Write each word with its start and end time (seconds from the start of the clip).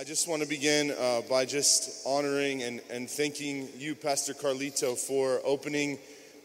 I 0.00 0.04
just 0.04 0.26
want 0.28 0.42
to 0.42 0.48
begin 0.48 0.92
uh, 0.92 1.20
by 1.28 1.44
just 1.44 2.06
honoring 2.06 2.62
and, 2.62 2.80
and 2.90 3.08
thanking 3.10 3.68
you, 3.78 3.94
Pastor 3.94 4.32
Carlito, 4.32 4.96
for 4.96 5.40
opening 5.44 5.98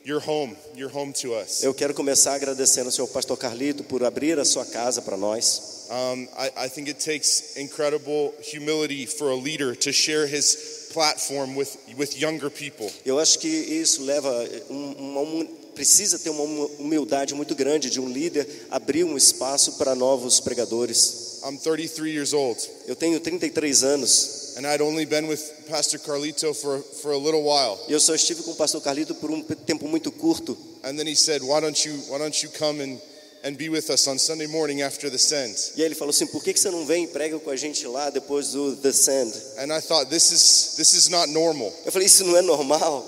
your 0.03 0.19
home, 0.19 0.57
your 0.75 0.89
home 0.89 1.13
to 1.13 1.33
us. 1.35 1.63
Eu 1.63 1.73
quero 1.73 1.93
começar 1.93 2.33
agradecendo 2.35 2.87
ao 2.87 2.91
senhor 2.91 3.07
pastor 3.07 3.37
Carlito 3.37 3.83
por 3.85 4.03
abrir 4.03 4.37
a 4.39 4.43
sua 4.45 4.65
casa 4.65 5.01
para 5.01 5.15
nós. 5.15 5.87
Um, 5.89 6.23
I, 6.37 6.65
I 6.65 6.69
think 6.69 6.89
it 6.89 6.99
takes 6.99 7.55
incredible 7.55 8.33
humility 8.53 9.05
for 9.05 9.29
a 9.31 9.35
leader 9.35 9.73
to 9.73 9.93
share 9.93 10.27
his 10.27 10.89
platform 10.93 11.55
with, 11.55 11.77
with 11.97 12.17
younger 12.19 12.49
people. 12.49 12.91
Eu 13.05 13.19
acho 13.19 13.39
que 13.39 13.47
isso 13.47 14.03
leva 14.03 14.31
um- 14.69 14.91
uma 14.97 15.21
hum- 15.21 15.47
precisa 15.73 16.19
ter 16.19 16.29
uma 16.29 16.43
humildade 16.79 17.33
muito 17.33 17.55
grande 17.55 17.89
de 17.89 18.01
um 18.01 18.09
líder 18.09 18.47
abrir 18.69 19.03
um 19.05 19.15
espaço 19.15 19.73
para 19.77 19.95
novos 19.95 20.39
pregadores. 20.41 21.24
I'm 21.45 21.57
33 21.57 22.11
years 22.11 22.33
old, 22.33 22.57
Eu 22.87 22.95
tenho 22.95 23.19
33 23.19 23.83
anos 23.83 24.55
and 24.57 24.65
I'd 24.65 24.81
only 24.81 25.05
been 25.05 25.27
with 25.27 25.67
Pastor 25.69 25.99
Carlito 25.99 26.55
for, 26.55 26.79
for 26.79 27.11
a 27.11 27.17
little 27.17 27.43
while. 27.43 27.77
eu 27.87 27.99
só 27.99 28.15
estive 28.15 28.41
com 28.41 28.51
o 28.51 28.55
pastor 28.55 28.81
Carlito 28.81 29.13
por 29.13 29.29
um 29.29 29.41
tempo 29.41 29.87
muito 29.87 30.11
curto. 30.11 30.57
And 30.83 30.97
then 30.97 31.07
he 31.07 31.15
said, 31.15 31.41
Why 31.43 31.59
don't 31.61 31.87
you, 31.87 31.93
why 32.09 32.17
don't 32.17 32.41
you 32.41 32.49
come 32.49 32.81
and, 32.81 32.99
and 33.43 33.57
be 33.57 33.69
with 33.69 33.89
us 33.89 34.07
on 34.07 34.17
Sunday 34.17 34.47
morning 34.47 34.81
after 34.81 35.09
the 35.09 35.17
send? 35.19 35.55
E 35.77 35.81
ele 35.83 35.93
falou 35.93 36.09
assim: 36.11 36.25
por 36.27 36.43
que, 36.43 36.53
que 36.53 36.59
você 36.59 36.71
não 36.71 36.85
vem 36.85 37.03
e 37.03 37.07
prega 37.07 37.37
com 37.37 37.49
a 37.51 37.55
gente 37.55 37.85
lá 37.85 38.09
depois 38.09 38.51
do 38.51 38.75
The 38.77 38.91
Sand? 38.91 39.33
And 39.59 39.75
I 39.75 39.81
thought, 39.81 40.09
This 40.09 40.31
is, 40.31 40.75
this 40.77 40.93
is 40.93 41.09
not 41.09 41.31
normal. 41.31 41.71
Eu 41.85 41.91
falei: 41.91 42.07
isso 42.07 42.23
não 42.23 42.37
é 42.37 42.41
normal. 42.41 43.03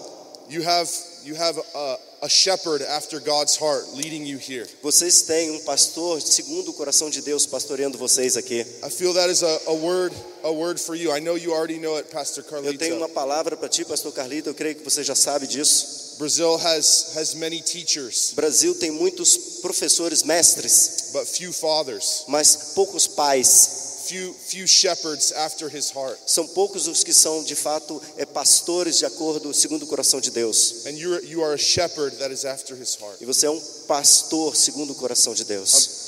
You 0.49 0.67
have, 0.67 0.89
you 1.25 1.35
have 1.35 1.59
a, 1.59 1.99
a 2.21 2.29
shepherd 2.29 2.81
after 2.83 3.19
God's 3.19 3.55
heart 3.55 3.85
leading 3.93 4.25
you 4.25 4.37
here. 4.37 4.67
Vocês 4.81 5.21
têm 5.21 5.51
um 5.51 5.59
pastor 5.59 6.21
segundo 6.21 6.69
o 6.69 6.73
coração 6.73 7.09
de 7.09 7.21
Deus 7.21 7.45
pastoreando 7.45 7.97
vocês 7.97 8.35
aqui. 8.37 8.65
I 8.83 8.89
feel 8.89 9.13
that 9.13 9.29
is 9.31 9.43
a, 9.43 9.61
a 9.67 9.73
word 9.73 10.15
a 10.43 10.51
word 10.51 10.79
for 10.79 10.95
you. 10.95 11.11
I 11.11 11.19
know 11.19 11.37
you 11.37 11.53
already 11.53 11.79
know 11.79 11.97
it, 11.97 12.09
Pastor 12.09 12.43
Eu 12.63 12.77
tenho 12.77 12.95
uma 12.95 13.07
Carlito. 13.07 13.13
palavra 13.13 13.57
para 13.57 13.69
ti, 13.69 13.83
pastor 13.85 14.11
Carlito. 14.13 14.49
Eu 14.49 14.55
creio 14.55 14.75
que 14.75 14.83
você 14.83 15.03
já 15.03 15.15
sabe 15.15 15.47
disso. 15.47 16.07
Brazil 16.17 16.55
has, 16.55 17.15
has 17.15 17.35
many 17.35 17.61
teachers, 17.61 18.33
Brasil 18.35 18.73
tem 18.73 18.89
muitos 18.89 19.37
professores 19.61 20.23
mestres, 20.23 21.11
but 21.13 21.27
few 21.27 21.53
fathers, 21.53 22.23
mas 22.27 22.71
poucos 22.73 23.05
pais. 23.05 23.86
Few, 24.07 24.33
few 24.33 24.67
shepherds 24.67 25.31
after 25.33 25.67
his 25.67 25.91
heart. 25.91 26.17
São 26.25 26.47
poucos 26.47 26.87
os 26.87 27.03
que 27.03 27.13
são 27.13 27.43
de 27.43 27.55
fato 27.55 28.01
é, 28.17 28.25
pastores 28.25 28.97
de 28.97 29.05
acordo 29.05 29.53
segundo 29.53 29.83
o 29.83 29.87
coração 29.87 30.21
de 30.21 30.31
Deus. 30.31 30.85
And 30.85 30.91
you 30.91 31.43
are 31.43 31.53
a 31.53 31.57
shepherd 31.57 32.17
that 32.17 32.33
is 32.33 32.45
after 32.45 32.75
his 32.75 32.95
heart. 32.95 33.21
E 33.21 33.25
você 33.25 33.45
é 33.45 33.51
um 33.51 33.59
pastor 33.87 34.55
segundo 34.55 34.91
o 34.91 34.95
coração 34.95 35.33
de 35.33 35.43
Deus. 35.43 36.06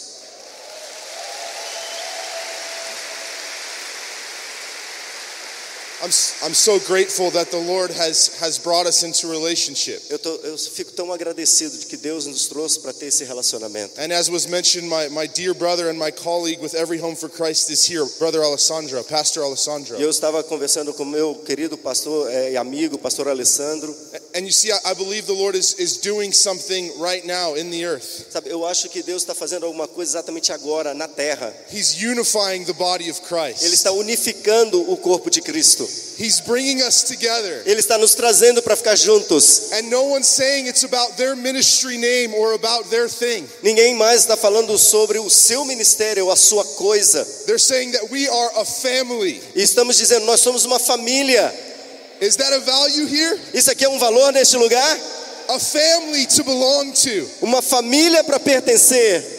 I'm, 6.02 6.11
I'm 6.44 6.53
so 6.53 6.80
grateful 6.80 7.30
that 7.31 7.52
the 7.52 7.59
Lord 7.59 7.92
has, 7.92 8.39
has 8.39 8.58
brought 8.58 8.88
us 8.88 9.03
into 9.03 9.28
relationship. 9.28 10.02
Eu, 10.09 10.17
tô, 10.17 10.33
eu 10.44 10.58
fico 10.58 10.94
tão 10.94 11.11
agradecido 11.11 11.78
de 11.78 11.86
que 11.88 11.97
Deus 11.97 12.25
nos 12.25 12.47
trouxe 12.47 12.80
para 12.80 12.94
ter 12.94 13.08
esse 13.08 13.25
relacionamento. 13.25 14.00
And 14.00 14.14
as 14.14 14.30
was 14.30 14.47
mentioned, 14.47 14.88
my, 14.88 15.09
my 15.09 15.27
dear 15.27 15.53
brother 15.53 15.89
and 15.89 16.00
my 16.00 16.09
colleague 16.11 16.61
with 16.61 16.73
Every 16.73 17.00
Home 17.02 17.16
for 17.16 17.27
Christ 17.27 17.70
is 17.70 17.86
here, 17.86 18.05
Brother 18.17 18.42
Alessandro, 18.42 19.03
Pastor 19.03 19.44
Alessandro. 19.44 20.00
E 20.00 20.02
eu 20.02 20.09
estava 20.09 20.42
conversando 20.42 20.94
com 20.94 21.03
meu 21.03 21.36
querido 21.45 21.77
pastor 21.77 22.31
é, 22.31 22.53
e 22.53 22.58
amigo, 22.58 22.97
pastor 22.97 23.27
Alessandro. 23.27 23.94
And 24.33 24.45
you 24.45 24.53
see, 24.53 24.72
I, 24.72 24.92
I 24.92 24.94
believe 24.94 25.27
the 25.27 25.33
Lord 25.33 25.58
is, 25.58 25.73
is 25.80 25.97
doing 25.97 26.31
something 26.31 26.94
right 26.97 27.25
now 27.25 27.55
in 27.55 27.72
the 27.72 27.83
earth. 27.83 28.31
Sabe, 28.31 28.50
eu 28.50 28.66
acho 28.66 28.88
que 28.88 29.03
Deus 29.03 29.23
está 29.23 29.36
fazendo 29.36 29.66
alguma 29.66 29.88
coisa 29.88 30.11
exatamente 30.11 30.53
agora 30.53 30.94
na 30.94 31.09
terra. 31.09 31.53
He's 31.73 32.02
unifying 32.02 32.64
the 32.64 32.73
body 32.73 33.09
of 33.09 33.20
Ele 33.20 33.27
Christ. 33.27 33.64
está 33.73 33.92
unificando 33.92 34.80
o 34.89 34.95
corpo 34.95 35.30
de 35.30 35.42
Cristo. 35.42 35.88
He's 36.19 36.41
bringing 36.41 36.81
us 36.81 37.03
together. 37.03 37.63
Ele 37.65 37.79
está 37.79 37.97
nos 37.97 38.13
trazendo 38.13 38.61
para 38.61 38.75
ficar 38.75 38.97
juntos. 38.97 39.71
And 39.71 39.89
no 39.89 40.03
one's 40.03 40.27
saying 40.27 40.67
it's 40.67 40.83
about 40.83 41.15
their 41.15 41.33
ministry 41.33 41.97
name 41.97 42.33
or 42.33 42.55
about 42.55 42.89
their 42.89 43.08
thing. 43.08 43.47
Ninguém 43.64 43.95
mais 43.95 44.21
está 44.21 44.36
falando 44.36 44.77
sobre 44.77 45.17
o 45.17 45.30
seu 45.30 45.64
ministério 45.64 46.25
ou 46.25 46.31
a 46.31 46.36
sua 46.36 46.65
coisa. 46.75 47.25
They're 47.45 47.58
saying 47.58 47.93
that 47.93 48.11
we 48.11 48.27
are 48.27 48.52
a 48.58 48.65
family. 48.65 49.41
E 49.55 49.61
estamos 49.61 49.95
dizendo, 49.95 50.25
nós 50.25 50.41
somos 50.41 50.65
uma 50.65 50.77
família. 50.77 51.53
Is 52.19 52.35
that 52.35 52.53
a 52.53 52.59
value 52.59 53.08
here? 53.08 53.39
Isso 53.53 53.71
aqui 53.71 53.85
é 53.85 53.89
um 53.89 53.97
valor 53.97 54.33
neste 54.33 54.58
lugar? 54.58 54.99
A 55.47 55.58
family 55.58 56.27
to 56.27 56.43
belong 56.43 56.91
to. 56.91 57.30
Uma 57.41 57.61
família 57.61 58.25
para 58.25 58.41
pertencer. 58.41 59.39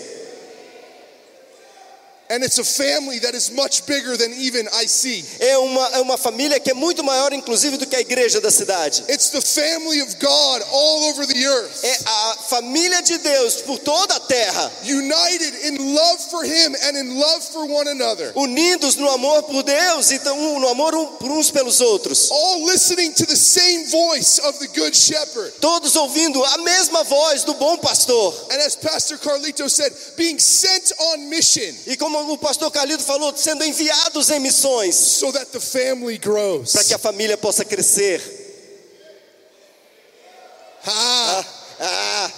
É 5.41 5.58
uma, 5.58 5.88
é 5.88 6.00
uma 6.00 6.16
família 6.16 6.60
que 6.60 6.70
é 6.70 6.74
muito 6.74 7.02
maior, 7.02 7.32
inclusive, 7.32 7.76
do 7.76 7.86
que 7.86 7.96
a 7.96 8.00
igreja 8.00 8.41
da 8.41 8.52
cidade. 8.52 9.02
It's 9.08 9.30
the 9.30 9.41
family 9.41 10.00
of 10.00 10.14
God 10.20 10.62
all 10.70 11.10
over 11.10 11.26
the 11.26 11.44
earth, 11.44 11.82
É 11.82 11.98
a 12.06 12.36
família 12.48 13.02
de 13.02 13.19
Deus 13.19 13.56
por 13.62 13.78
toda 13.80 14.14
a 14.14 14.20
terra. 14.20 14.70
united 14.84 15.66
in 15.66 15.94
love 15.94 16.20
for 16.30 16.44
Him 16.44 16.76
and 16.84 16.96
in 16.96 17.19
love 17.19 17.42
for 17.42 17.66
one 17.66 17.88
another, 17.88 18.32
Unidos 18.36 18.96
no 18.96 19.08
amor 19.10 19.42
por 19.42 19.64
Deus 19.64 20.12
e 20.12 20.14
então, 20.14 20.60
no 20.60 20.69
amor 20.69 20.92
por 21.19 21.32
uns 21.32 21.50
pelos 21.50 21.80
outros. 21.80 22.30
all 22.30 22.64
listening 22.64 23.12
to 23.12 23.26
the 23.26 23.36
same 23.36 23.86
voice 23.86 24.38
of 24.38 24.56
the 24.60 24.69
Good 24.69 24.94
Shepherd. 24.96 25.52
Todos 25.60 25.96
ouvindo 25.96 26.44
a 26.44 26.58
mesma 26.58 27.02
voz 27.02 27.42
do 27.44 27.54
bom 27.54 27.76
pastor. 27.78 28.32
And 28.52 28.60
as 28.62 28.76
Pastor 28.76 29.19
Carlito 29.19 29.69
said, 29.69 29.92
being 30.16 30.38
sent 30.38 30.92
on 30.98 31.28
mission 31.28 31.74
E 31.86 31.96
como 31.96 32.19
o 32.28 32.38
pastor 32.38 32.70
Carlito 32.70 33.03
falou, 33.03 33.34
sendo 33.36 33.64
enviados 33.64 34.31
em 34.31 34.41
missões 34.41 34.94
so 34.94 35.32
that 35.32 35.47
the 35.53 35.60
family 35.60 36.19
grows. 36.19 36.72
para 36.72 36.84
que 36.84 36.94
a 36.94 36.98
família 36.98 37.36
possa 37.36 37.64
crescer. 37.64 38.20
Ah, 40.86 41.44
Ah, 41.82 42.31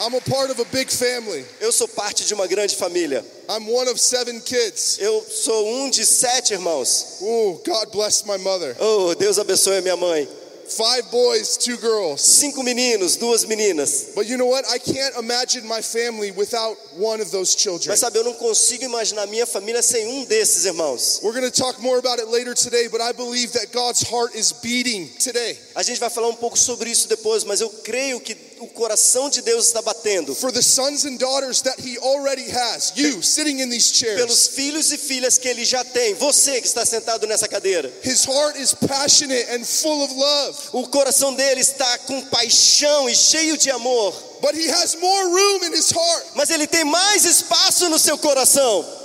I'm 0.00 0.14
a 0.14 0.20
part 0.20 0.50
of 0.50 0.60
a 0.60 0.64
big 0.66 0.88
family. 0.92 1.44
eu 1.60 1.72
sou 1.72 1.88
parte 1.88 2.24
de 2.24 2.32
uma 2.32 2.46
grande 2.46 2.76
família. 2.76 3.24
I'm 3.48 3.66
one 3.68 3.88
of 3.88 3.98
seven 3.98 4.40
kids. 4.40 4.96
Eu 5.00 5.24
sou 5.28 5.66
um 5.66 5.90
de 5.90 6.06
sete 6.06 6.52
irmãos. 6.52 7.16
Oh, 7.20 7.60
God 7.66 7.90
bless 7.90 8.24
my 8.24 8.38
mother. 8.38 8.76
Oh, 8.78 9.12
Deus 9.16 9.40
abençoe 9.40 9.78
a 9.78 9.82
minha 9.82 9.96
mãe. 9.96 10.28
Five 10.68 11.10
boys, 11.10 11.56
two 11.56 11.76
girls. 11.76 12.20
Cinco 12.20 12.62
meninos, 12.62 13.16
duas 13.18 13.44
meninas. 13.44 14.14
But 14.14 14.26
you 14.26 14.36
know 14.36 14.46
what? 14.46 14.64
I 14.70 14.78
can't 14.78 15.16
imagine 15.16 15.66
my 15.66 15.80
family 15.80 16.30
without 16.30 16.76
one 16.96 17.20
of 17.20 17.30
those 17.30 17.54
children. 17.54 17.90
Mas 17.90 18.00
sabe, 18.00 18.18
eu 18.18 18.24
não 18.24 18.34
consigo 18.34 18.84
imaginar 18.84 19.26
minha 19.26 19.46
família 19.46 19.82
sem 19.82 20.06
um 20.06 20.24
desses 20.24 20.64
irmãos. 20.64 21.20
We're 21.22 21.32
going 21.32 21.50
to 21.50 21.56
talk 21.56 21.80
more 21.80 21.98
about 21.98 22.18
it 22.18 22.28
later 22.28 22.54
today, 22.54 22.88
but 22.88 23.00
I 23.00 23.12
believe 23.12 23.52
that 23.52 23.72
God's 23.72 24.02
heart 24.02 24.34
is 24.34 24.52
beating 24.52 25.08
today 25.18 25.58
A 25.74 25.82
gente 25.82 26.00
vai 26.00 26.10
falar 26.10 26.28
um 26.28 26.34
pouco 26.34 26.58
sobre 26.58 26.90
isso 26.90 27.08
depois, 27.08 27.44
mas 27.44 27.60
eu 27.60 27.70
creio 27.70 28.20
que 28.20 28.34
o 28.60 28.66
coração 28.68 29.28
de 29.30 29.42
Deus 29.42 29.66
está 29.66 29.80
batendo 29.82 30.34
for 30.34 30.52
the 30.52 30.62
sons 30.62 31.04
and 31.04 31.16
daughters 31.16 31.60
that 31.62 31.76
He 31.80 31.98
already 31.98 32.48
has. 32.50 32.92
You 32.96 33.22
sitting 33.22 33.60
in 33.60 33.68
these 33.70 33.92
chairs. 33.94 34.16
pelos 34.20 34.46
filhos 34.48 34.92
e 34.92 34.98
filhas 34.98 35.38
que 35.38 35.48
ele 35.48 35.64
já 35.64 35.84
tem. 35.84 36.14
Você 36.14 36.60
que 36.60 36.66
está 36.66 36.84
sentado 36.84 37.26
nessa 37.26 37.46
cadeira. 37.48 37.92
His 38.04 38.24
heart 38.26 38.56
is 38.58 38.74
passionate 38.74 39.46
and 39.50 39.64
full 39.64 40.02
of 40.04 40.14
love, 40.14 40.58
O 40.72 40.88
coração 40.88 41.34
dele 41.34 41.60
está 41.60 41.98
com 41.98 42.20
paixão 42.22 43.08
e 43.08 43.14
cheio 43.14 43.56
de 43.56 43.70
amor. 43.70 44.14
but 44.40 44.54
He 44.54 44.68
has 44.70 44.94
more 45.00 45.24
room 45.28 45.64
in 45.64 45.72
His 45.74 45.90
heart. 45.90 46.26
Mas 46.34 46.50
ele 46.50 46.66
tem 46.66 46.84
mais 46.84 47.24
espaço 47.24 47.88
no 47.88 47.98
seu 47.98 48.16
coração. 48.18 48.97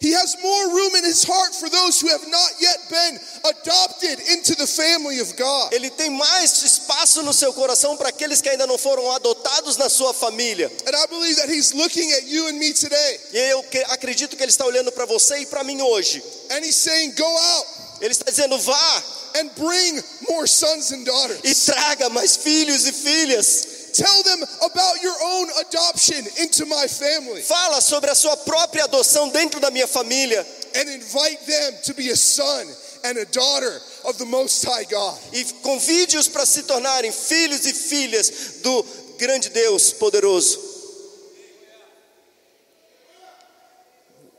He 0.00 0.12
has 0.14 0.36
more 0.40 0.68
room 0.70 0.94
in 0.96 1.04
His 1.04 1.24
heart 1.24 1.54
for 1.56 1.68
those 1.68 2.00
who 2.00 2.08
have 2.08 2.24
not 2.28 2.50
yet 2.60 2.78
been 2.88 3.18
adopted 3.50 4.20
into 4.30 4.54
the 4.54 4.66
family 4.66 5.18
of 5.20 5.34
God. 5.36 5.72
Ele 5.72 5.90
tem 5.90 6.10
mais 6.10 6.62
espaço 6.62 7.22
no 7.22 7.32
seu 7.32 7.52
coração 7.52 7.96
para 7.96 8.08
aqueles 8.10 8.40
que 8.40 8.48
ainda 8.48 8.66
não 8.66 8.78
foram 8.78 9.10
adotados 9.12 9.76
na 9.76 9.88
sua 9.88 10.14
família. 10.14 10.70
And 10.86 10.94
I 10.96 11.06
believe 11.08 11.36
that 11.40 11.48
He's 11.52 11.72
looking 11.72 12.12
at 12.12 12.24
you 12.26 12.46
and 12.48 12.58
me 12.58 12.72
today, 12.72 13.20
E 13.32 13.38
eu 13.50 13.64
acredito 13.88 14.36
que 14.36 14.42
ele 14.42 14.50
está 14.50 14.64
olhando 14.64 14.92
para 14.92 15.04
você 15.04 15.38
e 15.38 15.46
para 15.46 15.64
mim 15.64 15.80
hoje. 15.82 16.22
and 16.50 16.64
He's 16.64 16.76
saying, 16.76 17.12
Go 17.16 17.24
out 17.26 17.66
Ele 18.00 18.12
está 18.12 18.30
dizendo: 18.30 18.56
vá 18.58 19.02
and 19.34 19.50
bring 19.56 20.00
more 20.30 20.46
sons 20.46 20.92
and 20.92 21.00
e 21.02 21.04
daughters. 21.04 21.64
traga 21.66 22.08
mais 22.10 22.36
filhos 22.36 22.86
e 22.86 22.92
filhas. 22.92 23.66
Tell 23.98 24.22
them 24.22 24.44
about 24.62 25.02
your 25.02 25.16
own 25.20 25.48
adoption 25.66 26.24
into 26.38 26.64
my 26.66 26.86
family 26.86 27.42
Fala 27.42 27.80
sobre 27.80 28.08
a 28.10 28.14
sua 28.14 28.36
própria 28.36 28.84
adoção 28.84 29.28
dentro 29.30 29.58
da 29.58 29.72
minha 29.72 29.88
família 29.88 30.46
and 30.76 30.88
invite 30.88 31.44
them 31.44 31.72
to 31.84 31.94
be 31.94 32.10
a 32.10 32.16
son 32.16 32.64
and 33.04 33.18
a 33.18 33.24
daughter 33.24 33.80
of 34.04 34.16
the 34.18 34.24
Most 34.24 34.64
High 34.64 34.84
God. 34.84 35.18
e 35.32 35.44
convide-os 35.62 36.28
para 36.28 36.46
se 36.46 36.62
tornarem 36.62 37.10
filhos 37.10 37.66
e 37.66 37.74
filhas 37.74 38.60
do 38.62 38.84
grande 39.18 39.48
Deus 39.50 39.92
poderoso. 39.92 40.68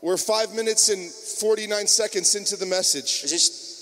We're 0.00 0.16
five 0.16 0.54
minutes 0.54 0.88
and 0.88 1.10
49 1.10 1.86
seconds 1.86 2.34
into 2.34 2.56
the 2.56 2.64
message. 2.64 3.22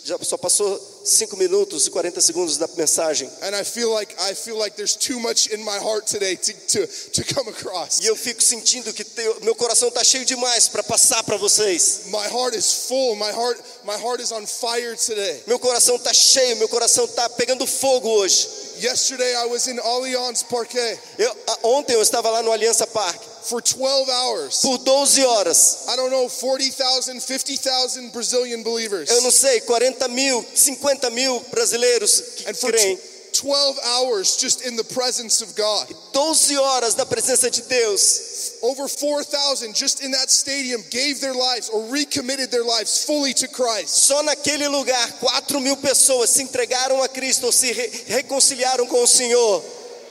Já 0.05 0.17
só 0.23 0.37
passou 0.39 0.81
5 1.05 1.37
minutos 1.37 1.87
e 1.87 1.91
40 1.91 2.21
segundos 2.21 2.56
da 2.56 2.67
mensagem. 2.77 3.31
and 3.43 3.55
I 3.55 3.65
feel 3.65 3.91
like 3.93 4.15
I 4.19 4.35
feel 4.35 4.56
like 4.56 4.75
there's 4.77 4.95
too 4.97 5.19
much 5.21 5.49
in 5.53 5.59
my 5.65 5.79
heart 5.79 6.06
today 6.06 6.37
to 6.37 6.53
to, 6.53 6.87
to 7.12 7.35
come 7.35 7.50
across. 7.50 7.99
E 8.00 8.06
eu 8.06 8.17
fico 8.17 8.43
sentindo 8.43 8.93
que 8.93 9.05
teu- 9.05 9.39
meu 9.43 9.55
coração 9.55 9.89
está 9.89 10.03
cheio 10.03 10.25
demais 10.25 10.69
para 10.69 10.83
passar 10.83 11.23
para 11.25 11.37
vocês. 11.37 12.03
My 12.06 12.27
heart 12.27 12.55
is 12.56 12.87
full. 12.89 13.17
My 13.17 13.31
heart 13.31 13.61
my 13.85 13.95
heart 14.03 14.23
is 14.23 14.33
on 14.33 14.47
fire 14.47 14.97
today. 14.97 15.43
Meu 15.47 15.59
coração 15.59 15.97
está 15.97 16.12
cheio, 16.15 16.56
meu 16.56 16.69
coração 16.69 17.05
está 17.05 17.29
pegando 17.31 17.67
fogo 17.67 18.09
hoje. 18.09 18.49
Yesterday 18.81 19.35
I 19.35 19.47
was 19.47 19.67
in 19.67 19.79
Allianz 19.81 20.43
Parque 20.45 20.79
Eu, 21.19 21.37
ontem 21.65 21.95
eu 21.95 22.00
estava 22.03 22.31
lá 22.31 22.43
no 22.45 22.53
Aliança 22.53 22.87
Parque 22.87 23.27
for 23.43 23.61
12 23.62 24.08
hours. 24.08 24.61
por 24.62 24.79
12 24.79 25.25
horas. 25.25 25.87
I 25.88 25.96
don't 25.96 26.11
know 26.11 26.29
40,000, 26.29 27.20
50,000 27.20 28.11
Brazilian 28.12 28.62
believers. 28.62 29.08
Eu 29.11 29.20
não 29.23 29.31
sei, 29.31 29.61
40 29.62 30.08
mil, 30.08 30.44
50 30.55 31.11
mil 31.11 31.40
brasileiros 31.50 32.20
que 32.37 32.49
And 32.49 32.55
creem. 32.55 32.96
tw- 32.96 33.19
12 33.43 33.79
hours 33.85 34.37
just 34.40 34.62
in 34.67 34.75
the 34.75 34.82
presence 34.82 35.43
of 35.44 35.55
God. 35.55 35.87
12 36.12 36.56
horas 36.58 36.96
na 36.96 37.05
presença 37.06 37.49
de 37.50 37.62
Deus. 37.62 38.55
Over 38.62 38.88
4,000 38.88 39.75
just 39.76 40.00
in 40.02 40.11
that 40.11 40.29
stadium 40.32 40.82
gave 40.90 41.20
their 41.20 41.35
lives 41.35 41.69
or 41.69 41.87
recommitted 41.88 42.50
their 42.50 42.64
lives 42.64 43.05
fully 43.05 43.32
to 43.35 43.46
Christ. 43.46 43.90
Só 44.08 44.23
naquele 44.25 44.67
lugar, 44.67 45.08
4 45.20 45.61
mil 45.61 45.76
pessoas 45.76 46.31
se 46.31 46.43
entregaram 46.43 47.00
a 47.02 47.08
Cristo 47.08 47.46
ou 47.46 47.52
se 47.52 47.70
re- 47.70 48.05
reconciliaram 48.08 48.87
com 48.88 49.02
o 49.05 49.06
Senhor. 49.06 49.62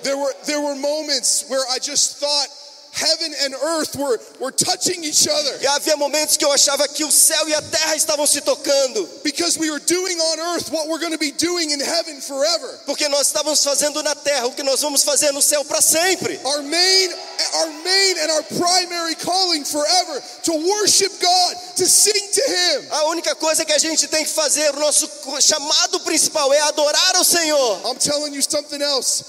There 0.03 0.15
were 0.15 0.33
there 0.45 0.61
were 0.61 0.75
moments 0.75 1.43
where 1.49 1.65
I 1.69 1.79
just 1.79 2.19
thought 2.19 2.49
heaven 2.97 3.33
and 3.45 3.53
earth 3.53 3.95
were, 3.95 4.19
were 4.39 4.51
touching 4.51 5.03
each 5.03 5.27
other 5.27 5.57
E 5.61 5.67
havia 5.67 5.95
momentos 5.95 6.35
que 6.37 6.43
eu 6.45 6.51
achava 6.51 6.87
que 6.87 7.03
o 7.03 7.11
céu 7.11 7.47
e 7.47 7.53
a 7.53 7.61
terra 7.61 7.95
estavam 7.95 8.25
se 8.25 8.41
tocando, 8.41 9.07
because 9.23 9.57
we 9.59 9.69
were 9.69 9.83
doing 9.85 10.19
on 10.19 10.39
earth 10.53 10.71
what 10.71 10.87
we're 10.87 10.99
going 10.99 11.13
to 11.13 11.19
be 11.19 11.31
doing 11.31 11.71
in 11.71 11.79
heaven 11.79 12.19
forever. 12.21 12.79
porque 12.85 13.07
nós 13.09 13.27
estávamos 13.27 13.63
fazendo 13.63 14.01
na 14.03 14.15
terra 14.15 14.47
o 14.47 14.53
que 14.53 14.63
nós 14.63 14.81
vamos 14.81 15.03
fazer 15.03 15.31
no 15.31 15.41
céu 15.41 15.63
para 15.65 15.81
sempre. 15.81 16.39
Our 16.43 16.63
main 16.63 17.09
our 17.53 17.71
main 17.83 18.17
and 18.19 18.31
our 18.31 18.43
primary 18.43 19.15
calling 19.15 19.63
forever 19.63 20.21
to 20.43 20.53
worship 20.53 21.11
God, 21.21 21.55
to 21.77 21.85
sing 21.85 22.13
to 22.33 22.41
him. 22.41 22.87
A 22.91 23.03
única 23.05 23.35
coisa 23.35 23.63
que 23.63 23.73
a 23.73 23.77
gente 23.77 24.07
tem 24.07 24.23
que 24.23 24.31
fazer, 24.31 24.73
o 24.75 24.79
nosso 24.79 25.09
chamado 25.41 25.99
principal 26.01 26.51
é 26.53 26.59
adorar 26.61 27.15
ao 27.15 27.23
Senhor. 27.23 27.81
I'm 27.85 27.97
telling 27.97 28.33
you 28.33 28.41
something 28.41 28.81
else. 28.81 29.23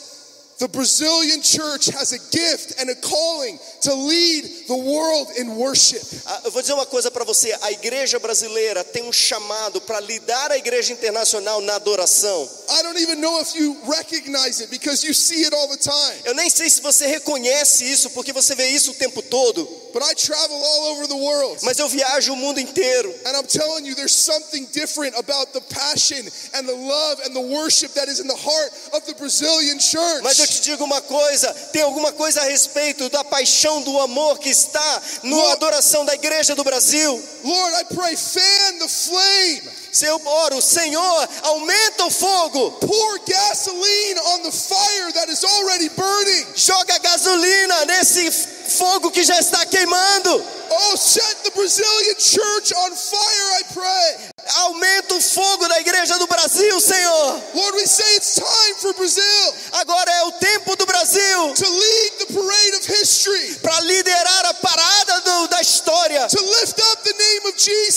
The 0.59 0.67
Brazilian 0.67 1.41
church 1.41 1.87
has 1.87 2.13
a 2.13 2.19
gift 2.35 2.81
and 2.81 2.91
a 2.91 2.97
calling 2.97 3.61
to 3.83 3.95
lead 3.95 4.43
the 4.67 4.77
world 4.77 5.29
in 5.39 5.55
worship. 5.55 6.03
Ah, 6.27 6.41
Eu 6.45 6.51
vou 6.51 6.61
dizer 6.61 6.73
uma 6.75 6.85
coisa 6.85 7.13
para 7.13 7.25
você: 7.25 7.57
a 7.63 7.71
igreja 7.71 8.19
brasileira 8.19 8.83
tem 8.83 9.05
um 9.05 9.13
chamado 9.13 9.81
para 9.81 10.01
lidar 10.01 10.51
a 10.51 10.59
igreja 10.59 10.93
internacional 10.93 11.61
na 11.61 11.77
adoração. 11.77 12.51
I 12.71 12.83
don't 12.83 13.01
even 13.01 13.21
know 13.21 13.41
if 13.41 13.55
you 13.55 13.77
recognize 13.87 14.61
it 14.61 14.69
because 14.69 15.07
you 15.07 15.15
see 15.15 15.45
it 15.45 15.55
all 15.55 15.69
the 15.69 15.77
time. 15.77 16.23
Eu 16.25 16.35
nem 16.35 16.51
sei 16.51 16.69
se 16.69 16.81
você 16.83 17.07
reconhece 17.07 17.85
isso, 17.85 18.11
porque 18.11 18.33
você 18.33 18.57
vê 18.57 18.69
isso 18.71 18.91
o 18.91 18.95
tempo 18.95 19.23
todo, 19.23 19.65
But 19.93 20.03
I 20.03 20.15
travel 20.15 20.57
all 20.57 20.85
over 20.93 21.07
the 21.07 21.17
world. 21.17 21.59
mas 21.63 21.79
eu 21.79 21.89
viajo 21.89 22.33
o 22.33 22.37
mundo 22.37 22.61
inteiro. 22.61 23.15
And 23.27 23.37
I'm 23.37 23.47
telling 23.47 23.87
you, 23.87 23.95
there's 23.95 24.15
something 24.15 24.67
different 24.73 25.17
about 25.17 25.53
the 25.53 25.61
passion 25.61 26.27
and 26.55 26.67
the 26.67 26.75
love 26.75 27.21
and 27.25 27.35
the 27.35 27.41
worship 27.41 27.93
that 27.95 28.09
is 28.09 28.21
in 28.21 28.27
the 28.27 28.37
heart 28.37 28.73
of 28.95 29.07
the 29.07 29.15
Brazilian 29.15 29.79
church. 29.79 30.23
Mas 30.23 30.39
eu 30.39 30.47
te 30.47 30.61
digo 30.61 30.85
uma 30.85 31.01
coisa: 31.01 31.53
tem 31.73 31.83
alguma 31.83 32.13
coisa 32.13 32.41
a 32.43 32.45
respeito 32.45 33.09
da 33.09 33.25
paixão, 33.25 33.83
do 33.83 33.99
amor 34.01 34.39
que 34.39 34.51
está 34.51 35.03
na 35.23 35.53
adoração 35.53 36.05
da 36.05 36.15
igreja 36.15 36.55
do 36.55 36.65
Brasil. 36.65 37.23
Lord, 37.45 37.75
I 37.77 37.95
pray, 37.95 38.17
fan 38.17 38.79
the 38.79 38.89
flame. 38.89 39.63
Se 39.93 40.07
eu 40.07 40.21
oro, 40.25 40.61
Senhor, 40.61 41.29
aumenta 41.43 42.05
o 42.07 42.11
fogo, 42.11 42.71
Pour 42.73 43.19
gasoline 43.27 44.21
on 44.35 44.43
the 44.43 44.53
fire 44.53 45.13
that 45.15 45.31
is 45.31 45.45
already 45.45 45.89
burning. 45.91 46.47
joga 46.55 46.99
gasolina 46.99 47.85
nesse 47.87 48.31
fogo 48.31 49.11
que 49.11 49.25
já 49.25 49.39
está 49.39 49.65
queimando. 49.67 50.45
Oh, 50.71 50.97
set 50.97 51.45
the 51.45 51.51
Brazilian 51.53 52.17
church 52.19 52.75
on 52.75 52.95
fire, 52.95 53.51
I 53.59 53.63
pray. 53.73 54.29
Aumenta 54.65 55.15
o 55.15 55.21
fogo 55.21 55.67
da 55.69 55.81
igreja 55.81 56.19
do 56.19 56.27
Brasil, 56.27 56.79
Senhor. 56.81 57.43
Lord, 57.55 57.75
we 57.77 57.87
say 57.87 58.17
it's 58.17 58.35
time 58.35 58.75
for 58.81 58.93
Brazil 58.95 59.55
Agora 59.73 60.11
é 60.11 60.23
o 60.25 60.33
tempo 60.33 60.77
do 60.77 60.85
Brasil 60.87 61.55
to 61.55 61.69
lead 61.69 62.13
the 62.19 62.33
parade 62.35 62.77
of 62.77 62.87
history, 62.87 63.55
para 63.63 63.81
liderar 63.81 64.45
a 64.47 64.55
parada 64.55 65.21
do- 65.21 65.49
da 65.49 65.61
história, 65.61 66.27
to 66.29 66.41
lift 66.61 66.79
up 66.81 67.03
the 67.05 67.13
name 67.15 67.47
of 67.47 67.57
Jesus, 67.57 67.88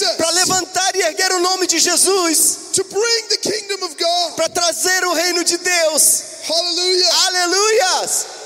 Jesus, 1.81 2.71
to 2.73 2.83
bring 2.83 3.23
the 3.29 3.37
kingdom 3.41 3.83
of 3.83 3.97
God. 3.97 4.35
para 4.35 4.49
trazer 4.49 5.03
o 5.03 5.13
reino 5.13 5.43
de 5.43 5.57
Deus. 5.57 6.43
Hallelujah. 6.47 7.09
Aleluias! 7.27 8.41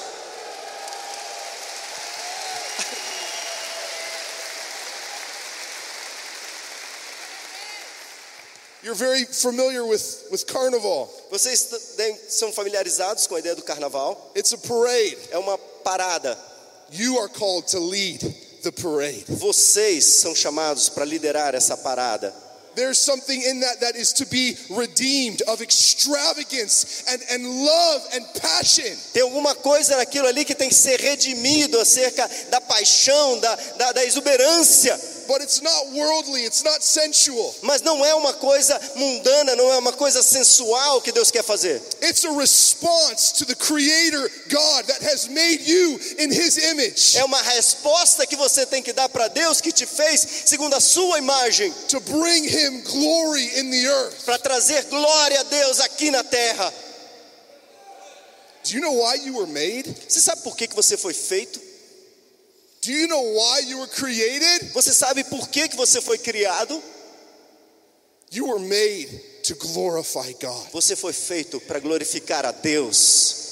You're 8.83 8.93
very 8.93 9.25
familiar 9.25 9.83
with, 9.83 10.27
with 10.31 10.45
carnival. 10.45 11.09
Vocês 11.31 11.67
são 12.29 12.53
familiarizados 12.53 13.25
com 13.25 13.35
a 13.35 13.39
ideia 13.39 13.55
do 13.55 13.63
carnaval? 13.63 14.31
It's 14.35 14.53
a 14.53 14.57
parade. 14.59 15.17
É 15.31 15.39
uma 15.39 15.57
parada. 15.57 16.37
You 16.91 17.17
are 17.19 17.27
called 17.27 17.67
to 17.69 17.79
lead 17.79 18.19
the 18.61 18.71
parade. 18.71 19.25
Vocês 19.27 20.05
são 20.05 20.35
chamados 20.35 20.87
para 20.87 21.03
liderar 21.03 21.55
essa 21.55 21.75
parada. 21.75 22.44
There's 22.75 22.97
something 22.97 23.41
in 23.41 23.61
that 23.61 23.79
that 23.81 23.95
is 23.95 24.13
to 24.13 24.25
be 24.25 24.57
redeemed 24.69 25.41
of 25.47 25.61
extravagance 25.61 27.03
and, 27.09 27.21
and 27.31 27.65
love 27.65 28.01
and 28.13 28.25
passion. 28.41 28.97
Tem 29.13 29.23
alguma 29.23 29.55
coisa 29.55 29.97
naquilo 29.97 30.27
ali 30.27 30.45
que 30.45 30.55
tem 30.55 30.69
que 30.69 30.75
ser 30.75 30.99
redimido 30.99 31.79
acerca 31.79 32.29
da 32.49 32.59
paixão, 32.61 33.39
da, 33.39 33.55
da, 33.77 33.91
da 33.93 34.05
exuberância. 34.05 34.99
But 35.27 35.41
it's 35.41 35.61
not 35.61 35.91
worldly, 35.93 36.45
it's 36.45 36.63
not 36.63 36.83
sensual. 36.83 37.55
Mas 37.61 37.81
não 37.81 38.05
é 38.05 38.13
uma 38.13 38.33
coisa 38.33 38.79
mundana, 38.95 39.55
não 39.55 39.71
é 39.71 39.77
uma 39.77 39.93
coisa 39.93 40.21
sensual 40.21 41.01
que 41.01 41.11
Deus 41.11 41.31
quer 41.31 41.43
fazer. 41.43 41.81
It's 42.01 42.25
a 42.25 42.31
response 42.31 43.33
to 43.33 43.45
the 43.45 43.55
Creator 43.55 44.29
God 44.49 44.85
that 44.85 45.03
has 45.03 45.27
made 45.27 45.63
you 45.65 45.99
in 46.19 46.31
His 46.31 46.57
image 46.57 47.17
É 47.17 47.23
uma 47.23 47.41
resposta 47.41 48.25
que 48.27 48.35
você 48.35 48.65
tem 48.65 48.81
que 48.83 48.93
dar 48.93 49.09
para 49.09 49.27
Deus 49.27 49.61
que 49.61 49.71
te 49.71 49.85
fez 49.85 50.25
segundo 50.45 50.75
a 50.75 50.79
sua 50.79 51.17
imagem, 51.17 51.71
to 51.89 51.99
bring 51.99 52.45
Him 52.45 52.81
glory 52.83 53.59
in 53.59 53.71
the 53.71 53.85
earth. 53.87 54.25
para 54.25 54.37
trazer 54.37 54.83
glória 54.85 55.39
a 55.39 55.43
Deus 55.43 55.79
aqui 55.79 56.11
na 56.11 56.23
terra. 56.23 56.73
Do 58.63 58.73
you 58.73 58.81
know 58.81 58.93
why 58.93 59.15
you 59.23 59.35
were 59.37 59.45
made? 59.51 59.95
Você 60.07 60.19
sabe 60.19 60.41
por 60.41 60.55
que, 60.57 60.67
que 60.67 60.75
você 60.75 60.97
foi 60.97 61.13
feito? 61.13 61.61
Do 62.85 62.93
you 62.93 63.07
know 63.07 63.21
why 63.21 63.61
you 63.65 63.79
were 63.79 63.87
created? 63.87 64.71
Você 64.73 64.93
sabe 64.93 65.23
por 65.23 65.49
que, 65.49 65.67
que 65.67 65.75
você 65.75 65.99
foi 65.99 66.19
criado? 66.19 66.79
You 68.31 68.47
were 68.47 68.59
made 68.59 69.09
to 69.43 69.55
glorify 69.55 70.33
God. 70.39 70.69
Você 70.71 70.95
foi 70.95 71.11
feito 71.11 71.59
para 71.61 71.79
glorificar 71.79 72.45
a 72.45 72.51
Deus. 72.51 73.43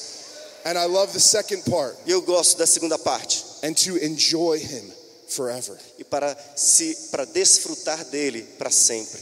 And 0.66 0.78
I 0.78 0.86
love 0.86 1.14
the 1.14 1.20
second 1.20 1.64
part 1.64 1.98
eu 2.06 2.22
gosto 2.22 2.60
da 2.60 2.68
segunda 2.68 3.00
parte. 3.00 3.44
and 3.64 3.74
to 3.74 3.98
enjoy 3.98 4.60
Him 4.60 4.94
forever. 5.28 5.80
E 5.98 6.04
para 6.04 6.38
se 6.56 6.96
para 7.10 7.26
desfrutar 7.26 8.06
dele 8.06 8.44
para 8.60 8.70
sempre. 8.70 9.20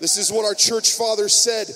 This 0.00 0.16
is 0.16 0.32
what 0.32 0.46
our 0.46 0.54
church 0.54 0.92
fathers 0.94 1.34
said 1.34 1.68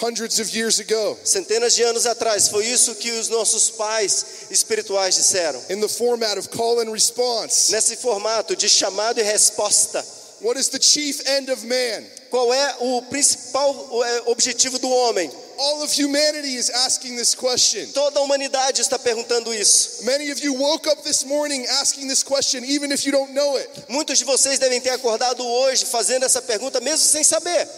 hundreds 0.00 0.40
of 0.40 0.50
years 0.56 0.80
ago 0.80 1.18
Centenas 1.24 1.74
de 1.74 1.82
anos 1.82 2.06
atrás 2.06 2.48
foi 2.48 2.66
isso 2.66 2.94
que 2.96 3.10
os 3.12 3.28
nossos 3.28 3.70
pais 3.70 4.24
espirituais 4.50 5.14
disseram. 5.14 5.60
in 5.70 5.80
the 5.80 5.88
format 5.88 6.38
of 6.38 6.48
call 6.50 6.80
and 6.80 6.90
response. 6.92 7.70
Nesse 7.72 7.96
formato 7.96 8.56
de 8.56 8.68
chamado 8.68 9.18
e 9.18 9.22
resposta. 9.22 10.04
What 10.40 10.58
is 10.58 10.68
the 10.68 10.80
chief 10.80 11.22
end 11.26 11.50
of 11.50 11.64
man? 11.64 12.04
Qual 12.30 12.52
é 12.52 12.76
o 12.80 13.02
principal 13.02 13.70
é, 14.04 14.22
objetivo 14.26 14.78
do 14.78 14.90
homem? 14.90 15.30
All 15.56 15.82
of 15.82 15.94
humanity 15.94 16.56
is 16.56 16.68
asking 16.68 17.16
this 17.16 17.34
question. 17.34 17.86
Toda 17.92 18.18
a 18.18 18.22
humanidade 18.22 18.80
está 18.80 18.98
perguntando 18.98 19.54
isso. 19.54 20.04
Many 20.04 20.32
of 20.32 20.42
you 20.42 20.52
woke 20.54 20.88
up 20.90 21.02
this 21.04 21.24
morning 21.24 21.64
asking 21.80 22.08
this 22.08 22.24
question, 22.24 22.64
even 22.64 22.90
if 22.90 23.06
you 23.06 23.12
don't 23.12 23.32
know 23.32 23.56
it. 23.56 23.70
Muitos 23.88 24.18
de 24.18 24.24
vocês 24.24 24.58
devem 24.58 24.80
ter 24.80 24.90
acordado 24.90 25.46
hoje 25.46 25.86
fazendo 25.86 26.24
essa 26.24 26.42
pergunta 26.42 26.80
mesmo 26.80 27.06
sem 27.06 27.22
saber. 27.22 27.68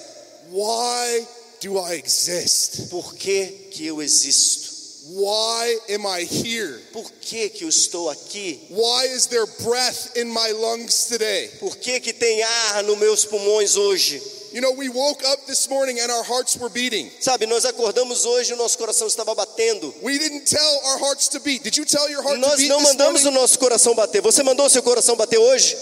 Why 0.51 1.27
do 1.61 1.79
I 1.79 1.95
exist? 1.95 2.89
Por 2.91 3.15
que, 3.15 3.47
que 3.71 3.87
eu 3.87 4.03
existo? 4.03 4.77
Why 5.09 5.79
am 5.91 6.05
I 6.05 6.25
here? 6.25 6.81
Por 6.93 7.09
que, 7.21 7.49
que 7.49 7.65
eu 7.65 7.69
estou 7.69 8.11
aqui? 8.11 8.67
Why 8.71 9.07
is 9.15 9.27
there 9.27 9.47
breath 9.63 10.17
in 10.17 10.25
my 10.33 10.53
lungs 10.53 11.07
today? 11.07 11.49
Por 11.61 11.77
que, 11.77 12.01
que 12.01 12.13
tem 12.13 12.43
ar 12.43 12.83
nos 12.83 12.99
meus 12.99 13.25
pulmões 13.25 13.77
hoje? 13.77 14.21
You 14.53 14.63
know, 14.63 14.73
we 14.73 14.89
woke 14.89 15.23
up 15.25 15.47
this 15.47 15.69
morning 15.69 16.01
and 16.01 16.11
our 16.11 16.25
hearts 16.25 16.57
were 16.57 16.71
beating. 16.71 17.11
Sabe, 17.21 17.47
nós 17.47 17.65
acordamos 17.65 18.25
hoje 18.25 18.53
e 18.53 18.55
o 18.55 18.57
nosso 18.57 18.79
coração 18.79 19.07
estava 19.07 19.35
batendo. 19.35 19.95
We 20.03 20.19
didn't 20.19 20.47
tell 20.47 20.81
our 20.87 20.99
hearts 20.99 21.29
to 21.29 21.41
beat. 21.41 21.63
Did 21.63 21.77
you 21.77 21.85
tell 21.85 22.09
your 22.09 22.23
heart 22.23 22.41
to 22.41 22.41
Nós 22.41 22.57
beat 22.57 22.69
não 22.69 22.79
this 22.79 22.89
mandamos 22.89 23.25
o 23.27 23.31
nosso 23.31 23.59
coração 23.59 23.95
bater. 23.95 24.23
Você 24.23 24.43
mandou 24.43 24.67
o 24.67 24.71
seu 24.71 24.83
coração 24.83 25.15
bater 25.15 25.39
hoje? 25.39 25.77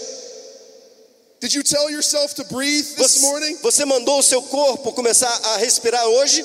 Did 1.45 1.53
you 1.53 1.61
tell 1.61 1.91
yourself 1.91 2.33
to 2.37 2.43
breathe 2.45 2.85
this 2.97 3.19
Você, 3.19 3.21
morning? 3.21 3.55
você 3.61 3.85
mandou 3.85 4.17
o 4.17 4.23
seu 4.23 4.41
corpo 4.41 4.91
começar 4.93 5.29
a 5.29 5.57
respirar 5.57 6.03
hoje? 6.07 6.43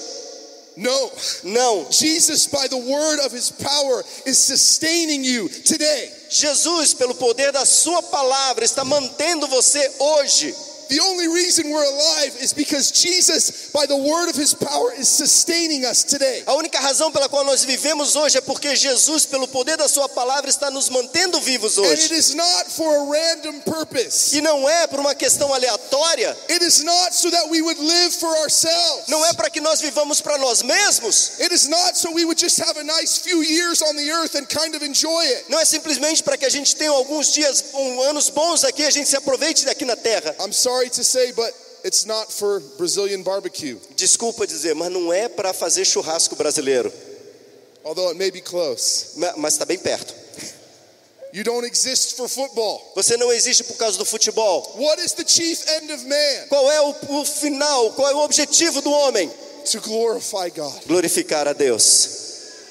No. 0.76 1.12
Não. 1.42 1.86
Jesus, 1.90 2.46
by 2.46 2.68
the 2.68 2.76
word 2.76 3.18
of 3.24 3.34
his 3.34 3.50
power, 3.50 4.04
is 4.26 4.36
sustaining 4.36 5.24
you 5.24 5.48
today. 5.48 6.12
Jesus, 6.28 6.92
pelo 6.92 7.14
poder 7.14 7.50
da 7.50 7.64
sua 7.64 8.02
palavra, 8.02 8.62
está 8.62 8.84
mantendo 8.84 9.48
você 9.48 9.90
hoje. 9.98 10.54
The 10.90 10.98
only 11.00 11.28
reason 11.28 11.70
we're 11.70 11.84
alive 11.86 12.34
is 12.42 12.52
because 12.52 12.90
Jesus, 12.90 13.70
by 13.72 13.86
the 13.86 13.96
word 13.96 14.28
of 14.28 14.34
his 14.34 14.52
power, 14.52 14.92
is 14.98 15.06
sustaining 15.08 15.84
us 15.84 16.02
today. 16.02 16.42
A 16.48 16.54
única 16.54 16.80
razão 16.80 17.12
pela 17.12 17.28
qual 17.28 17.44
nós 17.44 17.64
vivemos 17.64 18.16
hoje 18.16 18.38
é 18.38 18.40
porque 18.40 18.74
Jesus, 18.74 19.24
pelo 19.24 19.46
poder 19.46 19.76
da 19.76 19.86
sua 19.86 20.08
palavra, 20.08 20.50
está 20.50 20.68
nos 20.68 20.88
mantendo 20.88 21.40
vivos 21.40 21.78
And 21.78 21.84
it 21.84 21.92
hoje. 22.10 22.12
is 22.14 22.34
not 22.34 22.68
for 22.72 22.92
a 22.92 23.04
random 23.04 23.60
purpose. 23.60 24.36
E 24.36 24.40
não 24.40 24.68
é 24.68 24.88
por 24.88 24.98
uma 24.98 25.14
questão 25.14 25.54
aleatória, 25.54 26.36
It 26.50 26.64
is 26.64 26.82
not 26.82 27.14
so 27.14 27.30
that 27.30 27.48
we 27.48 27.62
would 27.62 27.80
live 27.80 28.12
for 28.12 28.34
ourselves. 28.38 29.06
não 29.06 29.24
é 29.24 29.32
para 29.32 29.48
que 29.48 29.60
nós 29.60 29.80
vivamos 29.80 30.20
para 30.20 30.38
nós 30.38 30.60
mesmos, 30.62 31.34
It 31.38 31.54
is 31.54 31.68
not 31.68 31.96
so 31.96 32.10
we 32.10 32.24
would 32.24 32.40
just 32.40 32.58
have 32.60 32.76
a 32.76 32.82
nice 32.82 33.16
few 33.16 33.44
years 33.44 33.80
on 33.80 33.94
the 33.94 34.10
earth 34.10 34.34
and 34.34 34.46
kind 34.46 34.74
of 34.74 34.84
enjoy 34.84 35.22
it. 35.24 35.44
não 35.48 35.60
é 35.60 35.64
simplesmente 35.64 36.20
para 36.20 36.36
que 36.36 36.44
a 36.46 36.50
gente 36.50 36.74
tenha 36.74 36.90
alguns 36.90 37.32
dias, 37.32 37.64
um, 37.74 38.02
anos 38.02 38.28
bons 38.28 38.64
aqui, 38.64 38.82
a 38.84 38.90
gente 38.90 39.08
se 39.08 39.16
aproveite 39.16 39.64
daqui 39.64 39.84
na 39.84 39.94
terra. 39.94 40.34
I'm 40.40 40.52
sorry 40.52 40.79
to 40.88 41.04
say, 41.04 41.32
but 41.32 41.52
it's 41.84 42.06
not 42.06 42.30
for 42.32 42.60
Brazilian 42.78 43.22
barbecue, 43.22 43.76
Desculpa 43.96 44.46
dizer, 44.46 44.74
mas 44.74 44.90
não 44.90 45.12
é 45.12 45.28
para 45.28 45.52
fazer 45.52 45.84
churrasco 45.84 46.34
brasileiro, 46.36 46.90
although 47.84 48.08
it 48.08 48.18
may 48.18 48.30
be 48.30 48.40
close. 48.40 49.12
ma- 49.16 49.34
mas 49.36 49.54
está 49.54 49.64
bem 49.66 49.78
perto. 49.78 50.14
You 51.32 51.44
don't 51.44 51.64
exist 51.64 52.16
for 52.16 52.28
football. 52.28 52.82
Você 52.96 53.16
não 53.16 53.32
existe 53.32 53.62
por 53.62 53.76
causa 53.76 53.96
do 53.96 54.04
futebol. 54.04 54.62
What 54.76 55.00
is 55.00 55.12
the 55.12 55.24
chief 55.24 55.62
end 55.76 55.92
of 55.92 56.04
man? 56.04 56.46
Qual 56.48 56.68
é 56.70 56.80
o, 56.80 57.20
o 57.20 57.24
final, 57.24 57.92
qual 57.92 58.10
é 58.10 58.14
o 58.14 58.18
objetivo 58.24 58.80
do 58.82 58.90
homem? 58.90 59.30
To 59.70 59.80
glorify 59.80 60.48
God 60.50 60.74
Glorificar 60.86 61.46
a 61.46 61.52
Deus 61.52 62.18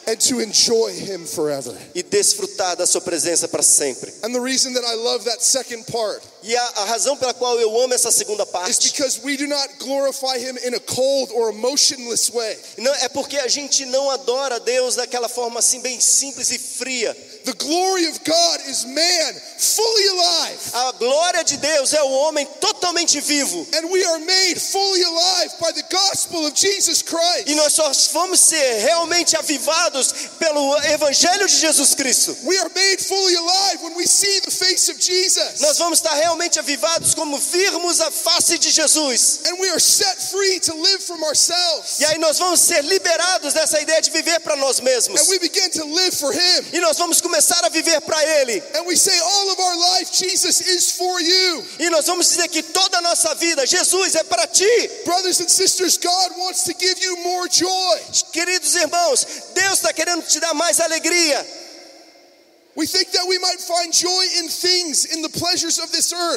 and 0.07 0.17
to 0.17 0.41
enjoy 0.41 0.91
Him 0.91 1.25
forever. 1.25 1.73
e 1.95 2.03
desfrutar 2.03 2.75
da 2.75 2.85
sua 2.85 2.99
presença 2.99 3.47
para 3.47 3.63
sempre. 3.63 4.11
And 4.23 4.33
the 4.33 4.41
reason 4.41 4.73
that 4.73 4.83
I 4.85 4.95
love 4.95 5.23
that 5.25 5.41
second 5.41 5.85
part 5.85 6.21
E 6.41 6.55
a, 6.55 6.63
a 6.77 6.85
razão 6.85 7.17
pela 7.17 7.33
qual 7.33 7.59
eu 7.59 7.81
amo 7.81 7.93
essa 7.93 8.11
segunda 8.11 8.45
parte 8.45 8.89
because 8.89 9.19
we 9.23 9.35
do 9.35 9.47
not 9.47 9.67
glorify 9.79 10.37
Him 10.37 10.57
in 10.65 10.73
a 10.75 10.79
cold 10.79 11.31
or 11.33 11.49
emotionless 11.49 12.31
way. 12.31 12.57
não, 12.77 12.93
é 12.95 13.09
porque 13.09 13.37
a 13.37 13.47
gente 13.47 13.85
não 13.85 14.09
adora 14.09 14.59
Deus 14.59 14.95
daquela 14.95 15.27
forma 15.27 15.59
assim 15.59 15.81
bem 15.81 15.99
simples 15.99 16.49
e 16.51 16.57
fria. 16.57 17.15
The 17.45 17.53
glory 17.53 18.05
of 18.07 18.19
God 18.25 18.61
is 18.67 18.85
man 18.85 19.33
fully 19.57 20.07
alive. 20.09 20.59
A 20.73 20.91
glória 20.93 21.43
de 21.43 21.57
Deus 21.57 21.93
é 21.93 22.03
o 22.03 22.09
homem 22.09 22.45
totalmente 22.59 23.19
vivo. 23.21 23.65
And 23.73 23.89
we 23.89 24.03
are 24.05 24.19
made 24.19 24.59
fully 24.59 25.03
alive 25.03 25.53
by 25.59 25.71
the 25.71 25.83
gospel 25.89 26.45
of 26.45 26.53
Jesus 26.53 26.99
E 26.99 27.03
Christ. 27.03 27.55
nós 27.55 27.73
só 27.73 27.91
vamos 28.13 28.41
ser 28.41 28.79
realmente 28.81 29.35
avivados 29.37 30.13
pelo 30.37 30.77
Evangelho 30.83 31.47
de 31.47 31.55
Jesus 31.55 31.95
Cristo. 31.95 32.37
We 32.43 32.57
are 32.57 32.69
made 32.75 33.03
fully 33.03 33.35
alive 33.35 33.83
when 33.83 33.95
we 33.95 34.05
see 34.05 34.41
the 34.41 34.51
face 34.51 34.91
of 34.91 34.99
Jesus. 34.99 35.59
Nós 35.61 35.77
vamos 35.77 35.99
estar 35.99 36.13
realmente 36.29 36.59
avivados 36.59 37.15
como 37.15 37.37
virmos 37.37 37.99
a 38.01 38.11
face 38.11 38.57
de 38.59 38.69
Jesus. 38.69 39.41
And 39.45 39.59
we 39.59 39.69
are 39.69 39.79
set 39.79 40.15
free 40.29 40.59
to 40.59 40.75
live 40.75 41.03
from 41.03 41.23
ourselves. 41.23 41.99
E 41.99 42.05
aí 42.05 42.17
nós 42.19 42.37
vamos 42.37 42.59
ser 42.59 42.83
liberados 42.83 43.53
dessa 43.53 43.81
ideia 43.81 44.01
de 44.01 44.11
viver 44.11 44.39
para 44.41 44.55
nós 44.55 44.79
mesmos. 44.79 45.21
And 45.21 45.29
we 45.29 45.39
begin 45.39 45.69
to 45.71 45.85
live 45.85 46.15
for 46.15 46.31
Him. 46.31 46.65
E 46.73 46.79
nós 46.79 46.97
vamos 46.97 47.19
começar 47.19 47.65
a 47.65 47.69
viver 47.69 47.99
para 48.01 48.23
Ele. 48.41 48.61
And 48.75 48.83
we 48.85 48.95
say, 48.95 49.17
all 49.19 49.49
of 49.51 49.59
our 49.59 49.75
life, 49.97 50.11
Jesus 50.13 50.61
is 50.61 50.91
for 50.91 51.19
you. 51.19 51.65
E 51.79 51.89
nós 51.89 52.05
vamos 52.05 52.29
dizer 52.29 52.47
que 52.49 52.61
toda 52.61 52.99
a 52.99 53.01
nossa 53.01 53.33
vida, 53.35 53.65
Jesus 53.65 54.15
é 54.15 54.23
para 54.23 54.45
ti. 54.47 54.89
Brothers 55.05 55.41
and 55.41 55.49
sisters, 55.49 55.97
God 55.97 56.37
wants 56.37 56.63
to 56.63 56.73
give 56.77 57.01
you 57.01 57.17
more 57.23 57.49
joy. 57.49 57.99
Queridos 58.31 58.75
irmãos, 58.75 59.25
Deus 59.55 59.73
está 59.73 59.91
querendo 59.93 60.21
te 60.23 60.39
dar 60.39 60.53
mais 60.53 60.79
alegria. 60.79 61.58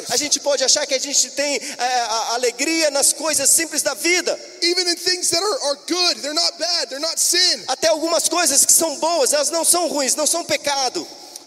A 0.09 0.17
gente 0.17 0.39
pode 0.39 0.63
achar 0.63 0.85
que 0.85 0.93
a 0.93 0.99
gente 0.99 1.31
tem 1.31 1.55
é, 1.55 1.83
a 1.85 2.33
alegria 2.33 2.91
nas 2.91 3.13
coisas 3.13 3.49
simples 3.49 3.81
da 3.81 3.93
vida. 3.93 4.39
even 4.63 4.87
in 4.87 4.95
things 4.95 5.29
that 5.29 5.41
are, 5.41 5.69
are 5.69 5.77
good. 5.87 6.17
They're 6.17 6.33
not 6.33 6.57
bad, 6.57 6.89
they're 6.89 6.99
not 6.99 7.19
sin. 7.19 7.63
Até 7.67 7.89
algumas 7.89 8.29
coisas 8.29 8.65
que 8.65 8.73
são 8.73 8.97
boas, 8.97 9.33
elas 9.33 9.49
não 9.49 9.63
são 9.65 9.87
ruins, 9.87 10.15
não 10.15 10.25
são 10.25 10.43
pecado. 10.43 11.05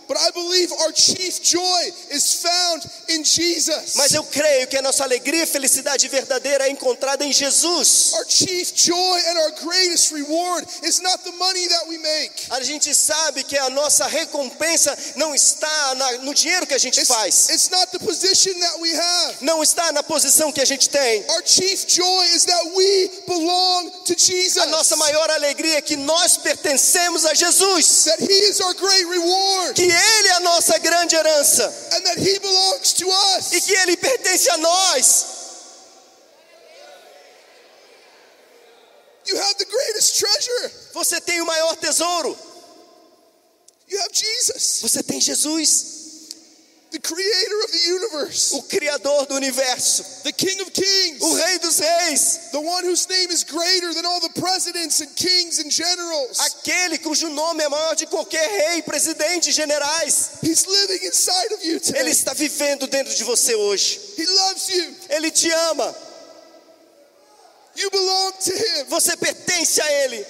But 0.09 0.19
I 0.19 0.31
believe 0.31 0.71
our 0.83 0.93
chief 0.93 1.43
joy 1.43 1.81
is 2.13 2.35
found 2.43 2.87
in 3.09 3.25
Jesus. 3.25 3.95
Mas 3.97 4.13
eu 4.15 4.23
creio 4.25 4.69
que 4.69 4.77
a 4.77 4.83
nossa 4.83 5.03
alegria 5.03 5.43
e 5.43 5.47
felicidade 5.47 6.07
verdadeira 6.09 6.67
é 6.69 6.71
encontrada 6.71 7.25
em 7.25 7.33
Jesus. 7.33 8.13
Our 8.15 8.25
chief 8.29 8.73
joy 8.75 9.19
and 9.29 9.39
our 9.41 9.51
greatest 9.65 10.13
reward 10.13 10.65
is 10.85 11.01
not 11.01 11.19
the 11.25 11.33
money 11.33 11.67
that 11.69 11.89
we 11.89 11.99
make. 11.99 12.33
A 12.51 12.63
gente 12.63 12.95
sabe 12.95 13.43
que 13.45 13.59
a 13.59 13.69
nossa 13.71 14.07
recompensa 14.07 14.97
não 15.17 15.35
está 15.35 15.95
na- 15.97 16.13
no 16.19 16.33
dinheiro 16.35 16.67
que 16.67 16.75
a 16.75 16.79
gente 16.79 17.01
It's, 17.01 17.09
faz, 17.09 17.49
it's 17.49 17.69
not 17.71 17.91
the 17.91 17.99
position 17.99 18.53
that 18.61 18.79
we 18.81 18.95
have. 18.95 19.37
não 19.41 19.63
está 19.63 19.91
na 19.93 20.03
posição 20.03 20.53
que 20.53 20.61
a 20.61 20.65
gente 20.65 20.89
tem. 20.89 21.25
Our 21.31 21.43
chief 21.45 21.85
joy 21.89 22.27
is 22.35 22.45
that 22.45 22.65
we 22.77 23.11
belong 23.27 23.91
to 24.05 24.15
Jesus. 24.17 24.59
A 24.59 24.67
nossa 24.67 24.95
maior 24.97 25.29
alegria 25.31 25.79
é 25.79 25.83
que 25.83 25.97
nós 25.97 26.37
pertencemos 26.37 27.25
a 27.25 27.35
Jesus, 27.35 28.05
that 28.05 28.23
He 28.23 28.51
is 28.51 28.61
our 28.61 28.75
great 28.75 29.05
reward 29.07 29.75
que 29.75 29.96
Ele 29.97 30.29
é 30.29 30.33
a 30.33 30.41
nossa 30.41 30.79
grande 30.79 31.17
herança 31.17 31.65
and 31.93 32.01
that 32.03 32.21
He 32.21 32.39
belongs 32.39 32.93
to 32.95 33.09
us. 33.09 33.53
e 33.53 33.61
que 33.61 33.73
Ele 33.73 33.97
pertence 33.97 34.49
a 34.51 34.57
nós. 34.59 35.27
You 39.27 39.37
have 39.37 39.55
the 39.59 39.65
greatest 39.65 40.19
treasure. 40.19 40.73
Você 40.93 41.21
tem 41.21 41.41
o 41.41 41.47
maior 41.47 41.77
tesouro, 41.77 42.37
You 43.89 44.01
have 44.01 44.13
Jesus, 44.13 44.81
você 44.83 45.03
tem 45.03 45.21
Jesus, 45.21 45.85
the 46.91 46.99
creator 46.99 47.65
of 47.65 47.73
the 47.73 47.79
universe, 48.17 48.55
o 48.55 48.63
Criador 48.63 49.27
do 49.27 49.35
universo, 49.35 50.23
the 50.23 50.33
King 50.33 50.61
of 50.63 50.71
kings, 50.71 51.23
o 51.23 51.35
Rei 51.35 51.59
dos 51.59 51.79
Reis, 51.79 52.49
the 52.53 52.61
one 52.61 52.85
whose 52.85 53.09
name 53.09 53.31
is 53.31 53.45
greater 53.45 53.93
than 53.95 54.05
all 54.07 54.21
the 54.21 54.41
presidents 54.41 55.01
and 55.01 55.15
kings 55.17 55.59
and 55.59 55.71
generals. 55.71 56.39
aquele 56.41 56.99
cujo 56.99 57.29
nome 57.29 57.63
é 57.63 57.69
maior 57.69 57.95
de 57.95 58.07
qualquer 58.07 58.47
rei, 58.49 58.83
presidente, 58.83 59.53
generais. 59.53 60.39
He's 60.43 60.67
living 60.67 61.07
inside 61.07 61.55
of 61.55 61.65
you 61.65 61.77
Ele 61.77 61.81
today. 61.81 62.11
está 62.11 62.33
vivendo 62.33 62.87
dentro 62.87 63.15
de 63.15 63.25
você 63.25 63.55
hoje. 63.55 64.01
He 64.19 64.27
loves 64.27 64.69
you. 64.69 64.97
Ele 65.11 65.31
te 65.31 65.51
ama. 65.51 65.95
You 67.77 67.91
belong 67.91 68.33
to 68.33 68.51
Him. 68.53 68.85
Você 68.89 69.17
pertence 69.17 69.81
a 69.81 69.93
Ele. 70.05 70.27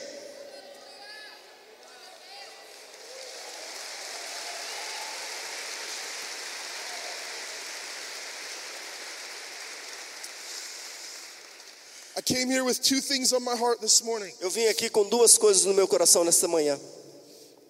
Came 12.26 12.50
here 12.50 12.64
with 12.64 12.82
two 12.82 13.00
things 13.00 13.32
on 13.32 13.42
my 13.42 13.56
heart 13.56 13.80
this 13.80 14.02
morning 14.02 14.32
Eu 14.40 14.50
vim 14.50 14.66
aqui 14.66 14.90
com 14.90 15.08
duas 15.08 15.38
coisas 15.38 15.64
no 15.64 15.72
meu 15.72 15.88
coração 15.88 16.24
nesta 16.24 16.46
manhã. 16.48 16.78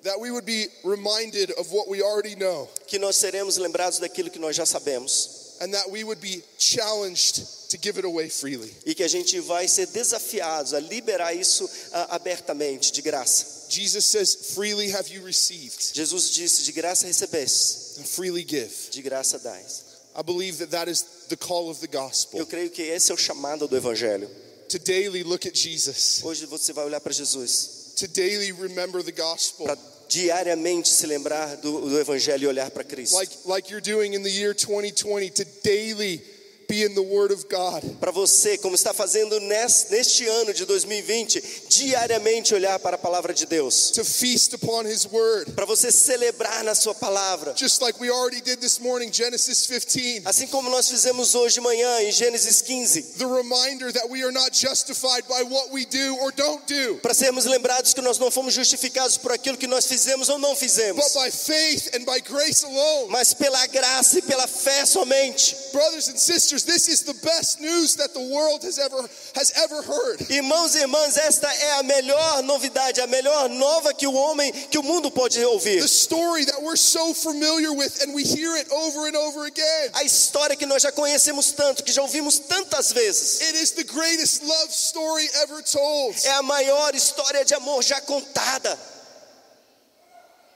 that 0.02 0.18
we 0.20 0.30
would 0.30 0.46
be 0.46 0.68
reminded 0.84 1.50
of 1.58 1.70
what 1.72 1.88
we 1.88 2.02
already 2.02 2.34
know 2.36 2.68
Que 2.86 2.98
nós 2.98 3.16
seremos 3.16 3.56
lembrados 3.58 3.98
daquilo 3.98 4.30
que 4.30 4.38
nós 4.38 4.56
já 4.56 4.64
sabemos. 4.66 5.44
and 5.60 5.72
that 5.72 5.90
we 5.90 6.04
would 6.04 6.20
be 6.20 6.42
challenged 6.58 7.46
to 7.70 7.78
give 7.78 7.96
it 7.98 8.04
away 8.04 8.28
freely. 8.28 8.70
E 8.84 8.94
que 8.94 9.02
a 9.02 9.08
gente 9.08 9.40
vai 9.40 9.66
ser 9.66 9.86
desafiados 9.86 10.72
a 10.75 10.78
liberar 10.80 11.34
isso 11.34 11.68
ah, 11.92 12.14
abertamente, 12.16 12.92
de 12.92 13.00
graça. 13.02 13.66
Jesus 13.68 14.04
says, 14.04 14.52
Freely 14.54 14.92
have 14.92 15.08
you 15.12 15.25
received, 15.25 15.92
Jesus 15.94 16.30
disse: 16.30 16.62
de 16.62 16.72
graça 16.72 17.06
recebeste, 17.06 17.98
and 18.00 18.04
freely 18.04 18.44
give. 18.44 18.70
de 18.90 19.00
graça 19.02 19.38
dais. 19.38 19.84
I 20.14 20.22
believe 20.22 20.58
that 20.58 20.70
that 20.70 20.88
is 20.90 21.02
the 21.28 21.36
call 21.36 21.68
of 21.70 21.80
the 21.80 21.88
gospel. 21.88 22.38
Eu 22.38 22.46
creio 22.46 22.70
que 22.70 22.82
esse 22.82 23.10
é 23.10 23.14
o 23.14 23.18
chamado 23.18 23.66
do 23.66 23.76
Evangelho. 23.76 24.30
To 24.68 24.78
daily 24.78 25.23
look 25.23 25.46
at 25.46 25.54
Jesus, 25.54 26.20
Hoje 26.25 26.44
você 26.46 26.73
vai 26.73 26.85
olhar 26.85 27.00
para 27.00 27.12
Jesus, 27.12 27.92
to 27.96 28.08
daily 28.08 28.50
remember 28.52 29.02
the 29.02 29.12
gospel, 29.12 29.66
diariamente 30.08 30.88
se 30.88 31.06
lembrar 31.06 31.56
do, 31.56 31.88
do 31.88 31.99
Evangelho 32.00 32.44
e 32.44 32.46
olhar 32.49 32.70
para 32.70 32.82
Cristo. 32.85 33.16
like, 33.16 33.32
like 33.44 33.70
you're 33.70 33.80
doing 33.80 34.14
in 34.14 34.23
the 34.23 34.30
year 34.30 34.52
2020, 34.54 35.30
to 35.30 35.44
daily 35.62 36.20
be 36.68 36.82
in 36.82 36.94
the 36.94 37.00
Word 37.02 37.32
of 37.32 37.44
God. 37.49 37.82
Para 38.00 38.11
você, 38.11 38.58
como 38.58 38.75
está 38.75 38.92
fazendo 38.92 39.38
nes- 39.40 39.87
neste 39.90 40.26
ano 40.26 40.52
de 40.52 40.64
2020, 40.64 41.42
diariamente 41.68 42.54
olhar 42.54 42.78
para 42.78 42.96
a 42.96 42.99
palavra 42.99 43.32
de 43.35 43.46
Deus. 43.46 43.90
to 43.92 44.04
feast 44.04 44.54
upon 44.54 44.85
his 44.87 45.06
word. 45.06 45.52
Para 45.52 45.64
você 45.66 45.90
celebrar 45.92 46.64
na 46.64 46.75
sua 46.75 46.94
palavra. 46.94 47.54
Just 47.56 47.80
like 47.82 48.00
we 48.00 48.11
already 48.11 48.40
did 48.40 48.61
this 48.61 48.78
morning, 48.80 49.12
Genesis 49.12 49.66
15. 49.66 50.23
Assim 50.25 50.46
como 50.49 50.68
nós 50.70 50.88
fizemos 50.88 51.35
hoje 51.35 51.54
de 51.54 51.61
manhã 51.61 52.00
em 52.02 52.11
Gênesis 52.12 52.61
15. 52.62 53.02
The 53.18 53.26
reminder 53.26 53.92
that 53.92 54.08
we 54.08 54.23
are 54.23 54.32
not 54.32 54.52
justified 54.56 55.25
by 55.28 55.42
what 55.44 55.70
we 55.73 55.85
do 55.85 56.16
or 56.20 56.32
don't 56.32 56.64
do, 56.66 56.96
Para 57.00 57.14
sermos 57.14 57.44
lembrados 57.44 57.94
que 57.94 58.00
nós 58.00 58.18
não 58.18 58.30
fomos 58.30 58.54
justificados 58.54 59.16
por 59.16 59.32
aquilo 59.32 59.56
que 59.56 59.66
nós 59.66 59.87
fizemos 59.87 60.28
ou 60.28 60.38
não 60.38 60.54
fizemos. 60.56 60.96
but 61.02 61.12
by 61.23 61.30
faith 61.30 61.94
and 61.94 62.04
by 62.04 62.20
grace 62.20 62.64
alone. 62.64 63.11
Mas 63.11 63.32
pela 63.35 63.66
graça 63.66 64.18
e 64.18 64.23
pela 64.23 64.46
fé 64.46 64.85
somente. 64.85 65.54
Brothers 65.73 66.08
and 66.08 66.16
sisters, 66.18 66.55
this 66.64 66.88
is 66.88 67.02
the 67.02 67.14
best 67.25 67.60
news 67.60 67.96
that 67.96 68.12
the 68.14 68.20
world 68.20 68.62
has 68.62 68.78
ever 68.78 69.02
has 69.34 69.52
ever 69.56 69.82
heard. 69.82 70.20
Irmãos 70.30 70.75
e 70.75 70.80
irmãs, 70.80 71.16
esta 71.16 71.46
é 71.46 71.72
a 71.78 71.82
melhor 71.82 72.42
novidade, 72.42 73.00
a 73.00 73.06
melhor 73.06 73.48
nova 73.48 73.92
que 73.94 74.06
o 74.06 74.12
homem, 74.12 74.52
que 74.70 74.78
o 74.78 74.82
mundo 74.82 75.10
pode 75.10 75.42
ouvir. 75.44 75.80
The 75.80 75.88
story 75.88 76.44
that 76.46 76.62
we're 76.62 76.76
so 76.76 77.12
familiar 77.14 77.72
with 77.72 78.02
and 78.02 78.14
we 78.14 78.22
hear 78.22 78.56
it 78.56 78.70
over 78.70 79.08
and 79.08 79.16
over 79.16 79.46
again. 79.46 79.90
A 79.94 80.04
história 80.04 80.56
que 80.56 80.66
nós 80.66 80.82
já 80.82 80.92
conhecemos 80.92 81.52
tanto, 81.52 81.82
que 81.82 81.92
já 81.92 82.02
ouvimos 82.02 82.38
tantas 82.38 82.92
vezes. 82.92 83.40
It 83.42 83.58
is 83.58 83.72
the 83.72 83.84
greatest 83.84 84.42
love 84.42 84.70
story 84.70 85.28
ever 85.42 85.62
told. 85.62 86.16
É 86.25 86.32
a 86.32 86.42
maior 86.42 86.94
história 86.94 87.44
de 87.44 87.54
amor 87.54 87.82
já 87.82 88.00
contada. 88.00 88.78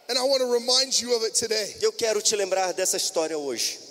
And 0.09 0.19
I 0.19 0.23
want 0.23 0.41
to 0.41 0.53
remind 0.53 1.01
you 1.01 1.15
of 1.15 1.25
it 1.25 1.35
today. 1.39 1.77
Eu 1.81 1.93
quero 1.93 2.21
te 2.21 2.35
lembrar 2.35 2.73
dessa 2.73 2.97
história 2.97 3.39
hoje. 3.39 3.90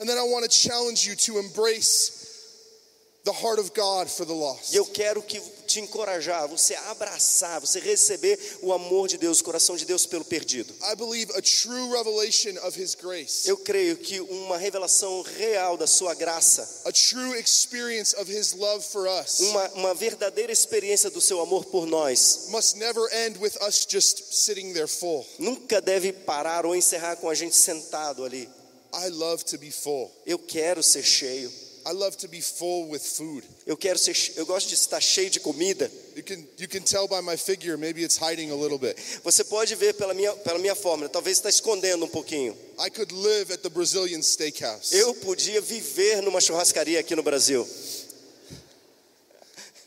And 0.00 0.08
then 0.08 0.18
I 0.18 0.22
want 0.22 0.44
to 0.44 0.50
challenge 0.50 1.06
you 1.06 1.14
to 1.16 1.38
embrace 1.38 2.20
the 3.24 3.32
heart 3.32 3.58
of 3.58 3.74
God 3.74 4.08
for 4.08 4.24
the 4.24 4.32
lost. 4.32 4.72
E 4.72 4.76
eu 4.76 4.86
quero 4.86 5.22
que 5.22 5.38
te 5.66 5.78
encorajar, 5.78 6.48
você 6.48 6.74
abraçar, 6.74 7.60
você 7.60 7.78
receber 7.78 8.38
o 8.62 8.72
amor 8.72 9.08
de 9.08 9.18
Deus, 9.18 9.40
o 9.40 9.44
coração 9.44 9.76
de 9.76 9.84
Deus 9.84 10.06
pelo 10.06 10.24
perdido. 10.24 10.72
I 10.82 10.96
believe 10.96 11.30
a 11.36 11.42
true 11.42 11.90
revelation 11.90 12.56
of 12.66 12.80
his 12.80 12.94
grace, 12.94 13.46
Eu 13.46 13.58
creio 13.58 13.96
que 13.98 14.20
uma 14.20 14.56
revelação 14.56 15.20
real 15.22 15.76
da 15.76 15.86
sua 15.86 16.14
graça, 16.14 16.82
a 16.86 16.90
true 16.90 17.38
experience 17.38 18.16
of 18.16 18.32
his 18.32 18.52
love 18.54 18.82
for 18.82 19.06
us, 19.06 19.38
uma, 19.40 19.68
uma 19.74 19.94
verdadeira 19.94 20.50
experiência 20.50 21.10
do 21.10 21.20
seu 21.20 21.40
amor 21.40 21.66
por 21.66 21.86
nós, 21.86 22.46
must 22.48 22.78
never 22.78 23.06
end 23.26 23.38
with 23.38 23.52
us 23.60 23.86
just 23.88 24.32
sitting 24.32 24.72
there 24.72 24.88
full. 24.88 25.26
nunca 25.38 25.80
deve 25.80 26.10
parar 26.12 26.64
ou 26.64 26.74
encerrar 26.74 27.16
com 27.16 27.28
a 27.28 27.34
gente 27.34 27.54
sentado 27.54 28.24
ali. 28.24 28.48
I 28.92 29.08
love 29.10 29.44
to 29.46 29.58
be 29.58 29.70
full. 29.70 30.10
Eu 30.26 30.38
quero 30.38 30.82
ser 30.82 31.02
cheio. 31.02 31.50
I 31.86 31.92
love 31.92 32.16
to 32.18 32.28
be 32.28 32.42
full 32.42 32.90
with 32.90 33.00
food. 33.00 33.42
Eu 33.66 33.76
quero 33.76 33.98
ser, 33.98 34.14
eu 34.36 34.44
gosto 34.44 34.68
de 34.68 34.74
estar 34.74 35.00
cheio 35.00 35.30
de 35.30 35.40
comida. 35.40 35.90
You 36.14 36.22
can 36.22 36.44
you 36.58 36.68
can 36.68 36.82
tell 36.82 37.08
by 37.08 37.22
my 37.22 37.36
figure, 37.36 37.76
maybe 37.78 38.02
it's 38.02 38.18
hiding 38.18 38.50
a 38.50 38.54
little 38.54 38.78
bit. 38.78 38.96
Você 39.24 39.42
pode 39.44 39.74
ver 39.76 39.94
pela 39.94 40.12
minha, 40.12 40.32
pela 40.34 40.58
minha 40.58 40.74
forma, 40.74 41.08
talvez 41.08 41.38
está 41.38 41.48
escondendo 41.48 42.04
um 42.04 42.08
pouquinho. 42.08 42.54
I 42.78 42.90
could 42.90 43.14
live 43.14 43.52
at 43.52 43.62
the 43.62 43.70
Brazilian 43.70 44.22
steakhouse. 44.22 44.92
Eu 44.92 45.14
podia 45.14 45.60
viver 45.60 46.20
numa 46.22 46.40
churrascaria 46.40 47.00
aqui 47.00 47.16
no 47.16 47.22
Brasil. 47.22 47.66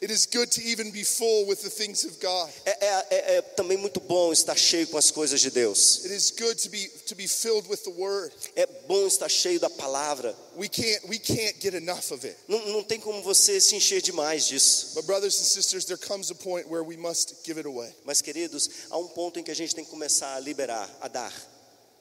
It 0.04 0.12
is 0.12 0.26
good 0.26 0.52
to 0.52 0.62
even 0.62 0.92
be 0.92 1.06
full 1.06 1.46
with 1.48 1.62
the 1.64 1.70
things 1.70 2.04
of 2.04 2.20
God. 2.20 2.50
É, 2.66 2.72
é- 2.72 3.06
é- 3.10 3.36
é 3.38 3.42
também 3.42 3.78
muito 3.78 4.02
bom 4.02 4.34
estar 4.34 4.58
cheio 4.58 4.86
com 4.88 4.98
as 4.98 5.10
coisas 5.10 5.40
de 5.40 5.50
Deus. 5.50 6.02
It 6.04 6.14
is 6.14 6.30
good 6.30 6.56
to 6.62 6.70
be 6.70 6.90
to 7.08 7.16
be 7.16 7.26
filled 7.26 7.70
with 7.70 7.84
the 7.86 7.90
word. 7.90 8.34
É 8.54 8.66
bom 8.86 9.08
estar 9.08 9.30
cheio 9.30 9.62
da 9.62 9.70
palavra. 9.70 10.36
We 10.58 10.68
can't 10.68 11.08
we 11.08 11.18
can't 11.18 11.56
get 11.62 11.74
enough 11.74 12.12
of 12.12 12.28
it. 12.28 12.36
Não, 12.50 12.68
não 12.68 12.84
tem 12.84 13.00
como 13.00 13.24
você 13.24 13.62
se 13.62 13.78
encher 13.78 14.02
demais 14.02 14.46
disso. 14.46 14.92
But 14.94 15.06
brothers 15.06 15.40
and 15.40 15.46
sisters, 15.46 15.86
there 15.86 15.98
comes 15.98 16.30
a 16.32 16.36
point 16.36 16.68
where 16.68 16.84
we 16.84 16.98
must 16.98 17.36
give 17.46 17.58
it 17.58 17.66
away. 17.66 17.96
Mas, 18.04 18.22
queridos, 18.22 18.70
há 18.90 18.98
um 18.98 19.08
ponto 19.08 19.40
em 19.40 19.44
que 19.44 19.52
a 19.52 19.56
gente 19.56 19.74
tem 19.74 19.86
que 19.86 19.90
começar 19.90 20.36
a 20.36 20.40
liberar, 20.42 20.90
a 21.00 21.08
dar. 21.08 21.53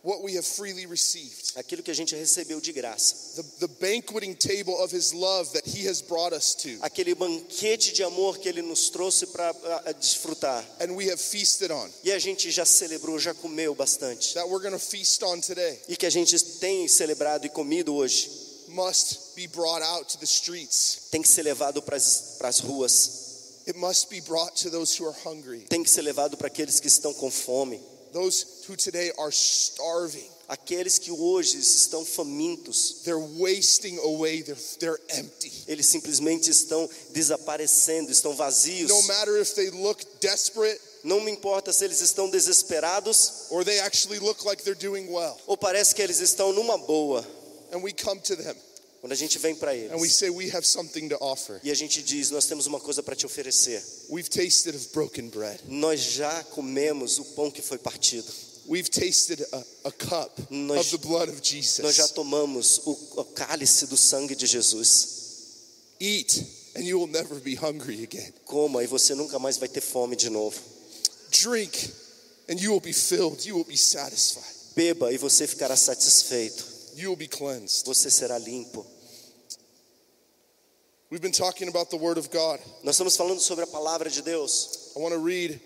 What 0.04 0.24
we 0.24 0.34
have 0.34 0.44
freely 0.44 0.84
received. 0.84 1.54
Aquilo 1.56 1.80
que 1.80 1.90
a 1.92 1.94
gente 1.94 2.16
recebeu 2.16 2.60
de 2.60 2.72
graça. 2.72 3.14
The, 3.36 3.66
the 3.66 3.72
banqueting 3.80 4.34
table 4.34 4.76
of 4.82 4.90
his 4.90 5.12
love 5.12 5.52
that 5.52 5.64
he 5.64 5.86
has 5.86 6.02
brought 6.02 6.32
us 6.34 6.56
to. 6.56 6.70
Aquele 6.82 7.14
banquete 7.14 7.92
de 7.92 8.02
amor 8.02 8.38
que 8.38 8.48
ele 8.48 8.62
nos 8.62 8.90
trouxe 8.90 9.26
para 9.28 9.52
desfrutar. 10.00 10.64
And 10.80 10.96
we 10.96 11.08
have 11.08 11.20
feasted 11.20 11.70
on. 11.70 11.88
E 12.02 12.10
a 12.10 12.18
gente 12.18 12.50
já 12.50 12.64
celebrou, 12.64 13.16
já 13.16 13.32
comeu 13.32 13.76
bastante. 13.76 14.34
That 14.34 14.48
we're 14.48 14.60
going 14.60 14.72
to 14.72 14.84
feast 14.84 15.22
on 15.22 15.40
today. 15.40 15.78
E 15.88 15.96
que 15.96 16.06
a 16.06 16.10
gente 16.10 16.36
tem 16.58 16.88
celebrado 16.88 17.46
e 17.46 17.48
comido 17.48 17.94
hoje. 17.94 18.28
Must 18.66 19.36
be 19.36 19.46
brought 19.46 19.84
out 19.84 20.08
to 20.10 20.18
the 20.18 20.24
streets. 20.24 21.02
Tem 21.12 21.22
que 21.22 21.28
ser 21.28 21.44
levado 21.44 21.80
para 21.80 21.96
as 21.96 22.58
ruas. 22.58 23.22
It 23.68 23.78
must 23.78 24.10
be 24.10 24.20
brought 24.20 24.60
to 24.64 24.70
those 24.70 25.00
who 25.00 25.06
are 25.06 25.16
hungry. 25.24 25.60
Tem 25.68 25.84
que 25.84 25.90
ser 25.90 26.02
levado 26.02 26.36
para 26.36 26.48
aqueles 26.48 26.80
que 26.80 26.88
estão 26.88 27.14
com 27.14 27.30
fome. 27.30 27.80
Those 28.12 28.64
who 28.68 28.76
today 28.76 29.10
are 29.18 29.32
starving. 29.32 30.28
Aqueles 30.48 30.98
que 30.98 31.10
hoje 31.10 31.58
estão 31.58 32.04
famintos. 32.04 33.02
They're 33.04 33.18
wasting 33.18 33.98
away. 33.98 34.42
They're, 34.42 34.58
they're 34.80 35.00
empty. 35.18 35.50
Eles 35.66 35.86
simplesmente 35.86 36.50
estão 36.50 36.88
desaparecendo, 37.12 38.10
estão 38.10 38.34
vazios. 38.34 38.90
No 38.90 39.02
matter 39.04 39.40
if 39.40 39.54
they 39.54 39.70
look 39.70 40.04
desperate 40.20 40.80
Não 41.04 41.20
me 41.20 41.32
importa 41.32 41.72
se 41.72 41.84
eles 41.84 42.00
estão 42.00 42.30
desesperados 42.30 43.46
or 43.50 43.64
they 43.64 43.80
actually 43.80 44.20
look 44.20 44.44
like 44.44 44.62
they're 44.62 44.78
doing 44.78 45.10
well. 45.10 45.36
ou 45.46 45.56
parece 45.56 45.94
que 45.94 46.02
eles 46.02 46.20
estão 46.20 46.52
numa 46.52 46.78
boa. 46.78 47.26
And 47.72 47.82
we 47.82 47.92
come 47.92 48.20
to 48.20 48.36
them 48.36 48.54
Quando 49.02 49.12
a 49.14 49.16
gente 49.16 49.36
vem 49.40 49.52
para 49.56 49.72
and 49.72 49.96
we 49.96 50.02
eles 50.06 50.14
say, 50.14 50.30
We 50.30 50.48
have 50.54 50.64
something 50.64 51.08
to 51.08 51.16
offer. 51.20 51.60
e 51.64 51.72
a 51.72 51.74
gente 51.74 52.00
diz: 52.02 52.30
Nós 52.30 52.46
temos 52.46 52.66
uma 52.66 52.78
coisa 52.78 53.02
para 53.02 53.16
te 53.16 53.26
oferecer. 53.26 53.82
We've 54.08 54.30
tasted 54.30 54.76
of 54.76 54.88
broken 54.94 55.28
bread. 55.28 55.60
Nós 55.66 56.00
já 56.00 56.44
comemos 56.44 57.18
o 57.18 57.24
pão 57.34 57.50
que 57.50 57.60
foi 57.60 57.78
partido. 57.78 58.32
We've 58.68 58.88
tasted 58.88 59.44
a, 59.52 59.64
a 59.88 59.90
cup 59.90 60.30
Nós- 60.48 60.92
of 60.92 60.98
the 60.98 61.04
blood 61.08 61.30
of 61.32 61.40
Nós 61.40 61.42
já 61.42 62.04
Jesus. 62.04 62.10
tomamos 62.12 62.80
o, 62.84 62.92
o 63.16 63.24
cálice 63.24 63.86
do 63.88 63.96
sangue 63.96 64.36
de 64.36 64.46
Jesus. 64.46 65.08
Eat, 66.00 66.46
and 66.76 66.82
you 66.84 66.96
will 67.00 67.08
never 67.08 67.40
be 67.40 67.56
hungry 67.56 68.04
again. 68.04 68.32
Coma 68.44 68.84
e 68.84 68.86
você 68.86 69.16
nunca 69.16 69.36
mais 69.40 69.56
vai 69.56 69.68
ter 69.68 69.80
fome 69.80 70.14
de 70.14 70.30
novo. 70.30 70.60
Drink, 71.30 71.90
and 72.48 72.54
you 72.60 72.70
will 72.70 72.80
be 72.80 72.92
filled. 72.92 73.44
You 73.48 73.56
will 73.56 73.64
be 73.64 73.76
satisfied. 73.76 74.46
Beba 74.76 75.12
e 75.12 75.18
você 75.18 75.44
ficará 75.48 75.76
satisfeito. 75.76 76.64
You 76.94 77.10
will 77.10 77.16
be 77.16 77.28
cleansed. 77.28 77.86
Você 77.86 78.10
será 78.10 78.38
limpo. 78.38 78.86
We've 81.10 81.20
been 81.20 81.32
talking 81.32 81.68
about 81.68 81.90
the 81.90 81.96
Word 81.96 82.18
of 82.18 82.30
God. 82.30 82.58
Nós 82.82 82.96
estamos 82.96 83.16
falando 83.16 83.40
sobre 83.40 83.64
a 83.64 83.66
palavra 83.66 84.08
de 84.08 84.22
Deus. 84.22 84.92
I 84.96 84.98
want 84.98 85.12
to 85.12 85.20
read, 85.20 85.60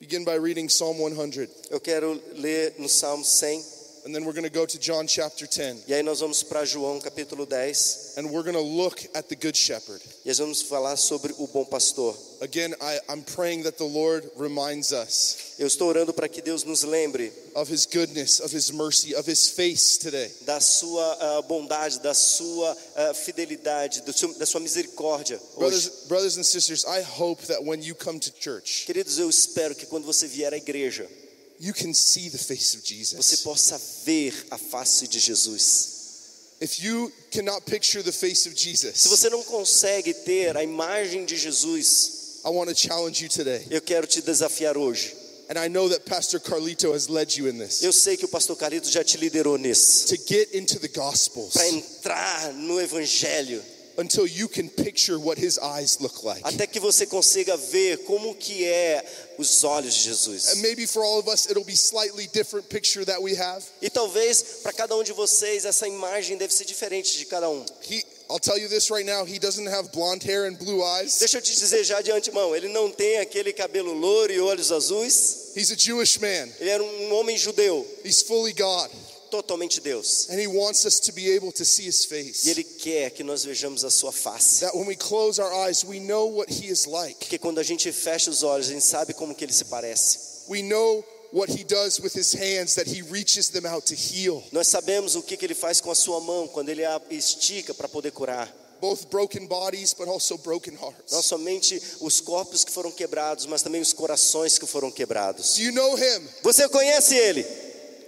begin 0.00 0.24
by 0.24 0.34
reading 0.34 0.68
Psalm 0.68 0.98
100, 0.98 1.48
Eu 1.70 1.80
quero 1.80 2.20
ler 2.34 2.74
no 2.78 2.88
Salmo 2.88 3.24
100 3.24 3.79
and 4.04 4.14
then 4.14 4.24
we're 4.24 4.32
going 4.32 4.48
to 4.48 4.50
go 4.50 4.64
to 4.66 4.78
John 4.78 5.06
chapter 5.06 5.46
10, 5.46 5.84
e 5.88 5.94
aí 5.94 6.02
nós 6.02 6.20
vamos 6.20 6.42
para 6.42 6.64
João 6.64 7.00
capítulo 7.00 7.46
10 7.46 8.14
and 8.16 8.26
we're 8.30 8.42
going 8.42 8.54
to 8.54 8.60
look 8.60 9.04
at 9.14 9.28
the 9.28 9.36
Good 9.36 9.56
Shepherd. 9.56 10.02
e 10.24 10.28
nós 10.28 10.38
vamos 10.38 10.62
falar 10.62 10.96
sobre 10.96 11.34
o 11.38 11.46
bom 11.46 11.64
pastor. 11.64 12.16
Again, 12.42 12.74
I, 12.80 12.98
I'm 13.10 13.22
praying 13.22 13.64
that 13.64 13.76
the 13.76 13.84
Lord 13.84 14.26
reminds 14.38 14.92
us 14.92 15.36
Eu 15.58 15.66
estou 15.66 15.88
orando 15.88 16.14
para 16.14 16.26
que 16.26 16.40
Deus 16.40 16.64
nos 16.64 16.82
lembre 16.84 17.30
of 17.54 17.70
His 17.70 17.84
goodness, 17.84 18.40
of 18.40 18.56
His 18.56 18.70
mercy, 18.70 19.14
of 19.14 19.30
His 19.30 19.50
face 19.50 19.98
today. 19.98 20.30
da 20.46 20.58
sua 20.58 21.18
ah, 21.20 21.42
bondade, 21.42 22.00
da 22.00 22.14
sua 22.14 22.74
ah, 22.96 23.12
fidelidade, 23.12 24.02
seu- 24.16 24.32
da 24.38 24.46
sua 24.46 24.60
misericórdia 24.60 25.38
Brothers, 25.58 25.86
hoje. 25.86 26.08
brothers 26.08 26.38
and 26.38 26.44
sisters, 26.44 26.84
I 26.86 27.02
hope 27.02 27.42
that 27.48 27.62
when 27.62 27.82
you 27.82 27.94
come 27.94 28.18
to 28.18 28.32
church, 28.32 28.86
Queridos, 28.86 29.18
eu 29.18 29.28
espero 29.28 29.74
que 29.74 29.84
quando 29.84 30.06
você 30.06 30.26
vier 30.26 30.54
à 30.54 30.56
igreja, 30.56 31.06
you 31.60 31.72
can 31.74 31.92
see 31.92 32.28
the 32.30 32.38
face 32.38 32.74
of 32.74 32.82
você 32.82 32.94
Jesus. 32.94 33.40
possa 33.42 33.78
ver 34.04 34.32
a 34.50 34.56
face 34.58 35.06
de 35.06 35.18
Jesus. 35.20 35.98
If 36.60 36.82
you 36.82 37.10
cannot 37.30 37.64
picture 37.64 38.02
the 38.02 38.12
face 38.12 38.46
of 38.48 38.54
Se 38.58 38.64
Jesus, 38.70 39.06
você 39.06 39.30
não 39.30 39.42
consegue 39.44 40.12
ter 40.12 40.56
a 40.56 40.62
imagem 40.64 41.24
de 41.24 41.36
Jesus, 41.36 42.40
I 42.44 42.48
want 42.50 42.68
to 42.70 42.74
challenge 42.74 43.22
you 43.22 43.28
today. 43.28 43.66
eu 43.70 43.80
quero 43.80 44.06
te 44.06 44.20
desafiar 44.22 44.76
hoje. 44.76 45.14
And 45.48 45.58
I 45.58 45.68
know 45.68 45.88
that 45.88 46.04
Pastor 46.04 46.38
Carlito 46.38 46.92
has 46.94 47.08
led 47.08 47.36
you 47.36 47.48
in 47.48 47.58
this 47.58 47.82
Eu 47.82 47.92
sei 47.92 48.16
que 48.16 48.24
o 48.24 48.28
pastor 48.28 48.56
Carito 48.56 48.88
já 48.88 49.02
te 49.02 49.16
liderou 49.18 49.58
nisso. 49.58 50.06
to 50.06 50.16
get 50.24 50.54
into 50.54 50.78
the 50.78 50.86
Gospels 50.88 51.52
Para 51.54 51.68
entrar 51.68 52.52
no 52.54 52.80
evangelho, 52.80 53.60
until 54.00 54.26
you 54.26 54.48
can 54.48 54.68
picture 54.68 55.18
what 55.18 55.38
his 55.38 55.58
eyes 55.58 55.98
look 56.00 56.24
like. 56.24 56.42
até 56.42 56.66
que 56.66 56.80
você 56.80 57.06
consiga 57.06 57.56
ver 57.56 57.98
como 57.98 58.34
que 58.34 58.64
é 58.64 59.04
os 59.38 59.62
olhos 59.62 59.94
de 59.94 60.02
Jesus. 60.02 60.48
And 60.48 60.62
maybe 60.62 60.86
for 60.86 61.04
all 61.04 61.18
of 61.18 61.28
us, 61.28 61.46
it'll 61.46 61.64
be 61.64 61.76
slightly 61.76 62.26
different 62.32 62.68
picture 62.68 63.04
that 63.04 63.20
we 63.22 63.34
have. 63.34 63.62
E 63.82 63.90
talvez 63.90 64.60
para 64.62 64.72
cada 64.72 64.96
um 64.96 65.02
de 65.02 65.12
vocês 65.12 65.64
essa 65.64 65.86
imagem 65.86 66.36
deve 66.36 66.52
ser 66.52 66.64
diferente 66.64 67.16
de 67.18 67.26
cada 67.26 67.48
um. 67.48 67.64
He, 67.88 68.02
I'll 68.30 68.38
tell 68.38 68.56
you 68.56 68.68
this 68.68 68.90
right 68.90 69.04
now, 69.04 69.24
he 69.24 69.38
doesn't 69.38 69.66
have 69.66 69.90
blonde 69.92 70.24
hair 70.24 70.46
and 70.46 70.54
blue 70.56 70.82
eyes. 70.82 71.18
Deixa 71.18 71.38
eu 71.38 71.42
te 71.42 71.54
dizer 71.54 71.84
já 71.84 72.00
de 72.00 72.10
antemão, 72.12 72.54
ele 72.54 72.68
não 72.68 72.90
tem 72.90 73.18
aquele 73.18 73.52
cabelo 73.52 73.92
louro 73.92 74.32
e 74.32 74.40
olhos 74.40 74.70
azuis. 74.72 75.52
He's 75.56 75.70
a 75.72 75.76
Jewish 75.76 76.18
man. 76.20 76.48
Ele 76.60 76.70
era 76.70 76.82
um 76.82 77.14
homem 77.14 77.36
judeu, 77.36 77.86
He's 78.04 78.22
fully 78.22 78.52
God. 78.52 78.88
Totalmente 79.30 79.80
Deus. 79.80 80.28
And 80.30 80.38
he 80.40 80.46
wants 80.46 80.84
us 80.84 80.98
to 81.00 81.12
be 81.12 81.30
able 81.30 81.52
to 81.52 81.64
see 81.64 81.86
his 81.86 82.04
E 82.04 82.08
face. 82.08 82.48
ele 82.50 82.64
quer 82.64 83.10
que 83.10 83.22
nós 83.22 83.44
vejamos 83.44 83.84
a 83.84 83.90
sua 83.90 84.12
face. 84.12 84.60
That 84.60 84.76
when 84.76 84.86
we 84.86 84.96
close 84.96 85.40
our 85.40 85.52
eyes, 85.66 85.84
we 85.84 86.00
know 86.00 86.26
what 86.26 86.50
he 86.52 86.68
is 86.70 86.86
like. 86.86 87.16
Porque 87.20 87.38
quando 87.38 87.58
a 87.60 87.62
gente 87.62 87.90
fecha 87.92 88.30
os 88.30 88.42
olhos, 88.42 88.68
a 88.68 88.72
gente 88.72 88.84
sabe 88.84 89.14
como 89.14 89.34
que 89.34 89.44
ele 89.44 89.52
se 89.52 89.64
parece. 89.64 90.18
We 90.48 90.62
know 90.62 91.04
what 91.32 91.50
he 91.52 91.62
does 91.62 92.00
with 92.00 92.14
his 92.16 92.34
hands, 92.34 92.74
that 92.74 92.88
he 92.90 93.02
reaches 93.02 93.48
them 93.48 93.64
out 93.66 93.86
to 93.86 93.94
heal. 93.94 94.42
Nós 94.52 94.66
sabemos 94.68 95.14
o 95.14 95.22
que, 95.22 95.36
que 95.36 95.44
ele 95.46 95.54
faz 95.54 95.80
com 95.80 95.90
a 95.90 95.94
sua 95.94 96.20
mão 96.20 96.48
quando 96.48 96.68
ele 96.70 96.84
a 96.84 97.00
estica 97.10 97.72
para 97.72 97.88
poder 97.88 98.10
curar. 98.10 98.52
Both 98.80 99.08
broken 99.10 99.46
bodies, 99.46 99.92
but 99.92 100.08
also 100.08 100.38
broken 100.38 100.74
hearts. 100.74 101.12
Não 101.12 101.22
somente 101.22 101.80
os 102.00 102.18
corpos 102.18 102.64
que 102.64 102.72
foram 102.72 102.90
quebrados, 102.90 103.44
mas 103.44 103.60
também 103.60 103.80
os 103.80 103.92
corações 103.92 104.58
que 104.58 104.66
foram 104.66 104.90
quebrados. 104.90 105.54
Do 105.56 105.62
you 105.62 105.72
know 105.72 105.98
him? 105.98 106.26
Você 106.42 106.66
conhece 106.68 107.14
ele? 107.14 107.44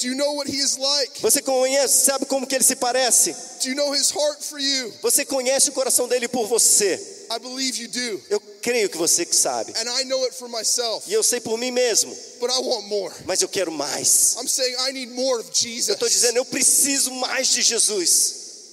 Do 0.03 0.09
you 0.09 0.17
know 0.17 0.33
what 0.33 0.49
he 0.51 0.57
is 0.59 0.77
like? 0.77 1.21
Você 1.23 1.41
conhece, 1.41 2.07
sabe 2.07 2.27
como 2.27 2.45
que 2.45 2.57
ele 2.57 2.65
se 2.65 2.75
parece? 2.75 3.33
Do 3.63 3.69
you 3.69 3.77
know 3.77 3.95
his 3.95 4.11
heart 4.11 4.43
for 4.43 4.59
you? 4.59 4.93
Você 5.01 5.25
conhece 5.25 5.69
o 5.71 5.73
coração 5.73 6.09
dele 6.09 6.27
por 6.27 6.49
você. 6.49 6.99
I 7.31 7.39
believe 7.39 7.81
you 7.81 7.89
do. 7.89 8.21
Eu 8.29 8.41
creio 8.61 8.91
que 8.91 8.97
você 8.99 9.25
que 9.25 9.35
sabe. 9.37 9.73
And 9.77 9.89
I 9.89 10.05
know 10.05 10.25
it 10.25 10.35
for 10.37 10.49
myself, 10.49 11.09
E 11.09 11.13
eu 11.13 11.23
sei 11.23 11.39
por 11.41 11.57
mim 11.57 11.71
mesmo, 11.71 12.13
but 12.41 12.51
I 12.51 12.59
want 12.59 12.87
more. 12.89 13.15
mas 13.27 13.41
eu 13.43 13.49
quero 13.49 13.71
mais. 13.71 14.35
I'm 14.41 14.49
saying 14.49 14.75
I 14.89 14.93
need 14.93 15.13
more 15.13 15.39
of 15.41 15.49
Eu 15.49 15.55
Jesus. 15.55 15.89
estou 15.91 16.09
dizendo, 16.09 16.37
eu 16.37 16.45
preciso 16.45 17.13
mais 17.13 17.47
de 17.49 17.63
Jesus. 17.63 18.35
The 18.35 18.41
enemy 18.41 18.41
is 18.41 18.71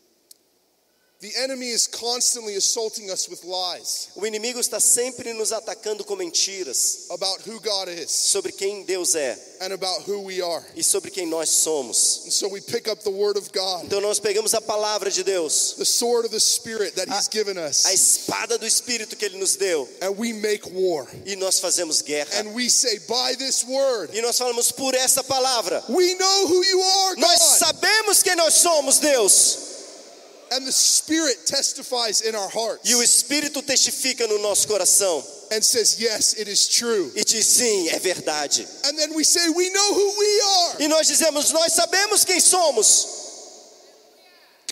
constantly 0.00 1.15
assaulting 1.15 1.15
us 1.15 1.15
with 1.15 1.15
lies 1.15 1.15
O 4.16 4.26
inimigo 4.26 4.60
está 4.60 4.80
sempre 4.80 5.32
nos 5.32 5.52
atacando 5.52 6.04
com 6.04 6.16
mentiras 6.16 7.06
about 7.10 7.48
who 7.48 7.60
God 7.60 7.88
is 7.88 8.10
sobre 8.10 8.52
quem 8.52 8.84
Deus 8.84 9.14
é 9.14 9.38
and 9.60 9.72
about 9.72 10.02
who 10.10 10.20
we 10.22 10.42
are. 10.42 10.64
e 10.76 10.82
sobre 10.82 11.10
quem 11.10 11.26
nós 11.26 11.48
somos. 11.50 12.22
And 12.26 12.30
so 12.30 12.48
we 12.48 12.60
pick 12.60 12.88
up 12.88 13.02
the 13.02 13.10
word 13.10 13.38
of 13.38 13.50
God, 13.52 13.84
Então 13.84 14.00
nós 14.00 14.18
pegamos 14.18 14.54
a 14.54 14.60
palavra 14.60 15.10
de 15.10 15.22
Deus, 15.22 15.74
the 15.78 15.84
sword 15.84 16.26
of 16.26 16.30
the 16.34 16.40
Spirit 16.40 16.94
that 16.96 17.08
He's 17.10 17.28
given 17.28 17.56
a 17.58 17.70
espada 17.70 18.58
do 18.58 18.66
Espírito 18.66 19.16
que 19.16 19.24
Ele 19.24 19.38
nos 19.38 19.56
deu, 19.56 19.88
and 20.02 20.10
we 20.18 20.32
make 20.32 20.68
war. 20.72 21.06
e 21.24 21.36
nós 21.36 21.58
fazemos 21.58 22.02
guerra. 22.02 22.28
And 22.40 22.54
we 22.54 22.68
say, 22.68 22.98
by 23.00 23.34
this 23.36 23.64
word, 23.64 24.10
E 24.14 24.20
nós 24.20 24.36
falamos 24.38 24.70
por 24.72 24.94
essa 24.94 25.22
palavra. 25.24 25.82
we 25.88 26.14
know 26.14 26.46
who 26.46 26.62
you 26.64 26.82
are, 26.82 27.16
Nós 27.20 27.40
sabemos 27.58 28.22
quem 28.22 28.36
nós 28.36 28.54
somos, 28.54 28.98
Deus. 28.98 29.65
And 30.52 30.64
the 30.64 30.72
Spirit 30.72 31.44
testifies 31.46 32.20
in 32.20 32.34
our 32.36 32.48
hearts 32.48 32.88
E 32.88 32.94
o 32.94 33.02
Espírito 33.02 33.62
testifica 33.62 34.26
no 34.28 34.38
nosso 34.38 34.68
coração 34.68 35.24
and 35.50 35.62
says, 35.62 35.98
yes, 36.00 36.34
it 36.38 36.48
is 36.48 36.68
true. 36.68 37.10
e 37.14 37.24
diz 37.24 37.46
sim, 37.46 37.88
é 37.90 37.98
verdade. 37.98 38.66
And 38.84 38.96
then 38.96 39.14
we 39.14 39.24
say, 39.24 39.48
we 39.48 39.70
know 39.70 39.94
who 39.94 40.18
we 40.18 40.40
are. 40.40 40.76
E 40.84 40.88
nós 40.88 41.06
dizemos, 41.06 41.52
nós 41.52 41.72
sabemos 41.72 42.24
quem 42.24 42.40
somos. 42.40 43.06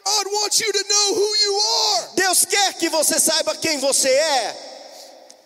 God 0.05 0.27
wants 0.33 0.61
you 0.61 0.73
to 0.73 0.85
know 0.89 1.15
who 1.15 1.37
you 1.37 1.61
are. 1.61 2.09
Deus 2.17 2.45
quer 2.45 2.75
que 2.75 2.89
você 2.91 3.19
saiba 3.19 3.57
quem 3.57 3.79
você 3.79 4.09
é. 4.09 4.57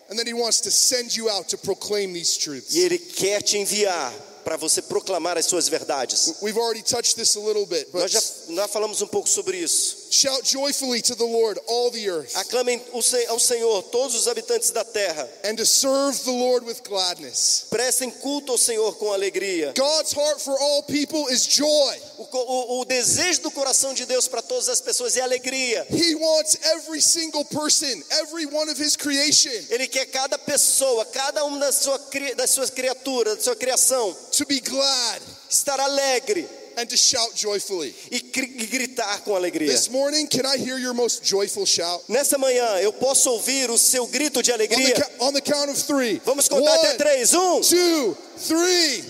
And 0.09 0.17
then 0.17 0.27
He 0.27 0.33
wants 0.33 0.59
to 0.61 0.71
send 0.71 1.15
you 1.15 1.29
out 1.29 1.47
to 1.49 1.57
proclaim 1.57 2.11
these 2.13 2.37
truths. 2.37 2.73
E 2.75 2.79
Ele 2.79 2.97
quer 2.97 3.41
te 3.41 3.57
enviar 3.57 4.11
para 4.43 4.57
você 4.57 4.81
proclamar 4.81 5.37
as 5.37 5.45
suas 5.45 5.69
verdades. 5.69 6.33
We've 6.41 6.57
already 6.59 6.81
touched 6.83 7.15
this 7.15 7.35
a 7.35 7.39
little 7.39 7.65
bit, 7.65 7.91
but 7.91 8.01
Nós 8.01 8.11
já, 8.11 8.21
nós 8.49 8.71
falamos 8.71 9.01
um 9.01 9.07
pouco 9.07 9.29
sobre 9.29 9.57
isso. 9.57 9.98
Shout 10.11 10.43
joyfully 10.43 11.01
to 11.01 11.15
the 11.15 11.23
Lord, 11.25 11.59
all 11.67 11.91
the 11.91 12.07
earth, 12.09 12.35
Aclamem 12.35 12.81
ao 12.93 13.39
Senhor 13.39 13.83
todos 13.91 14.15
os 14.15 14.27
habitantes 14.27 14.71
da 14.71 14.83
terra. 14.83 15.27
and 15.43 15.55
to 15.57 15.65
serve 15.65 16.17
the 16.23 16.31
Lord 16.31 16.65
with 16.65 16.81
gladness. 16.83 17.65
Prestem 17.69 18.09
culto 18.11 18.51
ao 18.51 18.57
Senhor 18.57 18.95
com 18.97 19.11
alegria. 19.13 19.73
God's 19.75 20.11
heart 20.13 20.41
for 20.41 20.57
all 20.59 20.83
people 20.83 21.27
is 21.29 21.45
joy. 21.47 21.95
O, 22.17 22.23
o- 22.31 22.81
o 22.81 22.85
desejo 22.85 23.41
do 23.41 23.51
coração 23.51 23.93
de 23.93 24.05
Deus 24.05 24.27
para 24.27 24.41
todas 24.41 24.67
as 24.69 24.81
pessoas 24.81 25.15
é 25.17 25.21
alegria. 25.21 25.85
He 25.89 26.15
wants 26.15 26.57
every 26.75 27.01
single 27.01 27.45
person, 27.45 28.01
every 28.21 28.45
one 28.45 28.69
of 28.69 28.79
His 28.81 28.95
creation, 28.95 29.51
Ele 29.69 29.87
quer 29.87 30.05
cada 30.07 30.37
pessoa, 30.37 31.05
cada 31.05 31.43
uma 31.45 31.59
das, 31.59 31.75
sua, 31.75 31.99
das 32.35 32.49
suas 32.49 32.69
criaturas, 32.69 33.37
da 33.37 33.43
sua 33.43 33.55
criação, 33.55 34.15
to 34.31 34.45
be 34.45 34.59
glad 34.59 35.21
estar 35.49 35.79
alegre 35.79 36.47
and 36.79 36.89
to 36.89 36.97
shout 36.97 37.35
joyfully. 37.35 37.93
e, 38.11 38.19
gritar 38.21 39.21
com 39.23 39.35
alegria. 39.35 39.67
This 39.71 39.89
morning, 39.89 40.27
can 40.27 40.45
I 40.45 40.57
hear 40.57 40.77
your 40.79 40.93
most 40.93 41.23
joyful 41.23 41.65
shout? 41.65 42.03
Nessa 42.07 42.37
manhã 42.37 42.79
eu 42.79 42.93
posso 42.93 43.29
ouvir 43.29 43.69
o 43.69 43.77
seu 43.77 44.07
grito 44.07 44.41
de 44.41 44.51
On 44.51 44.57
the, 44.57 44.63
alegria. 44.63 45.09
on 45.19 45.33
the 45.33 45.41
count 45.41 45.69
of 45.69 45.81
three. 45.83 46.21
Vamos 46.25 46.47
contar 46.47 46.73
até 46.75 46.89
One, 46.89 46.97
três. 46.97 47.33
Um. 47.33 47.61
two, 47.61 48.17
three. 48.47 49.03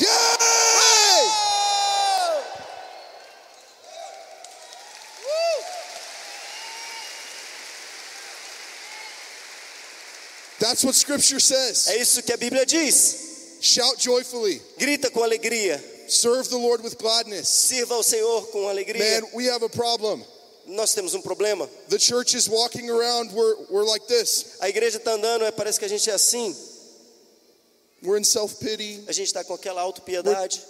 Yay! 0.00 1.30
That's 10.58 10.84
what 10.84 10.94
Scripture 10.94 11.40
says. 11.40 11.88
É 11.88 11.96
isso 12.00 12.22
que 12.22 12.32
a 12.32 12.36
Bíblia 12.36 12.66
diz. 12.66 13.58
Shout 13.62 13.96
joyfully. 14.02 14.60
Grita 14.78 15.10
com 15.10 15.22
alegria. 15.22 15.82
Serve 16.10 16.48
the 16.48 16.56
Lord 16.56 16.82
with 16.82 16.98
gladness. 16.98 17.48
Sirva 17.48 17.94
ao 17.94 18.02
Senhor 18.02 18.46
com 18.48 18.68
alegria. 18.68 19.20
Man, 19.20 19.28
we 19.32 19.48
have 19.48 19.64
a 19.64 19.68
problem. 19.68 20.24
Nós 20.66 20.92
temos 20.92 21.14
um 21.14 21.22
problema. 21.22 21.68
The 21.88 21.98
church 21.98 22.36
is 22.36 22.48
walking 22.48 22.90
around, 22.90 23.32
we're, 23.32 23.56
we're 23.70 23.84
like 23.84 24.06
this. 24.06 24.56
A 24.60 24.68
igreja 24.68 24.98
está 24.98 25.12
andando, 25.12 25.44
é, 25.44 25.50
parece 25.50 25.78
que 25.78 25.84
a 25.84 25.88
gente 25.88 26.10
é 26.10 26.14
assim. 26.14 26.54
We're 28.02 28.18
in 28.18 28.24
self 28.24 28.56
pity. 28.56 29.04
A 29.06 29.12
gente 29.12 29.26
está 29.26 29.44
com 29.44 29.54
aquela 29.54 29.82
autopiedade. 29.82 30.60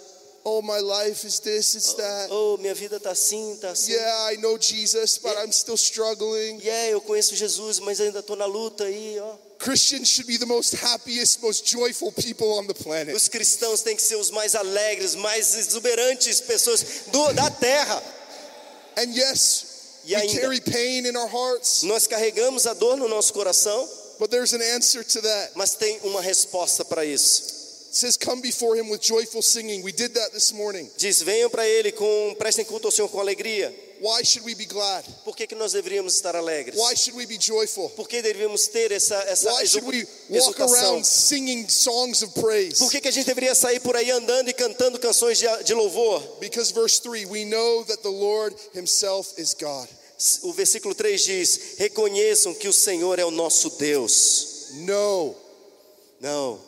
Oh, 0.43 0.61
my 0.61 0.79
life 0.79 1.25
is 1.25 1.39
this, 1.39 1.75
it's 1.75 1.93
that. 1.93 2.29
Oh, 2.31 2.57
minha 2.57 2.73
vida 2.73 2.97
está 2.97 3.11
assim, 3.11 3.53
está 3.53 3.71
assim. 3.71 3.91
Yeah, 3.93 4.33
I 4.33 4.37
know 4.37 4.57
Jesus, 4.57 5.19
but 5.19 5.37
I'm 5.37 5.51
still 5.51 5.77
struggling. 5.77 6.59
Yeah, 6.63 6.89
eu 6.89 7.01
conheço 7.01 7.35
Jesus, 7.35 7.79
mas 7.79 8.01
ainda 8.01 8.19
estou 8.19 8.35
na 8.35 8.45
luta 8.45 8.85
aí, 8.85 9.19
ó. 9.19 9.35
Christians 9.61 10.09
should 10.09 10.25
be 10.27 10.37
the 10.37 10.45
most 10.47 10.73
happiest, 10.75 11.41
most 11.41 11.65
joyful 11.67 12.11
people 12.11 12.53
on 12.53 12.65
the 12.65 12.73
planet. 12.73 13.15
Os 13.15 13.27
cristãos 13.29 13.81
têm 13.83 13.95
que 13.95 14.01
ser 14.01 14.15
os 14.15 14.31
mais 14.31 14.55
alegres, 14.55 15.13
mais 15.15 15.53
exuberantes 15.55 16.41
pessoas 16.41 16.83
do- 17.11 17.33
da 17.33 17.49
terra. 17.51 18.01
And 18.97 19.13
yes, 19.15 19.65
E 20.05 20.15
we 20.15 20.21
ainda- 20.21 20.41
carry 20.41 20.59
pain 20.61 21.05
in 21.05 21.15
our 21.15 21.27
hearts, 21.29 21.83
Nós 21.83 22.07
carregamos 22.07 22.65
a 22.65 22.73
dor 22.73 22.97
no 22.97 23.07
nosso 23.07 23.31
coração, 23.33 23.87
but 24.17 24.31
there's 24.31 24.53
an 24.53 24.61
answer 24.75 25.03
to 25.03 25.21
that. 25.21 25.51
mas 25.55 25.75
tem 25.75 25.99
uma 26.03 26.21
resposta 26.21 26.83
para 26.83 27.05
isso. 27.05 27.43
It 27.91 27.97
says, 27.97 28.17
Come 28.17 28.41
before 28.41 28.75
him 28.79 28.89
with 28.89 29.01
joyful 29.01 29.41
singing. 29.43 29.83
We 29.83 29.91
did 29.91 30.13
that 30.15 30.31
this 30.31 30.51
morning. 30.53 30.89
Diz: 30.97 31.21
venham 31.21 31.49
para 31.51 31.67
Ele 31.67 31.91
com, 31.91 32.35
prestem 32.39 32.65
culto 32.65 32.87
ao 32.87 32.91
Senhor 32.91 33.09
com 33.09 33.19
alegria. 33.19 33.71
Why 34.01 34.23
should 34.23 34.43
we 34.43 34.55
be 34.55 34.65
glad? 34.65 35.05
Por 35.23 35.35
que, 35.35 35.45
que 35.45 35.53
nós 35.55 35.73
deveríamos 35.73 36.15
estar 36.15 36.35
alegres? 36.35 36.75
Why 36.75 36.95
should 36.95 37.15
we 37.15 37.27
be 37.27 37.37
joyful? 37.37 37.87
Por 37.91 38.07
que 38.07 38.19
deveríamos 38.19 38.67
ter 38.67 38.91
essa, 38.91 39.15
essa 39.27 39.53
Why 39.53 39.67
should 39.67 39.85
we 39.85 40.07
walk 40.27 40.59
around 40.59 41.05
singing 41.05 41.69
songs 41.69 42.23
of 42.23 42.33
praise? 42.33 42.79
Por 42.79 42.89
que, 42.89 42.99
que 42.99 43.09
a 43.09 43.11
gente 43.11 43.27
deveria 43.27 43.53
sair 43.53 43.79
por 43.79 43.95
aí 43.95 44.09
andando 44.09 44.49
e 44.49 44.53
cantando 44.53 44.97
canções 44.97 45.37
de, 45.37 45.45
de 45.63 45.75
louvor? 45.75 46.19
Because 46.39 46.73
verse 46.73 46.99
3, 46.99 47.27
we 47.27 47.45
know 47.45 47.85
that 47.85 48.01
the 48.01 48.09
Lord 48.09 48.55
himself 48.73 49.39
is 49.39 49.53
God. 49.53 49.87
O 50.41 50.51
versículo 50.51 50.95
3 50.95 51.23
diz: 51.23 51.59
reconheçam 51.77 52.55
que 52.55 52.67
o 52.67 52.73
Senhor 52.73 53.19
é 53.19 53.25
o 53.25 53.29
nosso 53.29 53.69
Deus. 53.77 54.69
Know, 54.87 55.35
Não, 56.19 56.59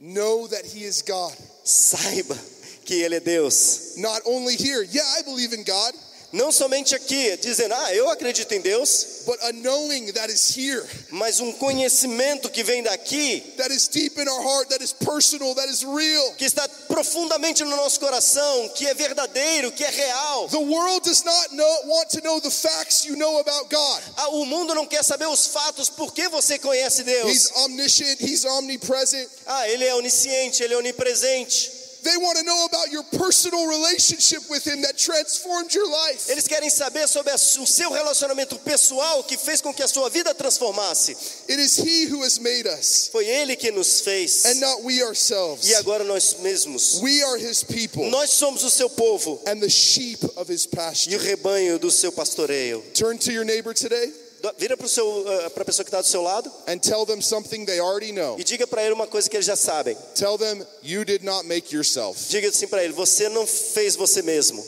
know 0.00 0.48
that 0.48 0.66
he 0.66 0.84
is 0.84 1.00
God. 1.00 1.36
saiba 1.64 2.36
que 2.84 2.94
Ele 3.02 3.16
é 3.16 3.20
Deus. 3.20 3.94
Not 3.96 4.22
only 4.24 4.56
here, 4.56 4.82
yeah, 4.92 5.04
I 5.18 5.22
believe 5.22 5.54
in 5.54 5.64
God, 5.64 5.94
Não 6.34 6.50
somente 6.50 6.94
aqui, 6.94 7.36
dizendo, 7.36 7.74
ah, 7.74 7.94
eu 7.94 8.08
acredito 8.08 8.50
em 8.52 8.60
Deus, 8.62 9.20
but 9.26 9.38
a 9.42 9.52
knowing 9.52 10.10
that 10.12 10.32
is 10.32 10.56
here, 10.56 10.82
mas 11.10 11.40
um 11.40 11.52
conhecimento 11.52 12.48
que 12.48 12.64
vem 12.64 12.82
daqui, 12.82 13.40
that 13.58 13.70
is 13.70 13.86
deep 13.86 14.18
in 14.18 14.26
our 14.26 14.40
heart, 14.42 14.70
that 14.70 14.82
is 14.82 14.94
personal, 14.94 15.54
that 15.54 15.68
is 15.68 15.82
real. 15.84 16.32
que 16.38 16.46
está 16.46 16.66
profundamente 16.88 17.62
no 17.64 17.76
nosso 17.76 18.00
coração, 18.00 18.70
que 18.70 18.86
é 18.86 18.94
verdadeiro, 18.94 19.70
que 19.72 19.84
é 19.84 19.90
real. 19.90 20.48
The 20.48 20.56
world 20.56 21.04
does 21.04 21.22
not 21.22 21.54
know, 21.54 21.80
want 21.88 22.08
to 22.12 22.22
know 22.22 22.40
the 22.40 22.50
facts 22.50 23.04
you 23.04 23.14
know 23.14 23.38
about 23.38 23.68
God. 23.68 24.02
Ah, 24.16 24.28
O 24.30 24.46
mundo 24.46 24.74
não 24.74 24.86
quer 24.86 25.04
saber 25.04 25.26
os 25.28 25.48
fatos, 25.48 25.90
por 25.90 26.14
que 26.14 26.30
você 26.30 26.58
conhece 26.58 27.02
He's 27.02 27.04
Deus? 27.04 27.52
omniscient, 27.56 28.18
he's 28.22 28.46
omnipresent. 28.46 29.28
Ah, 29.46 29.68
Ele 29.68 29.84
é 29.84 29.94
onisciente, 29.96 30.62
Ele 30.62 30.72
é 30.72 30.78
onipresente. 30.78 31.81
They 32.02 32.16
want 32.16 32.36
to 32.38 32.44
know 32.44 32.64
about 32.64 32.90
your 32.90 33.04
personal 33.16 33.66
relationship 33.68 34.42
with 34.50 34.66
him 34.66 34.82
that 34.82 34.98
transformed 34.98 35.72
your 35.72 35.88
life. 35.88 36.28
Eles 36.30 36.48
querem 36.48 36.68
saber 36.68 37.06
sobre 37.06 37.32
o 37.32 37.66
seu 37.66 37.90
relacionamento 37.92 38.58
pessoal 38.58 39.22
que 39.22 39.36
fez 39.36 39.60
com 39.60 39.72
que 39.72 39.82
a 39.82 39.86
sua 39.88 40.10
vida 40.10 40.34
transformasse. 40.34 41.16
It 41.48 41.60
is 41.60 41.76
he 41.78 42.06
who 42.06 42.24
has 42.24 42.38
made 42.40 42.66
us, 42.68 43.08
Foi 43.12 43.24
Ele 43.26 43.54
que 43.54 43.70
nos 43.70 44.00
fez. 44.00 44.44
and 44.46 44.60
not 44.60 44.82
we 44.82 45.00
ourselves. 45.02 45.68
E 45.68 45.74
agora 45.76 46.02
nós 46.02 46.36
mesmos. 46.40 47.00
We 47.00 47.22
are 47.22 47.38
his 47.38 47.62
people 47.62 48.10
Nós 48.10 48.30
somos 48.30 48.64
o 48.64 48.70
seu 48.70 48.90
povo 48.90 49.40
and 49.46 49.60
the 49.60 49.70
sheep 49.70 50.18
of 50.36 50.52
his 50.52 50.64
e 50.64 50.68
o 50.68 50.76
pasture. 50.76 51.18
rebanho 51.18 51.78
do 51.78 51.90
seu 51.90 52.10
pastoreio. 52.10 52.82
Turn 52.94 53.16
to 53.18 53.30
your 53.30 53.44
neighbor 53.44 53.72
today 53.72 54.12
Vira 54.58 54.76
para 54.76 54.86
a 54.86 55.64
pessoa 55.64 55.84
que 55.84 55.88
está 55.88 56.00
do 56.00 56.06
seu 56.06 56.22
lado 56.22 56.50
and 56.66 56.78
tell 56.78 57.06
them 57.06 57.20
something 57.20 57.64
they 57.64 57.78
already 57.78 58.12
know. 58.12 58.38
e 58.38 58.44
diga 58.44 58.66
para 58.66 58.82
ele 58.82 58.92
uma 58.92 59.06
coisa 59.06 59.30
que 59.30 59.36
eles 59.36 59.46
já 59.46 59.54
sabem. 59.54 59.96
Tell 60.14 60.36
them 60.36 60.66
you 60.82 61.04
did 61.04 61.22
not 61.22 61.46
make 61.46 61.74
yourself. 61.74 62.28
Diga 62.28 62.48
assim 62.48 62.66
para 62.66 62.82
ele: 62.82 62.92
Você 62.92 63.28
não 63.28 63.46
fez 63.46 63.94
você 63.94 64.20
mesmo. 64.22 64.64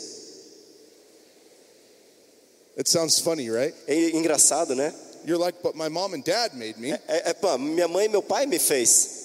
It 2.77 2.89
sounds 2.89 3.19
funny, 3.21 3.51
right? 3.51 3.75
É 3.87 4.11
engraçado, 4.11 4.75
né? 4.75 4.93
You're 5.27 5.39
like, 5.39 5.59
but 5.63 5.75
my 5.75 5.89
mom 5.89 6.13
and 6.15 6.23
dad 6.23 6.55
made 6.55 6.79
me. 6.79 6.93
É, 6.93 7.31
é, 7.31 7.33
pô, 7.33 7.57
minha 7.57 7.89
mãe 7.89 8.07
e 8.07 8.09
meu 8.09 8.23
pai 8.23 8.47
me 8.47 8.59
fez. 8.59 9.24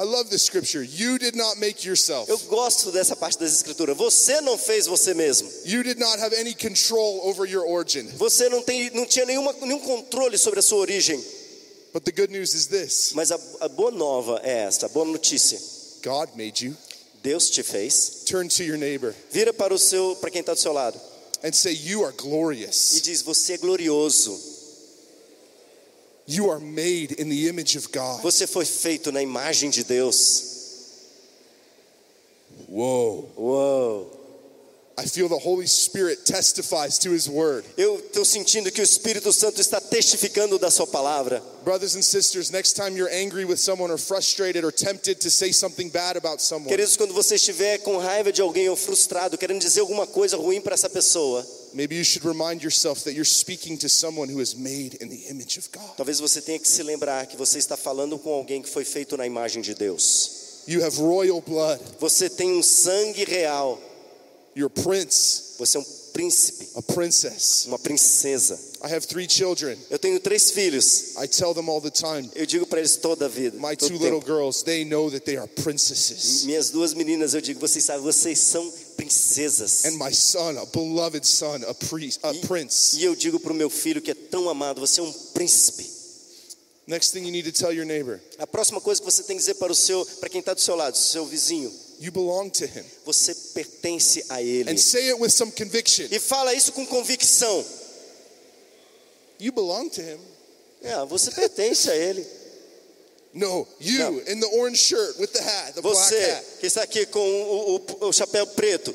I 0.00 0.04
love 0.04 0.30
this 0.30 0.42
scripture. 0.42 0.82
You 0.82 1.18
did 1.18 1.36
not 1.36 1.58
make 1.60 1.84
yourself. 1.84 2.30
Eu 2.30 2.38
gosto 2.48 2.90
dessa 2.90 3.14
parte 3.14 3.38
das 3.38 3.52
escrituras. 3.52 3.94
Você 3.98 4.40
não 4.40 4.56
fez 4.56 4.86
você 4.86 5.12
mesmo. 5.12 5.46
You 5.66 5.82
did 5.82 5.98
not 5.98 6.18
have 6.18 6.34
any 6.34 6.54
control 6.54 7.20
over 7.28 7.44
your 7.44 7.66
origin. 7.66 8.08
Você 8.16 8.48
não, 8.48 8.62
tem, 8.62 8.88
não 8.94 9.04
tinha 9.04 9.26
nenhuma, 9.26 9.52
nenhum 9.60 9.80
controle 9.80 10.38
sobre 10.38 10.58
a 10.60 10.62
sua 10.62 10.78
origem. 10.78 11.22
But 11.92 12.04
the 12.04 12.12
good 12.12 12.32
news 12.32 12.54
is 12.54 12.66
this 12.66 13.12
Mas 13.14 13.30
a, 13.30 13.38
a 13.60 13.68
boa 13.68 13.90
nova 13.90 14.40
é 14.42 14.60
esta, 14.60 14.86
a 14.86 14.88
boa 14.88 15.04
notícia. 15.04 15.60
God 16.02 16.30
made 16.34 16.64
you. 16.64 16.74
Deus 17.22 17.50
te 17.50 17.62
fez. 17.62 18.22
Turn 18.24 18.48
to 18.48 18.62
your 18.62 18.78
neighbor 18.78 19.14
Vira 19.30 19.52
para 19.52 19.74
o 19.74 19.78
seu, 19.78 20.16
para 20.16 20.30
quem 20.30 20.40
está 20.40 20.54
do 20.54 20.60
seu 20.60 20.72
lado 20.72 20.98
and 21.42 21.52
say, 21.52 21.72
You 21.72 22.04
are 22.04 22.14
e 22.14 22.22
glorious. 22.22 23.00
diz: 23.02 23.22
Você 23.22 23.54
é 23.54 23.58
glorioso. 23.58 24.49
You 26.30 26.48
are 26.48 26.60
made 26.60 27.10
in 27.18 27.28
the 27.28 27.48
image 27.48 27.76
of 27.76 27.90
God. 27.90 28.22
Você 28.22 28.46
foi 28.46 28.64
feito 28.64 29.10
na 29.10 29.20
imagem 29.20 29.68
de 29.68 29.82
Deus. 29.82 30.44
Whoa. 32.68 33.28
Uou! 33.36 34.20
I 34.96 35.06
feel 35.06 35.28
the 35.28 35.38
Holy 35.38 35.66
Spirit 35.66 36.24
testifies 36.24 36.98
to 36.98 37.10
his 37.10 37.28
word. 37.28 37.64
Eu 37.76 37.98
estou 37.98 38.24
sentindo 38.24 38.70
que 38.70 38.80
o 38.80 38.84
Espírito 38.84 39.32
Santo 39.32 39.60
está 39.60 39.80
testificando 39.80 40.56
da 40.56 40.70
sua 40.70 40.86
palavra. 40.86 41.42
Brothers 41.64 41.96
and 41.96 42.02
sisters, 42.02 42.52
next 42.52 42.76
time 42.76 42.96
you're 42.96 43.12
angry 43.12 43.44
with 43.44 43.58
someone 43.58 43.90
or 43.90 43.98
frustrated 43.98 44.64
or 44.64 44.70
tempted 44.70 45.18
to 45.20 45.30
say 45.30 45.52
something 45.52 45.88
bad 45.88 46.16
about 46.16 46.40
someone, 46.40 46.68
Queridos, 46.68 46.96
quando 46.96 47.12
você 47.12 47.34
estiver 47.34 47.78
com 47.78 47.96
raiva 47.96 48.30
de 48.30 48.40
alguém 48.40 48.68
ou 48.68 48.76
frustrado, 48.76 49.36
querendo 49.36 49.60
dizer 49.60 49.80
alguma 49.80 50.06
coisa 50.06 50.36
ruim 50.36 50.60
para 50.60 50.74
essa 50.74 50.88
pessoa, 50.88 51.44
maybe 51.74 51.96
you 51.96 52.04
should 52.04 52.24
remind 52.24 52.62
yourself 52.62 53.04
that 53.04 53.12
you're 53.14 53.24
speaking 53.24 53.76
to 53.78 53.88
someone 53.88 54.28
who 54.32 54.40
is 54.40 54.54
made 54.54 54.96
in 55.00 55.08
the 55.08 55.28
image 55.30 55.58
of 55.58 55.68
God. 55.72 55.96
talvez 55.96 56.20
você 56.20 56.40
tenha 56.40 56.58
que 56.58 56.68
se 56.68 56.82
lembrar 56.82 57.26
que 57.26 57.36
você 57.36 57.58
está 57.58 57.76
falando 57.76 58.18
com 58.18 58.30
alguém 58.32 58.62
que 58.62 58.68
foi 58.68 58.84
feito 58.84 59.16
na 59.16 59.26
imagem 59.26 59.62
de 59.62 59.74
Deus. 59.74 60.62
You 60.66 60.84
have 60.84 60.96
royal 60.98 61.40
blood. 61.40 61.80
Você 61.98 62.28
tem 62.28 62.52
um 62.58 62.62
sangue 62.62 63.24
real. 63.24 63.80
You're 64.54 64.72
a 64.76 64.82
prince, 64.82 65.54
Você 65.58 65.76
é 65.76 65.80
um 65.80 65.84
príncipe, 66.12 66.68
a 66.76 66.82
princess. 66.82 67.64
uma 67.66 67.78
princesa. 67.78 68.58
I 68.82 68.88
have 68.94 69.06
three 69.06 69.28
children. 69.28 69.76
Eu 69.90 69.98
tenho 69.98 70.18
três 70.18 70.50
filhos. 70.50 71.14
I 71.16 71.26
tell 71.26 71.52
them 71.52 71.68
all 71.68 71.82
the 71.82 71.90
time. 71.90 72.30
Eu 72.34 72.46
digo 72.46 72.64
para 72.66 72.78
eles 72.78 72.96
toda 72.96 73.26
a 73.26 73.28
vida. 73.28 73.58
My 73.58 73.76
two 73.76 73.98
little 73.98 74.22
girls, 74.22 74.64
they 74.64 74.84
know 74.84 75.10
that 75.10 75.24
they 75.26 75.36
are 75.36 75.46
princesses. 75.46 76.44
Minhas 76.44 76.70
duas 76.70 76.94
meninas, 76.94 77.34
eu 77.34 77.42
digo, 77.42 77.60
vocês 77.60 77.84
sabem, 77.84 78.02
vocês 78.02 78.38
são 78.38 78.72
princesas. 78.96 79.84
And 79.84 79.98
my 79.98 80.14
son, 80.14 80.58
a 80.58 80.64
beloved 80.64 81.26
son, 81.26 81.62
a 81.68 81.74
priest, 81.74 82.20
a 82.22 82.32
prince. 82.46 82.96
E 82.98 83.04
eu 83.04 83.14
digo 83.14 83.38
para 83.38 83.52
o 83.52 83.54
meu 83.54 83.68
filho 83.68 84.00
que 84.00 84.12
é 84.12 84.14
tão 84.14 84.48
amado, 84.48 84.80
você 84.80 85.00
é 85.00 85.02
um 85.02 85.12
príncipe. 85.34 85.84
Next 86.86 87.12
thing 87.12 87.24
you 87.24 87.30
need 87.30 87.50
to 87.52 87.52
tell 87.52 87.72
your 87.72 87.84
neighbor, 87.84 88.18
A 88.38 88.46
próxima 88.46 88.80
coisa 88.80 89.00
que 89.00 89.04
você 89.04 89.22
tem 89.22 89.36
que 89.36 89.40
dizer 89.40 89.54
para 89.54 89.70
o 89.70 89.74
seu, 89.74 90.04
para 90.18 90.28
quem 90.28 90.40
está 90.40 90.54
do 90.54 90.60
seu 90.60 90.74
lado, 90.74 90.96
seu 90.96 91.24
vizinho, 91.26 91.70
you 92.00 92.10
belong 92.10 92.48
to 92.48 92.64
him. 92.64 92.82
você 93.04 93.34
pertence 93.54 94.24
a 94.30 94.42
ele. 94.42 94.70
And 94.70 94.78
say 94.78 95.10
it 95.10 95.20
with 95.20 95.30
some 95.30 95.52
conviction. 95.52 96.06
E 96.10 96.18
fala 96.18 96.54
isso 96.54 96.72
com 96.72 96.84
convicção. 96.86 97.64
You 99.40 99.52
belong 99.52 99.88
to 99.90 100.00
him. 100.02 100.18
É, 100.82 101.04
você 101.06 101.30
pertence 101.30 101.90
a 101.90 101.96
ele. 101.96 102.26
No, 103.32 103.66
you 103.80 103.98
No. 104.10 104.20
in 104.30 104.40
the 104.40 104.46
orange 104.58 104.78
shirt 104.78 105.16
with 105.18 105.28
the 105.32 105.40
hat, 105.40 105.74
the 105.74 105.80
black 105.82 105.96
Você 105.96 106.16
hat. 106.32 106.44
que 106.60 106.66
está 106.66 106.82
aqui 106.82 107.06
com 107.06 107.20
o, 107.20 107.76
o- 107.76 108.08
o 108.08 108.12
chapéu 108.12 108.44
preto, 108.48 108.92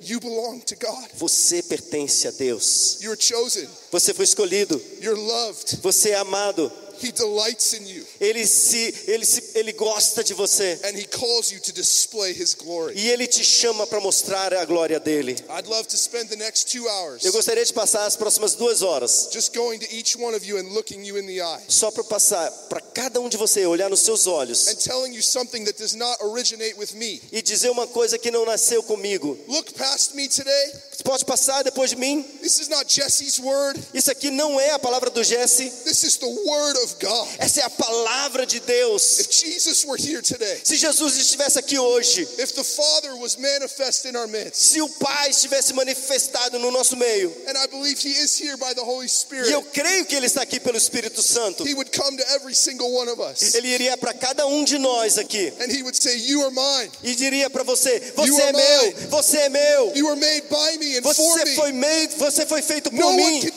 You 0.00 0.18
belong 0.20 0.60
to 0.60 0.76
God. 0.76 1.08
você 1.14 1.62
pertence 1.62 2.26
a 2.26 2.30
Deus. 2.30 2.98
You're 3.02 3.20
chosen. 3.20 3.68
Você 3.92 4.14
foi 4.14 4.24
escolhido. 4.24 4.80
You're 5.00 5.18
loved. 5.20 5.76
Você 5.82 6.10
é 6.10 6.16
amado. 6.16 6.70
He 7.02 7.12
delights 7.12 7.72
in 7.74 7.86
you. 7.86 8.04
Ele 8.20 8.46
se, 8.46 8.94
ele 9.06 9.24
se, 9.24 9.42
ele 9.54 9.72
gosta 9.72 10.22
de 10.24 10.34
você. 10.34 10.78
And 10.84 10.96
he 10.96 11.06
calls 11.06 11.50
you 11.50 11.60
to 11.60 11.72
display 11.72 12.32
his 12.32 12.54
glory. 12.54 12.94
E 12.96 13.10
ele 13.10 13.26
te 13.26 13.44
chama 13.44 13.86
para 13.86 14.00
mostrar 14.00 14.52
a 14.54 14.64
glória 14.64 14.98
dele. 15.00 15.36
I'd 15.50 15.66
love 15.68 15.86
to 15.88 15.96
spend 15.96 16.28
the 16.28 16.36
next 16.36 16.70
two 16.70 16.86
hours 16.88 17.24
Eu 17.24 17.32
gostaria 17.32 17.64
de 17.64 17.72
passar 17.72 18.06
as 18.06 18.16
próximas 18.16 18.54
duas 18.54 18.82
horas 18.82 19.28
just 19.32 19.54
going 19.54 19.78
to 19.78 19.86
each 19.94 20.16
one 20.16 20.34
of 20.34 20.46
you 20.46 20.58
and 20.58 20.72
looking 20.72 21.04
you 21.04 21.18
in 21.18 21.26
the 21.26 21.40
eye 21.40 21.62
só 21.68 21.90
para 21.90 22.04
passar 22.04 22.50
para 22.68 22.80
cada 22.80 23.20
um 23.20 23.28
de 23.28 23.36
você 23.36 23.66
olhar 23.66 23.88
nos 23.90 24.00
seus 24.00 24.26
olhos 24.26 24.68
and 24.68 24.76
telling 24.76 25.14
you 25.14 25.22
something 25.22 25.64
that 25.64 25.78
does 25.78 25.94
not 25.94 26.16
originate 26.22 26.74
with 26.78 26.94
me. 26.94 27.20
e 27.32 27.42
dizer 27.42 27.70
uma 27.70 27.86
coisa 27.86 28.18
que 28.18 28.30
não 28.30 28.44
nasceu 28.44 28.82
comigo. 28.82 29.38
Look 29.48 29.74
past 29.74 30.14
me 30.14 30.28
today. 30.28 30.72
Pode 31.06 31.24
passar 31.24 31.62
depois 31.62 31.90
de 31.90 31.96
mim? 31.96 32.24
This 32.42 32.58
is 32.58 32.68
not 32.68 32.84
Jesse's 32.92 33.38
word. 33.38 33.80
Isso 33.94 34.10
aqui 34.10 34.28
não 34.28 34.60
é 34.60 34.72
a 34.72 34.78
palavra 34.78 35.08
do 35.08 35.22
Jesse. 35.22 35.70
This 35.84 36.02
is 36.02 36.16
the 36.16 36.26
word 36.26 36.76
of 36.82 36.96
God. 37.00 37.28
Essa 37.38 37.60
é 37.60 37.64
a 37.64 37.70
palavra 37.70 38.44
de 38.44 38.58
Deus. 38.58 39.20
If 39.20 39.30
Jesus 39.30 39.84
were 39.84 39.96
here 39.96 40.20
today, 40.20 40.60
Se 40.64 40.74
Jesus 40.76 41.16
estivesse 41.16 41.60
aqui 41.60 41.78
hoje, 41.78 42.22
if 42.38 42.52
the 42.56 42.64
Father 42.64 43.14
was 43.14 43.36
manifest 43.36 44.04
in 44.04 44.16
our 44.16 44.26
midst, 44.26 44.56
se 44.56 44.82
o 44.82 44.88
Pai 44.88 45.30
estivesse 45.30 45.72
manifestado 45.74 46.58
no 46.58 46.72
nosso 46.72 46.96
meio, 46.96 47.32
and 47.46 47.56
I 47.56 47.68
believe 47.68 48.00
he 48.00 48.10
is 48.10 48.36
here 48.36 48.56
by 48.56 48.74
the 48.74 48.82
Holy 48.82 49.06
e 49.06 49.08
Spirit, 49.08 49.48
eu 49.52 49.62
creio 49.62 50.04
que 50.06 50.16
Ele 50.16 50.26
está 50.26 50.42
aqui 50.42 50.58
pelo 50.58 50.76
Espírito 50.76 51.22
Santo, 51.22 51.64
he 51.64 51.74
would 51.74 51.92
come 51.96 52.16
to 52.16 52.24
every 52.34 52.54
single 52.54 52.92
one 52.92 53.08
of 53.08 53.20
us 53.20 53.54
Ele 53.54 53.68
iria 53.68 53.96
para 53.96 54.12
cada 54.12 54.44
um 54.48 54.64
de 54.64 54.76
nós 54.76 55.18
aqui 55.18 55.52
and 55.60 55.70
he 55.70 55.82
would 55.82 55.96
say, 55.96 56.16
You 56.16 56.42
are 56.42 56.50
mine. 56.50 56.90
e 57.04 57.14
diria 57.14 57.48
para 57.48 57.62
você: 57.62 57.94
You 57.94 58.34
Você 58.34 58.42
é 58.42 58.46
are 58.48 58.56
meu, 58.56 58.82
mine. 58.82 59.06
você 59.08 59.36
é 59.38 59.48
meu. 59.48 59.92
You 59.94 60.06
were 60.06 60.18
made 60.18 60.42
by 60.48 60.78
me 60.78 60.95
Você 61.02 61.46
foi, 61.54 61.72
made, 61.72 62.14
você 62.16 62.46
foi 62.46 62.62
feito 62.62 62.90
por 62.90 62.98
No 62.98 63.12
mim 63.12 63.40
e 63.40 63.50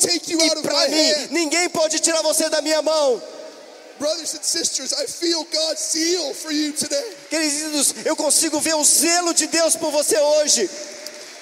para 0.61 0.87
mim. 0.89 1.11
hand. 1.11 1.27
Ninguém 1.31 1.69
pode 1.69 1.99
tirar 1.99 2.21
você 2.21 2.49
da 2.49 2.61
minha 2.61 2.81
mão. 2.81 3.21
Brothers 3.99 4.33
and 4.35 4.43
sisters, 4.43 4.93
I 4.93 5.07
feel 5.07 5.45
God's 5.51 5.91
zeal 5.91 6.33
for 6.33 6.51
you 6.51 6.71
today. 6.71 7.03
Queridos, 7.29 7.93
eu 8.05 8.15
consigo 8.15 8.59
ver 8.61 8.75
o 8.75 8.83
zelo 8.83 9.33
de 9.33 9.47
Deus 9.47 9.75
por 9.75 9.91
você 9.91 10.17
hoje. 10.17 10.69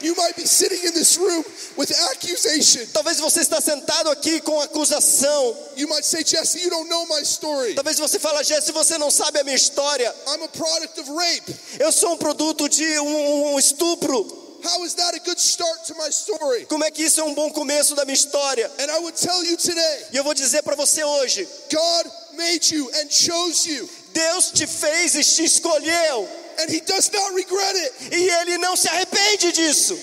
You 0.01 0.15
might 0.15 0.35
be 0.35 0.47
sitting 0.47 0.85
in 0.85 0.91
this 0.91 1.17
room 1.17 1.43
with 1.75 1.91
accusation. 2.11 2.85
Talvez 2.93 3.19
você 3.19 3.41
está 3.41 3.59
sentado 3.59 4.09
aqui 4.09 4.39
com 4.41 4.59
acusação. 4.61 5.57
You 5.75 5.87
might 5.87 6.05
say, 6.05 6.23
Jesse, 6.23 6.59
you 6.63 6.69
don't 6.69 6.87
know 6.89 7.05
my 7.07 7.21
story. 7.23 7.73
Talvez 7.73 7.97
você 7.97 8.19
fale, 8.19 8.43
Jesse, 8.43 8.71
você 8.71 8.97
não 8.97 9.09
sabe 9.09 9.39
a 9.39 9.43
minha 9.43 9.55
história. 9.55 10.13
I'm 10.27 10.43
a 10.43 10.47
product 10.49 10.99
of 10.99 11.09
rape. 11.11 11.55
Eu 11.79 11.91
sou 11.91 12.13
um 12.13 12.17
produto 12.17 12.69
de 12.69 12.99
um, 12.99 13.53
um 13.53 13.59
estupro. 13.59 14.46
How 14.63 14.83
is 14.83 14.95
that 14.95 15.15
a 15.15 15.19
good 15.19 15.39
start 15.39 15.85
to 15.87 15.95
my 15.95 16.09
story? 16.09 16.65
Como 16.65 16.83
é 16.83 16.91
que 16.91 17.03
isso 17.03 17.19
é 17.21 17.23
um 17.23 17.33
bom 17.33 17.49
começo 17.51 17.95
da 17.95 18.03
minha 18.05 18.15
história? 18.15 18.69
And 18.79 18.91
I 18.91 18.99
would 18.99 19.17
tell 19.17 19.43
you 19.43 19.55
today, 19.57 20.07
E 20.13 20.17
eu 20.17 20.23
vou 20.23 20.33
dizer 20.33 20.63
para 20.63 20.75
você 20.75 21.03
hoje: 21.03 21.47
God 21.71 22.11
made 22.33 22.73
you 22.75 22.89
and 22.95 23.09
chose 23.09 23.69
you, 23.69 23.87
Deus 24.13 24.51
te 24.51 24.65
fez 24.67 25.15
e 25.15 25.23
te 25.23 25.43
escolheu. 25.43 26.27
and 26.59 26.69
He 26.71 26.81
does 26.81 27.11
not 27.11 27.33
regret 27.35 27.75
it. 27.75 28.15
E 28.15 28.29
Ele 28.41 28.57
não 28.57 28.75
se 28.75 28.87
arrepende 28.89 29.51
disso. 29.51 29.95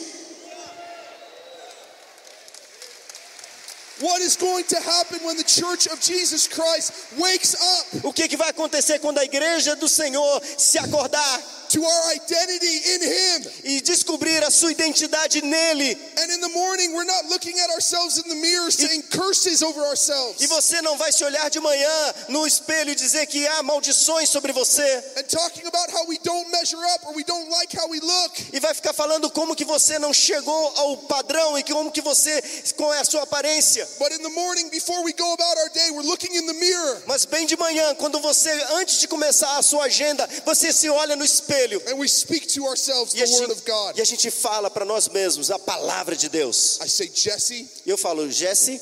What 4.01 4.21
is 4.23 4.37
going 4.37 4.65
to 4.65 4.81
happen 4.81 5.21
when 5.25 5.37
the 5.37 5.45
church 5.45 5.87
of 5.87 6.01
Jesus 6.01 6.49
Christ 6.49 6.93
wakes 7.17 7.55
up 7.55 8.05
O 8.05 8.13
que, 8.13 8.27
que 8.29 8.37
vai 8.37 8.51
acontecer 8.51 8.99
quando 8.99 9.19
a 9.19 9.25
igreja 9.25 9.77
do 9.77 9.89
Senhor 9.89 10.43
se 10.59 10.79
acordar 10.79 11.41
to 11.75 11.85
our 11.85 12.15
identity 12.15 12.77
in 12.95 13.03
Him? 13.03 13.53
e 13.65 13.81
descobrir 13.81 14.43
a 14.45 14.51
sua 14.51 14.71
identidade 14.71 15.43
nele? 15.43 15.97
And 16.19 16.33
in 16.33 16.41
the 16.41 16.49
morning, 16.51 16.93
we're 16.95 17.05
not 17.05 17.25
looking 17.29 17.59
at 17.61 17.71
ourselves 17.71 18.19
in 18.19 18.29
the 18.29 18.35
mirror 18.37 18.71
saying 18.71 19.03
curses 19.11 19.63
over 19.63 19.83
ourselves 19.85 20.41
E 20.41 20.47
você 20.47 20.81
não 20.83 20.97
vai 20.97 21.13
se 21.13 21.25
olhar 21.25 21.49
de 21.51 21.61
manhã 21.61 22.15
no 22.29 22.47
espelho 22.47 22.91
e 22.91 22.95
dizer 22.95 23.27
que 23.27 23.47
há 23.47 23.63
maldições 23.63 24.29
sobre 24.29 24.53
você. 24.53 24.83
and 25.17 25.25
talking 25.29 25.67
about 25.67 25.91
how 25.93 26.07
we 26.07 26.19
don't 26.23 26.49
measure 26.51 26.83
up 26.95 27.07
or 27.07 27.15
we 27.15 27.25
don't 27.25 27.51
like 27.51 27.77
how 27.77 27.89
we 27.89 28.01
look. 28.01 28.33
E 28.53 28.61
vai 28.61 28.73
ficar 28.75 28.93
falando 28.93 29.31
como 29.31 29.55
que 29.57 29.65
você 29.65 29.99
não 29.99 30.13
chegou 30.13 30.73
ao 30.77 30.97
padrão 30.99 31.59
e 31.59 31.63
como 31.65 31.91
que 31.91 32.01
você, 32.01 32.43
qual 32.77 32.93
é 32.95 33.01
a 33.01 33.05
sua 33.05 33.23
aparência. 33.23 33.87
But 33.99 34.13
in 34.13 34.23
the 34.23 34.29
morning, 34.31 34.69
before 34.71 35.03
we 35.03 35.13
go 35.13 35.33
about 35.33 35.59
our 35.59 35.71
day, 35.71 35.91
we're 35.91 36.07
looking 36.07 36.35
in 36.37 36.47
the 36.47 36.53
mirror 36.53 37.03
Mas 37.07 37.25
bem 37.25 37.47
de 37.47 37.57
manhã, 37.57 37.95
quando 37.97 38.21
você, 38.21 38.51
antes 38.75 38.99
de 39.01 39.09
começar 39.09 39.57
a 39.59 39.63
sua 39.63 39.85
agenda, 39.85 40.29
você 40.45 40.73
se 40.73 40.89
olha 40.89 41.17
no 41.17 41.25
espelho 41.25 41.64
and 41.73 41.99
we 41.99 42.09
speak 42.09 42.47
to 42.55 42.67
ourselves 42.67 43.15
e 43.15 43.23
a 43.23 43.27
the 43.27 43.33
Word 43.33 43.49
gente, 43.49 43.53
of 43.53 43.65
God. 43.65 43.99
e 43.99 44.03
a 44.03 44.05
gente 44.05 44.31
fala 44.31 44.71
para 44.71 44.85
nós 44.85 45.09
mesmos 45.09 45.51
a 45.51 45.59
palavra 45.59 46.17
de 46.17 46.29
Deus. 46.29 46.79
I 46.83 46.89
say, 46.89 47.11
Jesse, 47.13 47.69
eu 47.87 47.97
falo, 47.97 48.31
Jesse, 48.31 48.81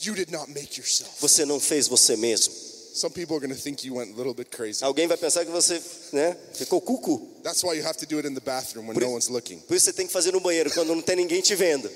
you 0.00 0.14
did 0.14 0.30
not 0.30 0.50
make 0.50 0.78
yourself. 0.78 1.10
você 1.20 1.44
não 1.44 1.60
fez 1.60 1.88
você 1.88 2.16
mesmo. 2.16 2.52
Some 2.94 3.12
people 3.12 3.36
are 3.36 3.40
going 3.40 3.54
to 3.54 3.62
think 3.62 3.84
you 3.86 3.94
went 3.94 4.12
a 4.12 4.16
little 4.16 4.34
bit 4.34 4.50
crazy. 4.50 4.82
Alguém 4.82 5.06
vai 5.06 5.16
pensar 5.16 5.44
que 5.44 5.52
você 5.52 5.80
né, 6.12 6.36
ficou 6.54 6.80
cucu. 6.80 7.20
That's 7.44 7.62
why 7.62 7.74
you 7.74 7.84
have 7.86 7.96
to 7.98 8.06
do 8.06 8.18
it 8.18 8.26
in 8.26 8.34
the 8.34 8.40
bathroom 8.40 8.86
when 8.88 8.94
Por 8.94 9.02
no 9.02 9.12
one's 9.12 9.28
looking. 9.28 9.60
Por 9.60 9.76
isso 9.76 9.84
você 9.84 9.92
tem 9.92 10.06
que 10.06 10.12
fazer 10.12 10.32
no 10.32 10.40
banheiro 10.40 10.70
quando 10.72 10.94
não 10.94 11.02
tem 11.02 11.14
ninguém 11.14 11.40
te 11.40 11.54
vendo. 11.54 11.88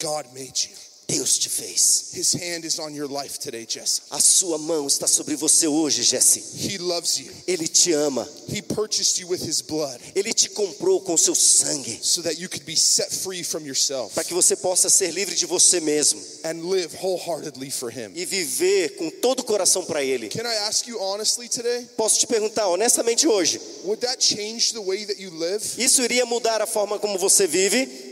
God 0.00 0.26
made 0.34 0.68
you. 0.68 0.91
Deus 1.12 1.36
te 1.38 1.48
fez. 1.50 2.10
His 2.14 2.32
hand 2.34 2.64
is 2.64 2.78
on 2.78 2.94
your 2.94 3.06
life 3.06 3.38
today, 3.38 3.66
Jesse. 3.68 4.00
A 4.10 4.18
sua 4.18 4.56
mão 4.56 4.86
está 4.86 5.06
sobre 5.06 5.36
você 5.36 5.66
hoje, 5.66 6.02
Jesse. 6.02 6.42
He 6.56 6.78
loves 6.78 7.18
you. 7.18 7.30
Ele 7.46 7.68
te 7.68 7.92
ama. 7.92 8.26
He 8.48 8.62
purchased 8.62 9.18
you 9.20 9.28
with 9.28 9.42
His 9.46 9.60
blood 9.60 9.98
Ele 10.14 10.32
te 10.32 10.48
comprou 10.50 11.00
com 11.02 11.16
seu 11.16 11.34
sangue 11.34 11.98
so 12.02 12.22
that 12.22 12.40
you 12.40 12.48
could 12.48 12.64
be 12.64 12.76
set 12.76 13.10
free 13.14 13.42
from 13.44 13.60
yourself 13.66 14.14
para 14.14 14.24
que 14.24 14.32
você 14.34 14.56
possa 14.56 14.88
ser 14.88 15.10
livre 15.12 15.34
de 15.34 15.44
você 15.46 15.80
mesmo 15.80 16.20
and 16.44 16.62
live 16.68 16.96
wholeheartedly 16.96 17.70
for 17.70 17.90
Him. 17.90 18.12
e 18.14 18.24
viver 18.24 18.96
com 18.96 19.10
todo 19.10 19.40
o 19.40 19.44
coração 19.44 19.84
para 19.84 20.02
Ele. 20.02 20.28
Can 20.28 20.46
I 20.46 20.56
ask 20.68 20.86
you 20.86 20.98
honestly 21.00 21.48
today? 21.48 21.86
Posso 21.96 22.18
te 22.18 22.26
perguntar 22.26 22.68
honestamente 22.68 23.26
hoje, 23.28 23.60
Would 23.84 24.00
that 24.06 24.22
change 24.24 24.72
the 24.72 24.80
way 24.80 25.04
that 25.04 25.20
you 25.20 25.30
live? 25.30 25.62
isso 25.78 26.02
iria 26.02 26.24
mudar 26.24 26.62
a 26.62 26.66
forma 26.66 26.98
como 26.98 27.18
você 27.18 27.46
vive? 27.46 28.11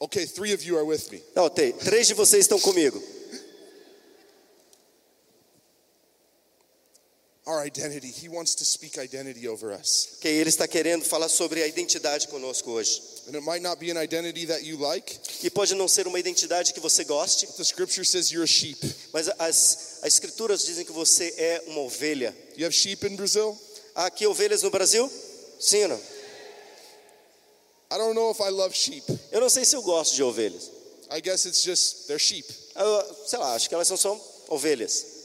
Okay, 0.00 0.26
three 0.26 0.52
of 0.52 0.62
you 0.62 0.76
are 0.76 0.84
with 0.84 1.10
me. 1.10 1.22
Tem, 1.54 1.72
três 1.72 2.06
de 2.06 2.14
vocês 2.14 2.44
estão 2.44 2.60
comigo. 2.60 3.02
Right, 7.48 7.78
identity. 7.78 8.08
He 8.08 8.28
wants 8.28 8.56
to 8.56 8.64
speak 8.64 8.98
identity 8.98 9.46
over 9.46 9.70
us. 9.72 10.18
Que 10.20 10.28
ele 10.28 10.48
está 10.50 10.66
querendo 10.66 11.04
falar 11.04 11.28
sobre 11.28 11.62
a 11.62 11.66
identidade 11.66 12.26
conosco 12.26 12.72
hoje. 12.72 13.00
And 13.28 13.36
it 13.36 13.44
might 13.44 13.62
not 13.62 13.78
be 13.78 13.90
an 13.90 13.96
identity 13.96 14.46
that 14.46 14.64
you 14.64 14.76
like. 14.78 15.16
E 15.44 15.48
pode 15.50 15.74
não 15.76 15.86
ser 15.86 16.08
uma 16.08 16.18
identidade 16.18 16.74
que 16.74 16.80
você 16.80 17.04
goste, 17.04 17.46
The 17.56 17.62
scripture 17.64 18.04
says 18.04 18.32
you're 18.32 18.42
a 18.42 18.46
sheep. 18.48 18.78
mas 19.12 19.28
as, 19.38 20.00
as 20.02 20.14
escrituras 20.14 20.64
dizem 20.64 20.84
que 20.84 20.90
você 20.92 21.32
é 21.38 21.62
uma 21.68 21.82
ovelha. 21.82 22.36
You 22.56 22.66
have 22.66 22.74
sheep 22.74 23.06
in 23.06 23.14
Brazil? 23.14 23.56
Há 23.94 24.06
aqui 24.06 24.26
ovelhas 24.26 24.62
no 24.62 24.70
Brasil? 24.70 25.08
Sim 25.60 25.84
ou 25.84 25.88
não? 25.90 26.00
I 27.90 27.98
don't 27.98 28.14
know 28.14 28.30
if 28.30 28.40
I 28.40 28.50
love 28.50 28.74
sheep. 28.74 29.04
Eu 29.30 29.40
não 29.40 29.48
sei 29.48 29.64
se 29.64 29.76
eu 29.76 29.82
gosto 29.82 30.14
de 30.14 30.22
ovelhas. 30.22 30.70
I 31.10 31.20
guess 31.20 31.44
it's 31.46 31.62
just 31.62 32.06
they're 32.06 32.18
sheep. 32.18 32.46
Eu, 32.74 33.16
sei 33.26 33.38
lá, 33.38 33.54
acho 33.54 33.68
que 33.68 33.74
elas 33.74 33.86
são 33.86 33.96
só 33.96 34.18
ovelhas. 34.48 35.16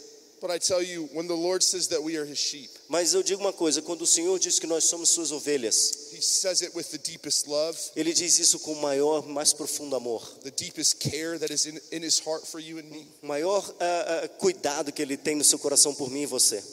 But 0.42 0.50
I 0.50 0.58
tell 0.58 0.82
you, 0.82 1.08
when 1.14 1.28
the 1.28 1.36
Lord 1.36 1.64
says 1.64 1.88
that 1.90 2.02
we 2.02 2.18
are 2.18 2.26
his 2.26 2.40
sheep, 2.40 2.72
Mas 2.90 3.14
eu 3.14 3.22
digo 3.22 3.42
uma 3.42 3.54
coisa: 3.54 3.80
quando 3.82 4.02
o 4.02 4.08
Senhor 4.08 4.40
diz 4.40 4.58
que 4.58 4.66
nós 4.66 4.86
somos 4.86 5.10
suas 5.10 5.32
ovelhas, 5.32 6.12
he 6.14 6.22
says 6.22 6.64
it 6.64 6.76
with 6.76 6.86
the 6.86 6.98
deepest 6.98 7.48
love, 7.48 7.78
Ele 7.96 8.12
diz 8.12 8.40
isso 8.40 8.60
com 8.60 8.74
o 8.74 8.82
maior, 8.82 9.28
mais 9.28 9.54
profundo 9.54 9.96
amor, 9.96 10.28
the 10.44 10.50
deepest 10.50 10.96
care 11.00 11.38
that 11.38 11.54
is 11.54 11.68
in, 11.68 11.80
in 11.92 12.04
his 12.04 12.20
heart 12.20 12.44
for 12.48 12.60
you 12.60 12.80
and 12.80 12.90
me. 12.90 13.08
o 13.22 13.28
maior 13.28 13.64
ah, 13.80 14.24
ah, 14.24 14.28
cuidado 14.40 14.92
que 14.92 15.02
Ele 15.04 15.16
tem 15.16 15.36
no 15.36 15.44
seu 15.44 15.60
coração 15.60 15.94
por 15.94 16.10
mim 16.10 16.24
e 16.24 16.26
você. 16.26 16.64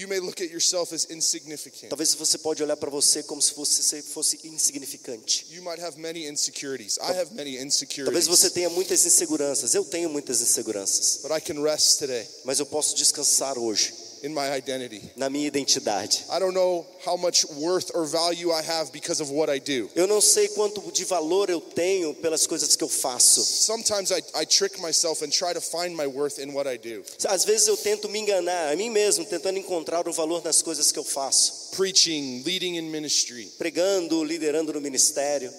You 0.00 0.08
may 0.08 0.18
look 0.18 0.40
at 0.40 0.50
yourself 0.50 0.94
as 0.94 1.10
insignificant. 1.10 1.90
Talvez 1.90 2.14
você 2.14 2.38
pode 2.38 2.62
olhar 2.62 2.74
para 2.78 2.88
você 2.88 3.22
como 3.22 3.42
se 3.42 3.52
se 3.66 4.00
fosse 4.00 4.40
insignificante. 4.44 5.46
You 5.50 5.62
might 5.62 5.78
have 5.78 6.00
many 6.00 6.26
insecurities. 6.26 6.96
I 6.96 7.12
have 7.20 7.34
many 7.34 7.58
Talvez 8.06 8.26
você 8.26 8.48
tenha 8.48 8.70
muitas 8.70 9.04
inseguranças. 9.04 9.74
Eu 9.74 9.84
tenho 9.84 10.08
muitas 10.08 10.40
inseguranças. 10.40 11.18
But 11.22 11.32
I 11.32 11.40
can 11.42 11.62
rest 11.62 11.98
today 11.98 12.26
Mas 12.46 12.58
eu 12.58 12.64
posso 12.64 12.96
descansar 12.96 13.58
hoje 13.58 13.92
in 14.22 14.34
my 14.34 14.50
identity. 14.56 15.00
na 15.16 15.28
minha 15.30 15.46
identidade. 15.48 16.24
I 16.30 16.38
don't 16.38 16.54
know 16.54 16.86
how 17.04 17.16
much 17.16 17.44
worth 17.56 17.90
or 17.94 18.04
value 18.06 18.50
I 18.52 18.62
have 18.62 18.92
because 18.92 19.20
of 19.22 19.30
what 19.32 19.50
I 19.50 19.58
do. 19.58 19.88
Eu 19.94 20.06
não 20.06 20.20
sei 20.20 20.48
quanto 20.48 20.80
de 20.92 21.04
valor 21.04 21.48
eu 21.50 21.60
tenho 21.60 22.14
pelas 22.14 22.46
coisas 22.46 22.76
que 22.76 22.84
eu 22.84 22.88
faço. 22.88 23.42
Sometimes 23.42 24.10
I, 24.10 24.22
I 24.34 24.44
trick 24.46 24.80
myself 24.80 25.22
and 25.24 25.30
try 25.30 25.52
to 25.54 25.60
find 25.60 25.96
my 25.96 26.06
worth 26.06 26.38
in 26.38 26.52
what 26.52 26.68
I 26.68 26.76
do. 26.76 27.02
Às 27.26 27.44
vezes 27.44 27.68
eu 27.68 27.76
tento 27.76 28.08
me 28.08 28.18
enganar 28.20 28.72
a 28.72 28.76
mim 28.76 28.90
mesmo, 28.90 29.24
tentando 29.24 29.58
encontrar 29.58 30.06
o 30.08 30.12
valor 30.12 30.42
nas 30.44 30.62
coisas 30.62 30.92
que 30.92 30.98
eu 30.98 31.04
faço. 31.04 31.70
Preaching, 31.76 32.42
leading 32.44 32.76
in 32.76 32.90
ministry. 32.90 33.46
Pregando, 33.58 34.22
liderando 34.24 34.72
no 34.72 34.80
ministério. 34.80 35.52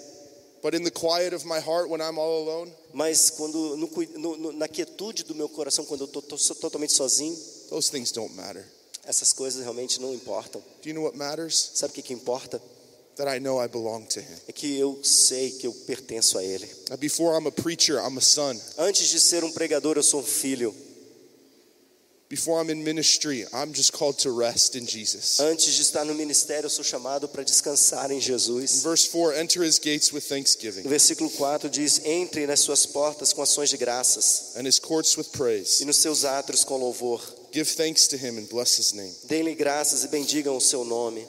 But 0.63 0.75
in 0.75 0.83
the 0.83 0.91
quiet 0.91 1.33
of 1.33 1.43
my 1.47 1.57
heart, 1.59 1.89
when 1.89 2.01
I'm 2.01 2.19
all 2.19 2.43
alone, 2.47 2.71
Mas 2.93 3.31
quando 3.31 3.75
no 3.77 3.89
no- 4.37 4.51
na 4.51 4.67
quietude 4.67 5.23
do 5.23 5.33
meu 5.33 5.49
coração, 5.49 5.85
quando 5.85 6.01
eu 6.01 6.05
estou 6.07 6.21
totalmente 6.55 6.93
sozinho, 6.93 7.35
those 7.71 7.89
things 7.89 8.11
don't 8.11 8.35
matter. 8.35 8.63
essas 9.03 9.33
coisas 9.33 9.63
realmente 9.63 9.99
não 9.99 10.13
importam. 10.13 10.61
Do 10.83 10.89
you 10.89 10.93
know 10.93 11.03
what 11.03 11.17
matters? 11.17 11.71
Sabe 11.73 11.91
o 11.91 11.95
que, 11.95 12.03
que 12.03 12.13
importa? 12.13 12.61
That 13.15 13.27
I 13.35 13.39
know 13.39 13.59
I 13.63 13.67
belong 13.67 14.05
to 14.05 14.19
Him. 14.19 14.37
É 14.47 14.51
que 14.53 14.77
eu 14.77 14.99
sei 15.03 15.51
que 15.51 15.65
eu 15.65 15.73
pertenço 15.73 16.37
a 16.37 16.43
Ele. 16.43 16.69
Before 16.99 17.35
I'm 17.35 17.47
a 17.47 17.51
preacher, 17.51 17.97
I'm 17.97 18.17
a 18.17 18.21
son. 18.21 18.55
Antes 18.77 19.07
de 19.09 19.19
ser 19.19 19.43
um 19.43 19.51
pregador, 19.51 19.97
eu 19.97 20.03
sou 20.03 20.21
um 20.21 20.23
filho. 20.23 20.73
Before 22.29 22.61
I'm 22.63 22.69
in 22.69 22.81
ministry, 22.81 23.45
I'm 23.51 23.73
just 23.73 23.91
called 23.91 24.17
to 24.19 24.31
rest 24.33 24.75
in 24.75 24.87
Jesus. 24.87 25.41
Antes 25.41 25.73
de 25.73 25.81
estar 25.81 26.05
no 26.05 26.13
ministério, 26.13 26.67
eu 26.67 26.69
sou 26.69 26.83
chamado 26.85 27.27
para 27.27 27.43
descansar 27.43 28.09
em 28.09 28.19
In 28.19 28.21
Jesus. 28.21 28.83
verse 28.83 29.09
4, 29.09 29.37
enter 29.37 29.63
His 29.63 29.77
gates 29.77 30.13
with 30.13 30.21
No 30.21 30.29
thanksgiving 30.29 30.83
versículo 30.83 31.29
4 31.31 31.69
diz: 31.69 31.99
Entre 32.05 32.47
nas 32.47 32.61
suas 32.61 32.85
portas 32.85 33.33
com 33.33 33.41
ações 33.41 33.69
de 33.69 33.75
graças 33.75 34.55
and 34.55 34.65
His 34.65 34.79
courts 34.79 35.17
with 35.17 35.25
praise. 35.33 35.83
e 35.83 35.85
nos 35.85 35.97
seus 35.97 36.23
átrios 36.23 36.63
com 36.63 36.77
louvor. 36.77 37.21
Give 37.51 37.67
thanks 37.67 38.07
to 38.09 38.17
Him 38.17 38.37
and 38.37 38.47
bless 38.49 38.77
His 38.79 38.93
name. 38.93 39.13
Deem-lhe 39.25 39.55
graças 39.55 40.03
e 40.03 40.07
bendigam 40.07 40.55
o 40.55 40.61
seu 40.61 40.83
nome. 40.85 41.25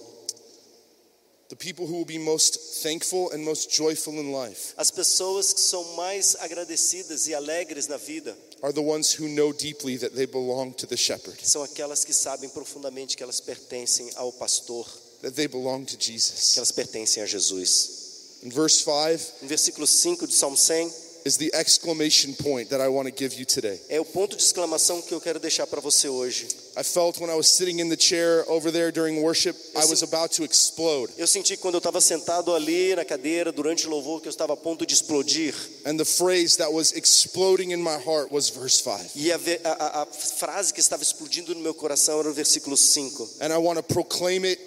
The 1.49 1.57
people 1.57 1.87
who 1.87 1.97
will 1.99 2.07
be 2.07 2.19
most 2.19 2.83
thankful 2.83 3.31
and 3.33 3.45
most 3.45 3.71
joyful 3.71 4.15
in 4.15 4.33
life 4.33 4.73
As 4.75 4.91
pessoas 4.91 5.53
que 5.53 5.61
são 5.61 5.85
mais 5.97 6.35
agradecidas 6.41 7.27
e 7.27 7.35
alegres 7.35 7.87
na 7.87 7.99
vida 7.99 8.35
are 8.63 8.73
the 8.73 8.81
ones 8.81 9.13
who 9.13 9.29
know 9.29 9.53
deeply 9.53 9.99
that 9.99 10.15
they 10.15 10.25
belong 10.25 10.73
to 10.73 10.87
the 10.87 10.97
shepherd, 10.97 11.37
são 11.47 11.63
aquelas 11.63 12.05
que 12.07 12.15
sabem 12.15 12.49
profundamente 12.49 13.17
que 13.19 13.23
elas 13.23 13.39
pertencem 13.41 14.09
ao 14.15 14.33
pastor, 14.33 14.87
that 15.21 15.35
they 15.35 15.47
belong 15.47 15.85
to 15.85 15.97
que 15.99 16.13
Jesus. 16.13 16.57
elas 16.57 16.73
pertencem 16.73 17.23
a 17.23 17.27
Jesus. 17.27 18.01
In 18.43 18.49
verse 18.51 18.83
5 18.83 19.43
No 19.43 19.49
versículo 19.49 19.87
5 19.87 20.27
do 20.27 20.33
Salmo 20.33 20.57
100 20.57 20.91
is 21.25 21.37
the 21.37 21.51
exclamation 21.55 22.35
point 22.35 22.69
that 22.71 22.81
I 22.81 22.89
want 22.89 23.09
to 23.09 23.15
give 23.15 23.39
you 23.39 23.45
today. 23.47 23.81
é 23.89 24.01
o 24.01 24.05
ponto 24.05 24.37
de 24.37 24.43
exclamação 24.43 25.01
que 25.03 25.13
eu 25.15 25.21
quero 25.21 25.39
deixar 25.39 25.67
para 25.67 25.81
você 25.81 26.09
hoje. 26.09 26.47
I 26.77 26.83
felt 26.83 27.19
when 27.21 27.31
I 27.31 27.35
was 27.35 27.49
sitting 27.49 27.81
in 27.81 27.89
the 27.91 27.97
chair 27.99 28.45
over 28.49 28.73
there 28.73 28.91
during 28.91 29.21
worship, 29.23 29.55
I 29.77 29.85
was 29.85 30.03
about 30.03 30.35
to 30.37 30.45
explode. 30.45 31.13
Eu 31.19 31.27
senti 31.27 31.57
quando 31.57 31.75
eu 31.75 31.79
estava 31.79 32.01
sentado 32.01 32.55
ali 32.55 32.95
na 32.97 33.05
cadeira 33.05 33.53
durante 33.53 33.87
o 33.87 33.91
louvor 33.91 34.21
que 34.23 34.29
eu 34.29 34.31
estava 34.31 34.55
a 34.55 34.57
ponto 34.57 34.87
de 34.87 34.95
explodir. 34.95 35.55
And 35.85 35.97
the 35.99 36.05
phrase 36.05 36.57
that 36.59 36.73
was 36.73 36.93
exploding 36.93 37.73
in 37.73 37.77
my 37.83 37.99
heart 37.99 38.33
was 38.33 38.49
verse 38.49 38.83
5. 38.83 39.11
E 39.15 39.31
a- 39.31 39.39
a- 39.65 40.03
a 40.03 40.07
frase 40.07 40.73
que 40.73 40.81
estava 40.81 41.03
explodindo 41.03 41.55
no 41.55 41.61
meu 41.61 41.75
coração 41.75 42.19
era 42.21 42.31
o 42.31 42.33
versículo 42.33 42.77
5. 42.77 43.29
And 43.41 43.53
I 43.53 43.59
want 43.59 43.77
to 43.77 43.83
proclaim 43.83 44.45
it 44.47 44.59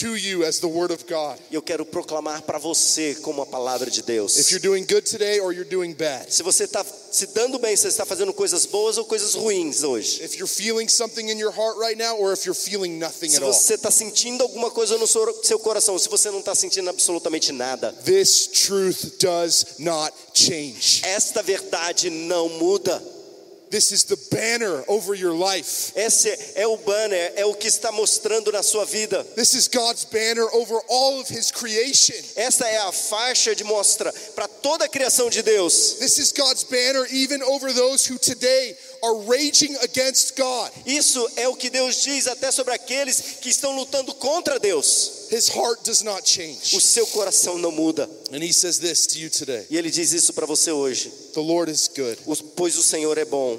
to 0.00 0.16
you 0.16 0.44
as 0.44 0.58
the 0.60 0.66
word 0.66 0.92
of 0.92 1.04
God. 1.06 1.38
Eu 1.50 1.60
quero 1.62 1.84
proclamar 1.84 2.42
para 2.42 2.58
você 2.58 3.14
como 3.16 3.42
a 3.42 3.46
palavra 3.46 3.90
de 3.90 4.02
Deus. 4.02 4.36
If 4.38 4.50
you're 4.50 4.62
doing 4.62 4.84
good 4.84 5.02
today 5.02 5.40
or 5.40 5.52
you're 5.52 5.68
doing 5.68 5.92
bad, 5.94 6.32
Se 6.32 6.42
você 6.42 6.64
está 6.64 6.84
se 6.84 7.26
dando 7.28 7.58
bem, 7.58 7.74
se 7.76 7.82
você 7.82 7.88
está 7.88 8.04
fazendo 8.06 8.32
coisas 8.32 8.66
boas 8.66 8.96
ou 8.98 9.04
coisas 9.04 9.34
ruins 9.34 9.82
hoje. 9.82 10.22
if 10.22 10.36
you're 10.38 10.46
feeling 10.50 10.88
something 10.88 11.28
in 11.30 11.38
your 11.38 11.52
heart 11.52 11.76
right 11.78 11.98
now 11.98 12.16
or 12.18 12.32
if 12.32 12.44
you're 12.46 12.54
feeling 12.58 12.98
nothing 12.98 13.28
Se 13.30 13.36
at 13.36 13.42
all, 13.42 13.52
você 13.52 13.74
está 13.74 13.90
sentindo 13.90 14.42
alguma 14.42 14.70
coisa 14.70 14.96
no 14.96 15.06
seu 15.06 15.20
seu 15.42 15.58
coração, 15.58 15.98
se 15.98 16.08
você 16.08 16.30
não 16.30 16.38
está 16.40 16.54
sentindo 16.54 16.88
absolutamente 16.88 17.52
nada, 17.52 17.92
this 18.04 18.46
truth 18.46 19.18
does 19.20 19.66
not 19.78 20.12
change. 20.34 21.02
esta 21.04 21.42
verdade 21.42 22.08
não 22.10 22.48
muda. 22.48 23.19
This 23.70 23.92
is 23.92 24.02
the 24.02 24.18
banner 24.32 24.82
over 24.88 25.14
your 25.14 25.32
life. 25.32 25.92
Esse 25.94 26.28
é 26.56 26.66
o 26.66 26.76
banner, 26.76 27.32
é 27.36 27.44
o 27.44 27.54
que 27.54 27.68
está 27.68 27.92
mostrando 27.92 28.50
na 28.50 28.64
sua 28.64 28.84
vida. 28.84 29.22
This 29.36 29.54
is 29.54 29.68
God's 29.68 30.04
banner 30.04 30.48
over 30.52 30.80
all 30.88 31.20
of 31.20 31.32
his 31.32 31.52
creation. 31.52 32.16
Esta 32.34 32.66
é 32.68 32.78
a 32.78 32.90
faixa 32.90 33.54
de 33.54 33.62
mostra 33.62 34.12
para 34.34 34.48
toda 34.48 34.86
a 34.86 34.88
criação 34.88 35.30
de 35.30 35.40
Deus. 35.42 35.98
This 36.00 36.18
is 36.18 36.32
God's 36.32 36.64
banner 36.64 37.06
even 37.12 37.42
over 37.44 37.72
those 37.72 38.10
who 38.10 38.18
today 38.18 38.76
are 39.02 39.14
raging 39.26 39.76
against 39.82 40.36
God. 40.36 40.70
Isso 40.86 41.26
é 41.36 41.48
o 41.48 41.54
que 41.54 41.70
Deus 41.70 42.02
diz 42.02 42.26
até 42.26 42.50
sobre 42.50 42.74
aqueles 42.74 43.20
que 43.40 43.48
estão 43.48 43.74
lutando 43.74 44.14
contra 44.14 44.58
Deus. 44.58 45.28
His 45.30 45.48
heart 45.48 45.84
does 45.84 46.02
not 46.02 46.28
change. 46.28 46.76
O 46.76 46.80
seu 46.80 47.06
coração 47.06 47.58
não 47.58 47.70
muda. 47.70 48.08
And 48.32 48.42
he 48.42 48.52
says 48.52 48.78
this 48.78 49.06
to 49.08 49.18
you 49.18 49.30
today 49.30 49.66
E 49.70 49.76
ele 49.76 49.90
diz 49.90 50.12
isso 50.12 50.32
para 50.32 50.46
você 50.46 50.70
hoje. 50.72 51.10
The 51.34 51.40
Lord 51.40 51.70
is 51.70 51.88
good. 51.88 52.18
Pois 52.56 52.76
o 52.76 52.82
Senhor 52.82 53.16
é 53.16 53.24
bom. 53.24 53.58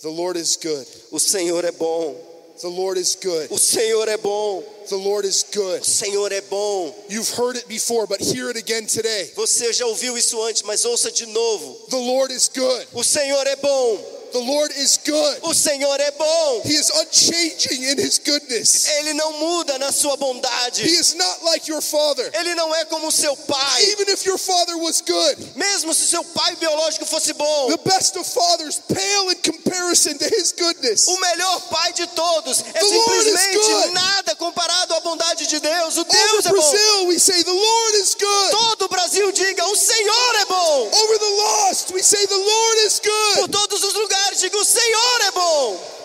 The 0.00 0.08
Lord 0.08 0.40
is 0.40 0.56
good. 0.56 0.86
O 1.10 1.20
Senhor 1.20 1.64
é 1.64 1.72
bom. 1.72 2.31
The 2.62 2.68
Lord 2.68 2.96
is 2.96 3.16
good. 3.16 3.48
O 3.50 3.58
Senhor 3.58 4.06
é 4.08 4.16
bom. 4.16 4.62
The 4.88 4.94
Lord 4.96 5.26
is 5.26 5.44
good. 5.52 5.80
O 5.80 5.84
Senhor 5.84 6.30
é 6.30 6.40
bom. 6.42 6.94
You've 7.08 7.28
heard 7.30 7.56
it 7.56 7.66
before, 7.66 8.06
but 8.06 8.20
hear 8.20 8.50
it 8.50 8.56
again 8.56 8.86
today. 8.86 9.32
Você 9.34 9.72
já 9.72 9.84
ouviu 9.86 10.16
isso 10.16 10.40
antes, 10.44 10.62
mas 10.62 10.84
ouça 10.84 11.10
de 11.10 11.26
novo. 11.26 11.74
The 11.90 11.96
Lord 11.96 12.32
is 12.32 12.48
good. 12.48 12.86
O 12.92 13.02
Senhor 13.02 13.44
é 13.48 13.56
bom. 13.56 14.21
The 14.32 14.38
Lord 14.38 14.72
is 14.76 14.98
good. 15.04 15.38
O 15.42 15.54
Senhor 15.54 16.00
é 16.00 16.10
bom. 16.12 16.62
He 16.64 16.74
is 16.74 16.90
unchanging 16.90 17.82
in 17.84 17.98
his 17.98 18.18
goodness. 18.18 18.86
Ele 18.98 19.12
não 19.14 19.32
muda 19.34 19.78
na 19.78 19.92
sua 19.92 20.16
bondade. 20.16 20.82
He 20.82 20.94
is 20.98 21.14
not 21.14 21.44
like 21.44 21.70
your 21.70 21.82
father. 21.82 22.30
Ele 22.34 22.54
não 22.54 22.74
é 22.74 22.84
como 22.86 23.08
o 23.08 23.12
seu 23.12 23.36
pai. 23.36 23.82
Even 23.92 24.08
if 24.12 24.24
your 24.24 24.38
father 24.38 24.76
was 24.78 25.00
good, 25.02 25.36
Mesmo 25.56 25.92
se 25.94 26.06
seu 26.06 26.24
pai 26.24 26.56
biológico 26.56 27.04
fosse 27.04 27.32
bom, 27.34 27.68
the 27.68 27.88
best 27.90 28.16
of 28.16 28.26
fathers 28.28 28.80
pale 28.88 29.30
in 29.30 29.36
comparison 29.42 30.16
to 30.16 30.24
his 30.24 30.52
goodness. 30.52 31.06
o 31.08 31.20
melhor 31.20 31.60
pai 31.68 31.92
de 31.92 32.06
todos 32.08 32.60
é 32.60 32.80
The 32.80 32.86
simplesmente 32.86 33.90
nada 33.92 34.34
comparado 34.36 34.94
à 34.94 35.00
bondade 35.00 35.46
de 35.46 35.60
Deus. 35.60 35.96
O 35.98 36.00
Over 36.00 36.12
Deus 36.12 36.46
é 36.46 36.48
bom. 36.48 36.54
Brazil, 36.56 37.06
we 37.08 37.18
say 37.18 37.42
the 37.44 37.52
Lord 37.52 37.96
is 37.98 38.14
good. 38.14 38.50
Todo 38.50 38.82
o 38.86 38.88
Brasil 38.88 39.30
diga: 39.32 39.64
o 39.66 39.76
Senhor 39.76 40.34
é 40.36 40.44
bom. 40.46 40.90
Over 40.92 41.18
the 41.18 41.30
lost, 41.30 41.90
we 41.92 42.02
say 42.02 42.26
the 42.26 42.36
Lord 42.36 42.80
is 42.86 42.98
Por 43.00 43.10
good. 43.48 43.52
todos 43.52 43.84
os 43.84 43.94
lugares 43.94 44.21
diga: 44.30 44.56
o 44.56 44.64
Senhor 44.64 45.20
é 45.22 45.30
bom. 45.30 46.02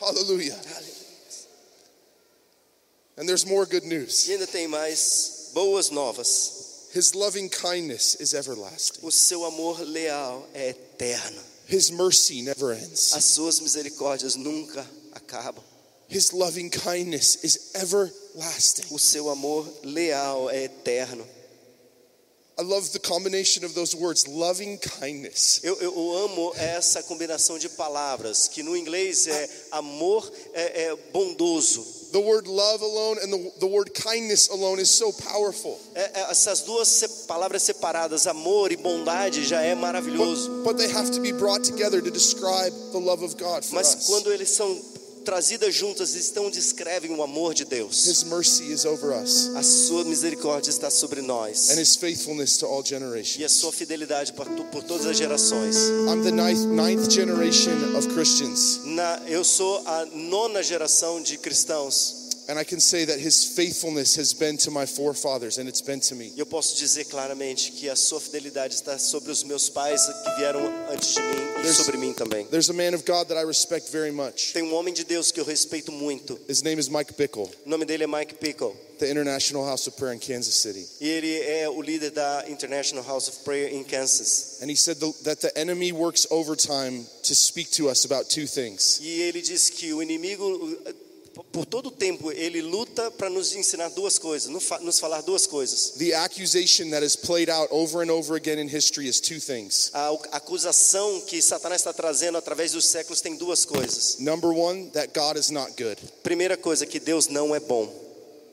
Hallelujah. 0.00 0.60
And 3.16 3.28
there's 3.28 3.46
more 3.46 3.64
good 3.64 3.84
news. 3.84 4.28
E 4.28 4.32
ainda 4.32 4.46
tem 4.46 4.66
mais 4.66 5.50
boas 5.54 5.90
novas. 5.90 6.88
His 6.92 7.14
loving 7.14 7.48
kindness 7.48 8.16
is 8.20 8.34
everlasting. 8.34 9.04
O 9.04 9.10
seu 9.10 9.44
amor 9.44 9.80
leal 9.80 10.46
é 10.54 10.70
eterno. 10.70 11.40
His 11.66 11.90
mercy 11.90 12.42
never 12.42 12.72
ends. 12.72 13.14
As 13.14 13.24
suas 13.24 13.60
misericórdias 13.60 14.36
nunca 14.36 14.86
acabam. 15.12 15.62
His 16.08 16.32
loving 16.32 16.70
kindness 16.70 17.42
is 17.42 17.70
everlasting. 17.74 18.86
O 18.90 18.98
seu 18.98 19.30
amor 19.30 19.66
leal 19.82 20.50
é 20.50 20.64
eterno. 20.64 21.26
I 22.56 22.62
love 22.62 22.92
the 22.92 23.00
combination 23.00 23.64
of 23.64 23.74
those 23.74 23.96
words, 23.96 24.28
loving 24.28 24.78
kindness. 24.78 25.58
Eu, 25.64 25.76
eu- 25.80 26.16
amo 26.24 26.52
essa 26.56 27.02
combinação 27.02 27.58
de 27.58 27.68
palavras, 27.68 28.46
que 28.46 28.62
no 28.62 28.76
inglês 28.76 29.26
é 29.26 29.48
amor 29.72 30.30
é, 30.52 30.84
é 30.84 30.96
bondoso. 31.12 31.84
The 32.12 32.20
word 32.20 32.46
love 32.48 32.80
alone 32.80 33.18
and 33.24 33.30
the, 33.32 33.52
the 33.58 33.66
word 33.66 33.90
kindness 33.92 34.48
alone 34.50 34.78
is 34.80 34.88
so 34.88 35.12
powerful. 35.12 35.80
É- 35.96 36.02
é- 36.20 36.30
essas 36.30 36.60
duas 36.60 37.02
palavras 37.26 37.60
separadas, 37.64 38.28
amor 38.28 38.70
e 38.70 38.76
bondade, 38.76 39.44
já 39.44 39.60
é 39.60 39.74
maravilhoso. 39.74 40.48
But, 40.62 40.64
but 40.64 40.76
they 40.76 40.92
have 40.92 41.10
to 41.10 41.20
be 41.20 41.32
brought 41.32 41.68
together 41.68 42.00
to 42.00 42.10
describe 42.10 42.72
the 42.92 43.00
love 43.00 43.24
of 43.24 43.34
God 43.36 43.64
for 43.64 43.74
Mas 43.74 43.94
us. 43.96 44.06
quando 44.06 44.32
eles 44.32 44.50
são 44.50 44.80
trazidas 45.24 45.74
juntas, 45.74 46.14
estão 46.14 46.50
descrevem 46.50 47.10
o 47.12 47.22
amor 47.22 47.54
de 47.54 47.64
Deus. 47.64 48.06
His 48.06 48.22
mercy 48.24 48.70
is 48.72 48.84
over 48.84 49.10
us 49.22 49.48
A 49.56 49.62
sua 49.62 50.04
misericórdia 50.04 50.70
está 50.70 50.90
sobre 50.90 51.20
nós. 51.22 51.70
and 51.70 51.80
his 51.80 51.96
faithfulness 51.96 52.56
to 52.58 52.66
all 52.66 52.80
E 52.80 52.82
a 52.82 52.86
generations. 52.86 53.52
sua 53.52 53.72
fidelidade 53.72 54.32
por, 54.32 54.46
por 54.70 54.82
todas 54.84 55.06
as 55.06 55.16
gerações. 55.16 55.76
I'm 56.08 56.22
the 56.22 56.30
ninth, 56.30 56.66
ninth 56.66 57.10
generation 57.10 57.96
of 57.96 58.06
Christians, 58.14 58.80
Na, 58.84 59.20
eu 59.26 59.42
sou 59.44 59.82
a 59.86 60.06
nona 60.12 60.62
geração 60.62 61.20
de 61.22 61.38
cristãos. 61.38 62.23
And 62.48 62.58
I 62.58 62.64
can 62.64 62.80
say 62.80 63.04
that 63.06 63.18
his 63.18 63.44
faithfulness 63.56 64.16
has 64.16 64.32
been 64.34 64.56
to 64.58 64.70
my 64.70 64.86
forefathers 64.86 65.58
and 65.58 65.68
it's 65.68 65.80
been 65.82 66.00
to 66.00 66.14
me. 66.14 66.32
Eu 66.36 66.46
posso 66.46 66.76
dizer 66.76 67.04
claramente 67.06 67.72
que 67.72 67.88
a 67.88 67.96
sua 67.96 68.20
fidelidade 68.20 68.74
está 68.74 68.98
sobre 68.98 69.30
os 69.30 69.42
meus 69.44 69.68
pais 69.68 70.00
que 70.06 70.36
vieram 70.36 70.60
antes 70.90 71.14
de 71.14 71.20
mim 71.20 71.42
e 71.58 71.62
There's- 71.62 71.76
sobre 71.76 71.96
mim 71.96 72.12
também. 72.12 72.46
There's 72.46 72.70
a 72.70 72.74
man 72.74 72.94
of 72.94 73.04
God 73.04 73.28
that 73.28 73.38
I 73.40 73.44
respect 73.46 73.90
very 73.90 74.12
much. 74.12 74.52
Tem 74.52 74.62
um 74.62 74.74
homem 74.74 74.92
de 74.92 75.04
Deus 75.04 75.30
que 75.30 75.40
eu 75.40 75.44
respeito 75.44 75.90
muito. 75.92 76.38
His 76.48 76.62
name 76.62 76.78
is 76.80 76.88
Mike 76.88 77.14
Bickle, 77.16 77.50
O 77.66 77.68
nome 77.70 77.84
dele 77.84 78.04
é 78.04 78.06
Mike 78.06 78.34
Pickle. 78.34 78.74
the 78.98 79.10
International 79.10 79.64
House 79.66 79.88
of 79.88 79.96
Prayer 79.96 80.14
in 80.14 80.20
Kansas 80.20 80.54
City. 80.54 80.86
E 81.00 81.08
ele 81.08 81.40
é 81.42 81.68
o 81.68 81.82
líder 81.82 82.10
da 82.12 82.44
International 82.48 83.02
House 83.04 83.26
of 83.28 83.38
Prayer 83.44 83.74
em 83.74 83.82
Kansas. 83.82 84.58
And 84.62 84.70
he 84.70 84.76
said 84.76 84.98
the, 85.00 85.12
that 85.24 85.40
the 85.40 85.50
enemy 85.58 85.90
works 85.92 86.26
overtime 86.30 87.04
to 87.24 87.34
speak 87.34 87.70
to 87.72 87.88
us 87.90 88.04
about 88.04 88.28
two 88.30 88.46
things. 88.46 89.00
E 89.02 89.22
ele 89.22 89.42
diz 89.42 89.68
que 89.68 89.92
o 89.92 90.00
inimigo, 90.00 90.46
por 91.54 91.64
todo 91.64 91.86
o 91.86 91.90
tempo, 91.92 92.32
ele 92.32 92.60
luta 92.60 93.12
para 93.12 93.30
nos 93.30 93.54
ensinar 93.54 93.88
duas 93.90 94.18
coisas, 94.18 94.50
nos 94.50 94.98
falar 94.98 95.22
duas 95.22 95.46
coisas. 95.46 95.92
The 95.96 96.12
accusation 96.12 96.90
that 96.90 97.04
is 97.04 97.14
played 97.14 97.48
out 97.48 97.68
over 97.70 98.02
and 98.02 98.10
over 98.10 98.34
again 98.34 98.58
in 98.58 98.68
history 98.68 99.06
is 99.06 99.20
two 99.20 99.38
things. 99.38 99.92
A 99.94 100.10
acusação 100.32 101.20
que 101.20 101.40
Satanás 101.40 101.80
está 101.80 101.92
trazendo 101.92 102.36
através 102.36 102.72
dos 102.72 102.86
séculos 102.86 103.20
tem 103.20 103.36
duas 103.36 103.64
coisas. 103.64 104.18
Number 104.18 104.50
one, 104.52 104.90
that 104.90 105.14
God 105.14 105.38
is 105.38 105.52
not 105.52 105.76
good. 105.76 105.96
Primeira 106.24 106.56
coisa, 106.56 106.84
que 106.84 106.98
Deus 106.98 107.28
não 107.28 107.54
é 107.54 107.60
bom. 107.60 107.88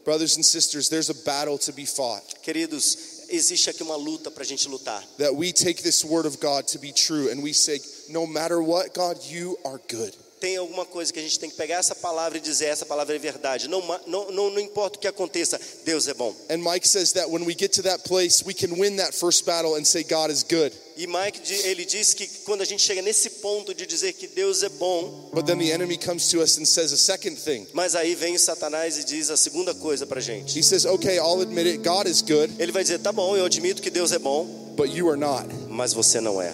Brothers 0.06 0.38
and 0.38 0.44
sisters, 0.44 0.88
there's 0.88 1.10
a 1.10 1.16
battle 1.26 1.58
to 1.58 1.74
be 1.74 1.88
fought. 1.88 2.24
Queridos, 2.44 3.26
existe 3.30 3.72
aqui 3.72 3.82
uma 3.82 3.96
luta 3.96 4.30
para 4.30 4.44
a 4.44 4.46
gente 4.46 4.68
lutar. 4.68 5.04
That 5.18 5.36
we 5.36 5.52
take 5.52 5.82
this 5.82 6.06
word 6.06 6.28
of 6.28 6.38
God 6.40 6.68
to 6.68 6.78
be 6.78 6.92
true 6.92 7.32
and 7.32 7.42
we 7.42 7.54
say, 7.54 7.80
no 8.10 8.28
matter 8.28 8.62
what, 8.62 8.94
God, 8.94 9.18
you 9.28 9.58
are 9.66 9.80
good. 9.90 10.16
Tem 10.42 10.58
alguma 10.58 10.86
coisa 10.88 11.14
que 11.14 11.20
a 11.20 11.22
gente 11.22 11.38
tem 11.40 11.52
que 11.52 11.56
pegar 11.56 11.76
essa 11.78 11.94
palavra 11.94 12.36
e 12.40 12.42
dizer: 12.42 12.66
essa 12.66 12.84
palavra 12.84 13.16
é 13.16 13.20
verdade. 13.20 13.68
Não, 13.68 13.80
não, 14.08 14.32
não, 14.32 14.50
não 14.50 14.60
importa 14.60 14.98
o 14.98 15.00
que 15.00 15.08
aconteça, 15.08 15.60
Deus 15.86 16.08
é 16.08 16.16
bom. 16.16 16.36
And 16.50 16.58
Mike 16.58 16.88
says 16.88 17.12
that 17.14 17.30
when 17.30 17.46
we 17.46 17.54
get 17.56 17.72
to 17.74 17.84
that 17.84 18.04
place, 18.10 18.44
we 18.44 18.54
can 18.56 18.74
win 18.76 18.96
that 18.98 19.14
first 19.16 19.46
battle 19.46 19.76
and 19.76 19.86
say, 19.86 20.04
God 20.04 20.32
is 20.32 20.42
good. 20.44 20.76
E 20.98 21.06
Mike, 21.06 21.40
ele 21.64 21.86
diz 21.86 22.16
que 22.16 22.28
quando 22.44 22.62
a 22.62 22.66
gente 22.66 22.82
chega 22.82 23.04
nesse 23.04 23.30
ponto 23.30 23.72
de 23.74 23.86
dizer 23.86 24.14
que 24.14 24.26
Deus 24.28 24.64
é 24.64 24.70
bom, 24.70 25.30
But 25.32 25.46
then 25.46 25.60
the 25.60 25.72
enemy 25.72 25.96
comes 25.98 26.28
to 26.30 26.42
us 26.42 26.58
and 26.58 26.66
says 26.66 26.92
a 26.92 26.98
second 26.98 27.38
thing. 27.38 27.68
mas 27.72 27.94
aí 27.96 28.16
vem 28.16 28.36
Satanás 28.38 28.98
e 28.98 29.04
diz 29.04 29.30
a 29.30 29.38
segunda 29.38 29.76
coisa 29.76 30.08
pra 30.08 30.20
gente. 30.20 30.58
He 30.58 30.64
says, 30.64 30.86
okay, 30.86 31.18
I'll 31.18 31.42
admit 31.42 31.68
it, 31.68 31.78
God 31.88 32.08
is 32.08 32.22
good, 32.24 32.52
Ele 32.58 32.72
vai 32.72 32.82
dizer: 32.82 32.98
tá 32.98 33.12
bom, 33.12 33.38
eu 33.38 33.46
admito 33.46 33.80
que 33.80 33.92
Deus 33.92 34.12
é 34.12 34.18
bom, 34.18 34.46
but 34.76 34.90
you 34.92 35.08
are 35.08 35.20
not. 35.20 35.48
mas 35.70 35.94
você 35.94 36.20
não 36.20 36.42
é. 36.42 36.54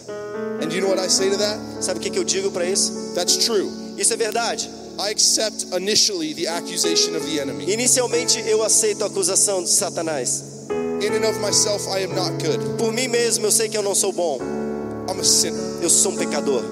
And 0.62 0.72
you 0.74 0.82
know 0.82 0.90
what 0.90 1.00
I 1.00 1.08
say 1.08 1.30
to 1.30 1.38
that? 1.38 1.60
Sabe 1.82 2.00
o 2.00 2.02
que, 2.02 2.10
que 2.10 2.20
eu 2.20 2.24
digo 2.24 2.52
para 2.52 2.66
isso? 2.66 3.14
That's 3.16 3.38
true. 3.46 3.70
Isso 3.98 4.14
é 4.14 4.18
verdade. 4.18 4.70
I 5.00 5.12
accept 5.12 5.68
initially 5.76 6.34
the 6.34 6.48
accusation 6.48 7.16
of 7.16 7.24
the 7.26 7.40
enemy. 7.40 7.72
Inicialmente 7.72 8.44
eu 8.48 8.64
aceito 8.64 9.04
a 9.04 9.08
acusação 9.08 9.64
de 9.64 9.70
Satanás. 9.70 10.44
In 11.02 11.14
and 11.14 11.30
of 11.30 11.40
myself, 11.40 11.88
I 11.88 12.04
am 12.04 12.16
not 12.16 12.32
good. 12.44 12.60
Por 12.78 12.92
mim 12.92 13.08
mesmo 13.08 13.46
eu 13.46 13.52
sei 13.52 13.70
que 13.70 13.78
eu 13.78 13.84
não 13.84 13.94
sou 13.94 14.12
bom. 14.12 14.40
I'm 15.08 15.20
a 15.20 15.24
sinner. 15.24 15.62
Eu 15.82 15.90
sou 15.90 16.12
um 16.12 16.16
pecador. 16.18 16.64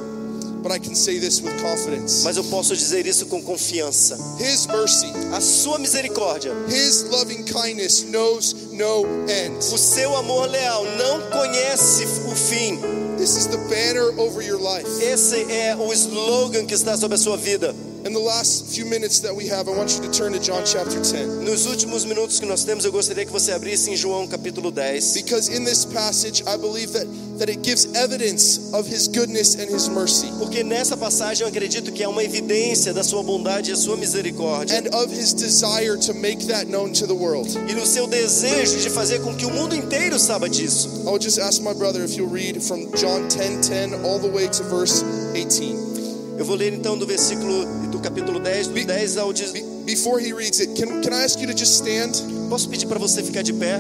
But 0.63 0.71
I 0.71 0.79
can 0.79 0.95
say 0.95 1.19
this 1.19 1.41
with 1.41 1.53
confidence. 1.61 2.23
Mas 2.23 2.38
eu 2.38 2.43
posso 2.45 2.75
dizer 2.75 3.05
isso 3.05 3.27
com 3.27 3.39
confiança. 3.43 4.17
His 4.39 4.65
mercy, 4.65 5.13
A 5.31 5.39
sua 5.39 5.77
misericórdia, 5.77 6.51
His 6.67 7.03
loving 7.11 7.43
kindness 7.43 8.03
knows 8.09 8.55
no 8.76 9.05
end. 9.30 9.57
o 9.73 9.78
seu 9.78 10.15
amor 10.15 10.47
leal 10.49 10.84
não 10.97 11.21
conhece 11.32 12.03
o 12.28 12.36
fim. 12.36 12.80
This 13.17 13.38
is 13.38 13.47
the 13.47 13.57
banner 13.69 14.11
over 14.19 14.41
your 14.41 14.59
life. 14.59 14.86
Esse 15.01 15.45
é 15.51 15.76
o 15.76 15.91
slogan 15.93 16.65
que 16.65 16.73
está 16.73 16.97
sobre 16.97 17.15
a 17.15 17.17
sua 17.17 17.38
vida. 17.38 17.73
In 18.05 18.13
the 18.13 18.19
last 18.19 18.65
few 18.71 18.86
minutes 18.86 19.19
that 19.21 19.34
we 19.36 19.47
have, 19.49 19.67
I 19.67 19.71
want 19.76 19.95
you 19.95 20.01
to 20.03 20.11
turn 20.11 20.32
to 20.34 20.39
John 20.39 20.63
chapter 20.63 21.01
10. 21.01 21.41
Nos 21.43 21.65
últimos 21.65 22.05
minutos 22.05 22.39
que 22.39 22.45
nós 22.45 22.63
temos, 22.63 22.86
eu 22.86 22.91
gostaria 22.91 23.26
que 23.26 23.32
você 23.32 23.51
abrisse 23.51 23.89
em 23.89 23.95
João 23.95 24.28
capítulo 24.28 24.69
10. 24.69 25.13
Because 25.13 25.49
in 25.51 25.63
this 25.65 25.86
passage, 25.86 26.43
I 26.45 26.55
believe 26.55 26.93
that, 26.93 27.07
that 27.39 27.49
it 27.49 27.63
gives 27.63 27.88
evidence 27.95 28.71
of 28.76 28.88
His 28.88 29.07
goodness 29.07 29.55
and 29.55 29.73
His 29.73 29.88
mercy, 29.89 30.28
Porque 30.38 30.63
nessa 30.63 30.95
passagem 30.95 31.45
eu 31.45 31.47
acredito 31.47 31.91
que 31.91 32.03
é 32.03 32.07
uma 32.07 32.23
evidência 32.23 32.93
da 32.93 33.03
sua 33.03 33.23
bondade 33.23 33.71
e 33.71 33.73
a 33.73 33.76
sua 33.76 33.97
misericórdia. 33.97 34.78
and 34.78 34.95
of 34.95 35.11
His 35.11 35.34
desire 35.34 35.97
to 35.97 36.13
make 36.13 36.45
that 36.45 36.67
known 36.69 36.91
to 36.93 37.07
the 37.07 37.13
world. 37.13 37.49
E 37.67 37.73
no 37.73 37.88
seu 37.88 38.05
desejo 38.05 38.64
de 38.74 38.89
fazer 38.89 39.20
com 39.20 39.36
que 39.36 39.45
o 39.45 39.49
mundo 39.51 39.76
inteiro 39.76 40.18
saiba 40.20 40.49
disso. 40.49 40.89
I 41.07 41.18
just 41.24 41.39
ask 41.39 41.61
my 41.61 41.74
brother 41.74 42.03
if 42.03 42.16
you'll 42.18 42.30
read 42.32 42.61
from 42.61 42.91
John 42.95 43.28
10 43.30 43.61
10 43.61 43.93
all 44.05 44.20
the 44.20 44.30
way 44.30 44.47
to 44.47 44.63
verse 44.63 45.03
18. 45.34 45.95
Eu 46.38 46.45
vou 46.45 46.55
ler 46.57 46.74
então 46.74 46.97
do 46.97 47.05
versículo 47.05 47.66
do 47.91 47.99
capítulo 47.99 48.39
10, 48.39 48.68
do 48.68 48.74
Be- 48.74 48.86
10 48.86 49.18
ao 49.18 49.32
10. 49.32 49.51
Be- 49.51 49.63
before 49.86 50.20
he 50.20 50.34
reads 50.34 50.59
it, 50.59 50.74
can, 50.76 51.01
can 51.01 51.13
I 51.13 51.24
ask 51.24 51.39
you 51.39 51.47
to 51.47 51.53
just 51.57 51.76
stand? 51.76 52.11
Posso 52.49 52.68
pedir 52.70 52.88
para 52.88 52.99
você 52.99 53.24
ficar 53.24 53.41
de 53.41 53.53
pé? 53.53 53.80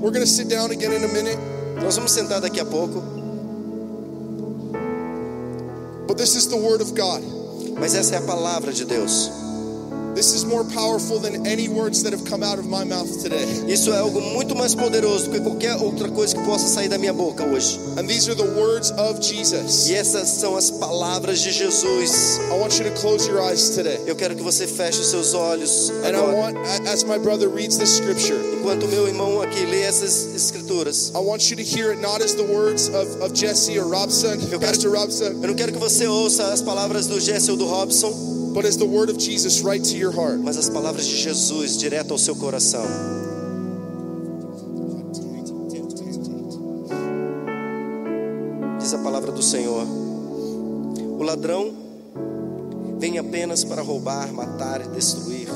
We're 0.00 0.10
going 0.10 0.24
to 0.24 0.26
sit 0.26 0.48
down 0.48 0.72
again 0.72 0.92
in 0.92 1.04
a 1.04 1.08
minute. 1.08 1.38
Nós 1.82 1.94
vamos 1.96 2.12
sentar 2.12 2.40
daqui 2.40 2.60
a 2.60 2.64
pouco. 2.64 3.00
But 6.06 6.16
this 6.18 6.34
is 6.34 6.46
the 6.48 6.56
word 6.56 6.82
of 6.82 6.92
God. 6.94 7.22
Mas 7.78 7.94
essa 7.94 8.16
é 8.16 8.18
a 8.18 8.22
palavra 8.22 8.72
de 8.72 8.84
Deus. 8.84 9.30
Isso 13.68 13.90
é 13.92 13.98
algo 13.98 14.20
muito 14.20 14.54
mais 14.54 14.74
poderoso 14.74 15.24
do 15.26 15.30
que 15.32 15.40
qualquer 15.40 15.76
outra 15.76 16.08
coisa 16.08 16.34
que 16.36 16.42
possa 16.44 16.66
sair 16.68 16.88
da 16.88 16.98
minha 16.98 17.12
boca 17.12 17.44
hoje. 17.44 17.78
And 17.96 18.06
these 18.06 18.28
are 18.30 18.36
the 18.36 18.60
words 18.60 18.90
of 18.92 19.20
Jesus. 19.22 19.88
E 19.88 19.94
essas 19.94 20.28
são 20.28 20.56
as 20.56 20.70
palavras 20.70 21.40
de 21.40 21.50
Jesus. 21.52 22.38
I 22.50 22.58
want 22.58 22.78
you 22.78 22.84
to 22.84 23.00
close 23.00 23.28
your 23.28 23.40
eyes 23.40 23.70
today. 23.70 23.98
Eu 24.06 24.14
quero 24.14 24.34
que 24.36 24.42
você 24.42 24.66
feche 24.66 25.00
os 25.00 25.08
seus 25.08 25.32
olhos 25.34 25.90
And 26.04 26.08
I 26.10 26.14
agora. 26.14 26.36
want, 26.36 26.56
as 26.86 27.04
my 27.04 27.18
brother 27.18 27.48
reads 27.48 27.76
this 27.78 27.90
scripture, 27.94 28.38
Enquanto 28.60 28.86
meu 28.88 29.06
irmão 29.08 29.40
aqui 29.40 29.64
lê 29.64 29.82
essas 29.82 30.34
escrituras. 30.34 31.10
I 31.14 31.18
want 31.18 31.50
you 31.50 31.56
to 31.56 31.62
hear 31.62 31.90
it 31.90 32.00
not 32.02 32.22
as 32.22 32.34
the 32.34 32.42
words 32.44 32.88
of, 32.88 33.22
of 33.22 33.34
Jesse 33.34 33.78
or 33.78 33.86
Robson, 33.88 34.36
quero- 34.38 34.60
Pastor 34.60 34.92
Robson, 34.94 35.24
Eu 35.42 35.48
não 35.48 35.54
quero 35.54 35.72
que 35.72 35.78
você 35.78 36.06
ouça 36.06 36.48
as 36.52 36.60
palavras 36.60 37.06
do 37.06 37.18
Jesse 37.20 37.50
ou 37.50 37.56
do 37.56 37.66
Robson, 37.66 38.12
but 38.52 38.64
as 38.64 38.76
the 38.76 38.84
word 38.84 39.10
of 39.10 39.18
Jesus 39.18 39.62
right 39.62 39.82
to 39.82 39.96
your 39.96 40.12
heart. 40.12 40.38
mas 40.38 40.56
as 40.56 40.68
palavras 40.68 41.06
de 41.06 41.16
Jesus 41.16 41.76
direto 41.76 42.12
ao 42.12 42.18
seu 42.18 42.36
coração. 42.36 42.84
Diz 48.78 48.92
a 48.92 48.98
palavra 48.98 49.32
do 49.32 49.42
Senhor: 49.42 49.86
O 51.18 51.22
ladrão 51.22 51.72
vem 52.98 53.18
apenas 53.18 53.64
para 53.64 53.82
roubar, 53.82 54.32
matar 54.32 54.80
e 54.84 54.88
destruir. 54.88 55.48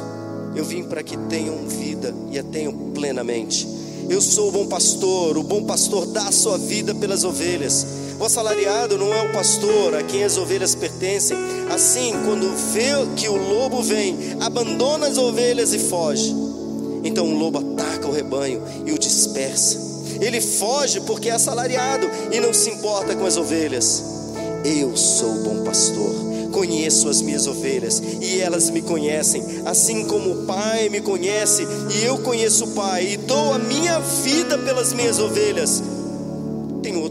Eu 0.55 0.65
vim 0.65 0.85
para 0.85 1.03
que 1.03 1.17
tenham 1.29 1.69
vida 1.69 2.15
e 2.33 2.39
a 2.39 2.43
tenham 2.43 2.73
plenamente. 2.95 3.69
Eu 4.09 4.21
sou 4.21 4.49
o 4.49 4.53
bom 4.53 4.67
pastor, 4.67 5.37
o 5.37 5.43
bom 5.43 5.65
pastor 5.65 6.07
dá 6.07 6.29
a 6.29 6.33
sua 6.33 6.57
vida 6.57 6.95
pelas 6.95 7.25
ovelhas. 7.25 8.06
O 8.19 8.25
assalariado 8.25 8.97
não 8.97 9.13
é 9.13 9.23
o 9.23 9.33
pastor 9.33 9.95
a 9.95 10.03
quem 10.03 10.25
as 10.25 10.39
ovelhas 10.39 10.75
pertencem. 10.75 11.37
Assim, 11.71 12.13
quando 12.25 12.51
vê 12.73 12.93
que 13.15 13.29
o 13.29 13.37
lobo 13.37 13.83
vem, 13.83 14.37
abandona 14.41 15.07
as 15.07 15.19
ovelhas 15.19 15.75
e 15.75 15.79
foge. 15.79 16.35
Então 17.05 17.29
o 17.29 17.39
lobo 17.39 17.59
ataca 17.59 18.09
o 18.09 18.13
rebanho 18.13 18.63
e 18.87 18.93
o 18.93 18.99
dispersa. 18.99 19.79
Ele 20.21 20.41
foge 20.41 21.01
porque 21.03 21.29
é 21.29 21.33
assalariado 21.33 22.09
e 22.33 22.41
não 22.41 22.55
se 22.55 22.71
importa 22.71 23.15
com 23.15 23.27
as 23.27 23.37
ovelhas. 23.37 24.03
Eu 24.65 24.97
sou 24.97 25.31
o 25.31 25.43
bom 25.45 25.63
pastor, 25.63 26.15
conheço 26.53 27.09
as 27.09 27.21
minhas 27.21 27.47
ovelhas 27.47 28.03
e 28.21 28.41
elas 28.41 28.71
me 28.71 28.81
conhecem, 28.81 29.45
assim 29.67 30.07
como 30.07 30.33
o 30.33 30.47
Pai 30.47 30.89
me 30.89 31.01
conhece 31.01 31.67
e 31.95 32.05
eu 32.05 32.19
conheço 32.19 32.65
o 32.65 32.69
Pai 32.69 33.13
e 33.13 33.17
dou 33.19 33.53
a 33.53 33.59
minha 33.59 34.01
vida 34.01 34.57
pelas 34.59 34.93
minhas 34.93 35.19
ovelhas. 35.19 35.83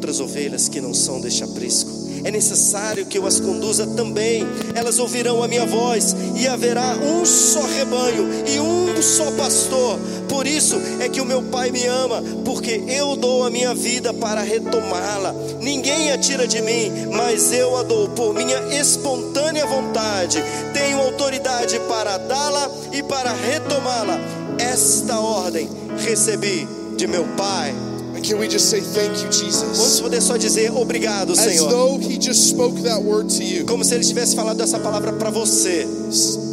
Outras 0.05 0.19
ovelhas 0.19 0.69
que 0.69 0.79
não 0.79 0.93
são 0.93 1.19
deste 1.19 1.43
aprisco. 1.43 1.89
é 2.23 2.29
necessário 2.29 3.07
que 3.07 3.17
eu 3.17 3.25
as 3.25 3.39
conduza 3.39 3.87
também. 3.87 4.45
Elas 4.75 4.99
ouvirão 4.99 5.41
a 5.41 5.47
minha 5.47 5.65
voz 5.65 6.15
e 6.35 6.47
haverá 6.47 6.95
um 6.95 7.25
só 7.25 7.61
rebanho 7.61 8.29
e 8.45 8.59
um 8.59 9.01
só 9.01 9.31
pastor. 9.31 9.99
Por 10.29 10.45
isso 10.45 10.75
é 10.99 11.09
que 11.09 11.19
o 11.19 11.25
meu 11.25 11.41
Pai 11.41 11.71
me 11.71 11.87
ama, 11.87 12.21
porque 12.43 12.83
eu 12.87 13.15
dou 13.15 13.47
a 13.47 13.49
minha 13.49 13.73
vida 13.73 14.13
para 14.13 14.43
retomá-la. 14.43 15.33
Ninguém 15.59 16.11
a 16.11 16.19
tira 16.19 16.47
de 16.47 16.61
mim, 16.61 16.91
mas 17.11 17.51
eu 17.51 17.75
a 17.75 17.81
dou 17.81 18.07
por 18.09 18.31
minha 18.31 18.59
espontânea 18.79 19.65
vontade. 19.65 20.37
Tenho 20.71 20.99
autoridade 20.99 21.79
para 21.89 22.19
dá-la 22.19 22.69
e 22.93 23.01
para 23.01 23.33
retomá-la. 23.33 24.19
Esta 24.59 25.19
ordem 25.19 25.67
recebi 25.97 26.67
de 26.95 27.07
meu 27.07 27.25
Pai. 27.35 27.84
Can 28.27 28.39
we 28.39 28.47
just 28.47 28.69
say 28.69 28.81
thank 28.81 29.17
you, 29.21 29.29
Vamos 29.29 29.39
Jesus? 29.39 30.01
poder 30.01 30.21
só 30.21 30.37
dizer 30.37 30.71
obrigado, 30.71 31.33
As 31.33 31.39
Senhor. 31.39 31.69
though 31.69 31.97
He 31.99 32.17
just 32.19 32.49
spoke 32.49 32.81
that 32.83 33.01
word 33.01 33.29
to 33.29 33.43
you. 33.43 33.65
Como 33.65 33.83
se 33.83 33.93
ele 33.93 34.03
tivesse 34.03 34.35
falado 34.35 34.61
essa 34.61 34.79
palavra 34.79 35.13
para 35.13 35.29
você. 35.29 35.85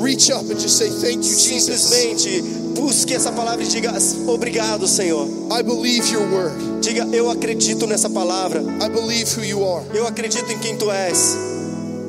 Reach 0.01 0.31
up 0.33 0.45
and 0.51 0.59
just 0.59 0.77
say 0.77 0.89
thank 0.91 1.25
you, 1.27 1.35
Jesus. 1.39 1.81
Simplesmente 1.81 2.43
busque 2.75 3.15
essa 3.15 3.33
palavra 3.33 3.65
e 3.65 3.69
diga 3.69 3.93
obrigado, 4.27 4.87
Senhor. 4.87 5.27
I 5.51 5.63
believe 5.63 6.11
your 6.13 6.27
word. 6.31 6.81
Diga 6.81 7.07
eu 7.13 7.31
acredito 7.31 7.87
nessa 7.87 8.11
palavra. 8.11 8.61
I 8.61 8.89
believe 8.89 9.31
who 9.37 9.45
you 9.45 9.65
are. 9.65 9.85
Eu 9.95 10.07
acredito 10.07 10.51
em 10.51 10.59
quem 10.59 10.77
tu 10.77 10.91
és. 10.91 11.52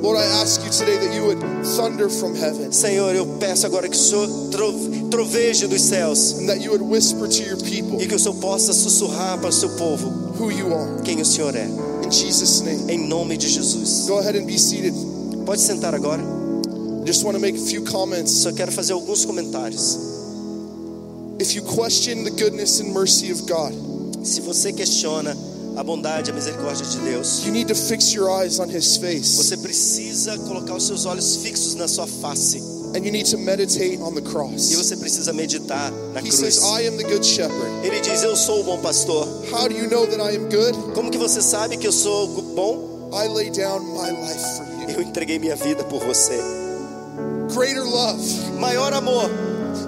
Lord, 0.03 0.17
I 0.19 0.25
ask 0.41 0.61
you 0.61 0.69
today 0.69 0.97
that 0.97 1.15
you 1.15 1.25
would 1.27 1.39
thunder 1.65 2.09
from 2.09 2.35
heaven 2.35 2.73
Senhor, 2.73 3.15
eu 3.15 3.25
peço 3.39 3.65
agora 3.65 3.87
que 3.87 3.95
o 3.95 3.99
Senhor 3.99 4.27
tro- 4.51 4.73
troveje 5.09 5.65
dos 5.65 5.81
céus 5.81 6.33
and 6.39 6.47
that 6.47 6.59
you 6.61 6.71
would 6.71 6.83
whisper 6.83 7.25
to 7.27 7.41
your 7.41 7.55
people 7.57 8.01
e 8.03 8.05
que 8.07 8.13
o 8.13 8.19
Senhor 8.19 8.35
possa 8.35 8.73
sussurrar 8.73 9.39
para 9.39 9.47
o 9.49 9.53
seu 9.53 9.69
povo 9.77 10.09
who 10.37 10.51
you 10.51 10.73
are. 10.73 11.01
quem 11.03 11.21
o 11.21 11.25
Senhor 11.25 11.55
é. 11.55 11.65
In 12.05 12.11
Jesus' 12.11 12.61
name. 12.61 12.91
Em 12.91 13.07
nome 13.07 13.37
de 13.37 13.47
Jesus. 13.47 14.05
Go 14.07 14.17
ahead 14.19 14.37
and 14.37 14.45
be 14.45 14.59
seated. 14.59 14.93
Pode 15.45 15.61
sentar 15.61 15.95
agora. 15.95 16.21
I 16.21 17.05
just 17.05 17.23
want 17.23 17.35
to 17.35 17.41
make 17.41 17.57
a 17.57 17.61
few 17.65 17.83
comments. 17.83 18.31
Só 18.43 18.51
quero 18.51 18.71
fazer 18.73 18.91
alguns 18.93 19.23
comentários. 19.25 19.97
If 21.39 21.55
you 21.55 21.61
question 21.63 22.23
the 22.25 22.31
goodness 22.31 22.81
and 22.81 22.91
mercy 22.93 23.31
of 23.31 23.41
God, 23.47 23.73
Se 24.25 24.39
você 24.41 24.71
questiona 24.73 25.35
a 25.75 25.83
bondade 25.83 26.29
e 26.29 26.31
a 26.31 26.35
misericórdia 26.35 26.85
de 26.85 26.97
Deus, 26.99 27.43
you 27.45 27.51
need 27.51 27.67
to 27.67 27.75
fix 27.75 28.13
your 28.13 28.29
eyes 28.29 28.59
on 28.59 28.69
His 28.69 28.97
face 28.97 29.35
você 29.35 29.57
precisa 29.57 30.37
colocar 30.39 30.75
os 30.75 30.85
seus 30.85 31.05
olhos 31.05 31.37
fixos 31.37 31.75
na 31.75 31.87
sua 31.87 32.07
face 32.07 32.57
and 32.95 33.03
you 33.03 33.11
need 33.11 33.29
to 33.29 33.37
meditate 33.37 33.97
on 34.01 34.13
the 34.13 34.21
e 34.21 34.23
cross. 34.23 34.71
você 34.75 34.95
precisa 34.95 35.33
meditar 35.33 35.91
na 36.13 36.19
He 36.19 36.29
cruz. 36.29 36.35
says, 36.35 36.63
I 36.63 36.87
am 36.87 36.97
the 36.97 37.03
good 37.03 37.25
shepherd. 37.25 37.85
Ele 37.87 37.99
diz: 38.01 38.21
Eu 38.21 38.35
sou 38.35 38.61
o 38.61 38.63
bom 38.63 38.77
pastor. 38.79 39.27
How 39.51 39.67
do 39.67 39.75
you 39.75 39.89
know 39.89 40.05
that 40.05 40.21
I 40.21 40.35
am 40.37 40.47
good? 40.49 40.93
Como 40.93 41.09
que 41.09 41.17
você 41.17 41.41
sabe 41.41 41.77
que 41.77 41.87
eu 41.87 41.91
sou 41.91 42.27
bom? 42.27 43.09
I 43.11 43.27
lay 43.27 43.49
down 43.49 43.79
my 43.95 44.11
life 44.11 44.39
for 44.57 44.65
you. 44.91 44.97
Eu 44.97 45.01
entreguei 45.01 45.39
minha 45.39 45.55
vida 45.55 45.83
por 45.83 46.03
você. 46.05 46.39
Greater 47.55 47.83
love. 47.83 48.21
Maior 48.59 48.93
amor, 48.93 49.29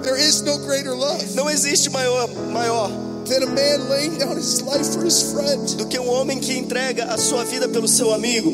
There 0.02 0.16
is 0.20 0.42
no 0.42 0.58
greater 0.58 0.94
love 0.94 1.24
não 1.34 1.48
existe 1.48 1.88
maior, 1.90 2.28
maior 2.52 2.90
than 3.26 3.42
a 3.42 3.46
man 3.46 3.88
laying 3.88 4.18
down 4.18 4.36
his 4.36 4.62
life 4.62 4.94
for 4.94 5.04
his 5.04 5.32
friend. 5.32 5.76
do 5.76 5.86
que 5.86 5.98
um 5.98 6.08
homem 6.08 6.40
que 6.40 6.56
entrega 6.56 7.04
a 7.04 7.18
sua 7.18 7.44
vida 7.44 7.68
pelo 7.68 7.88
seu 7.88 8.12
amigo. 8.12 8.50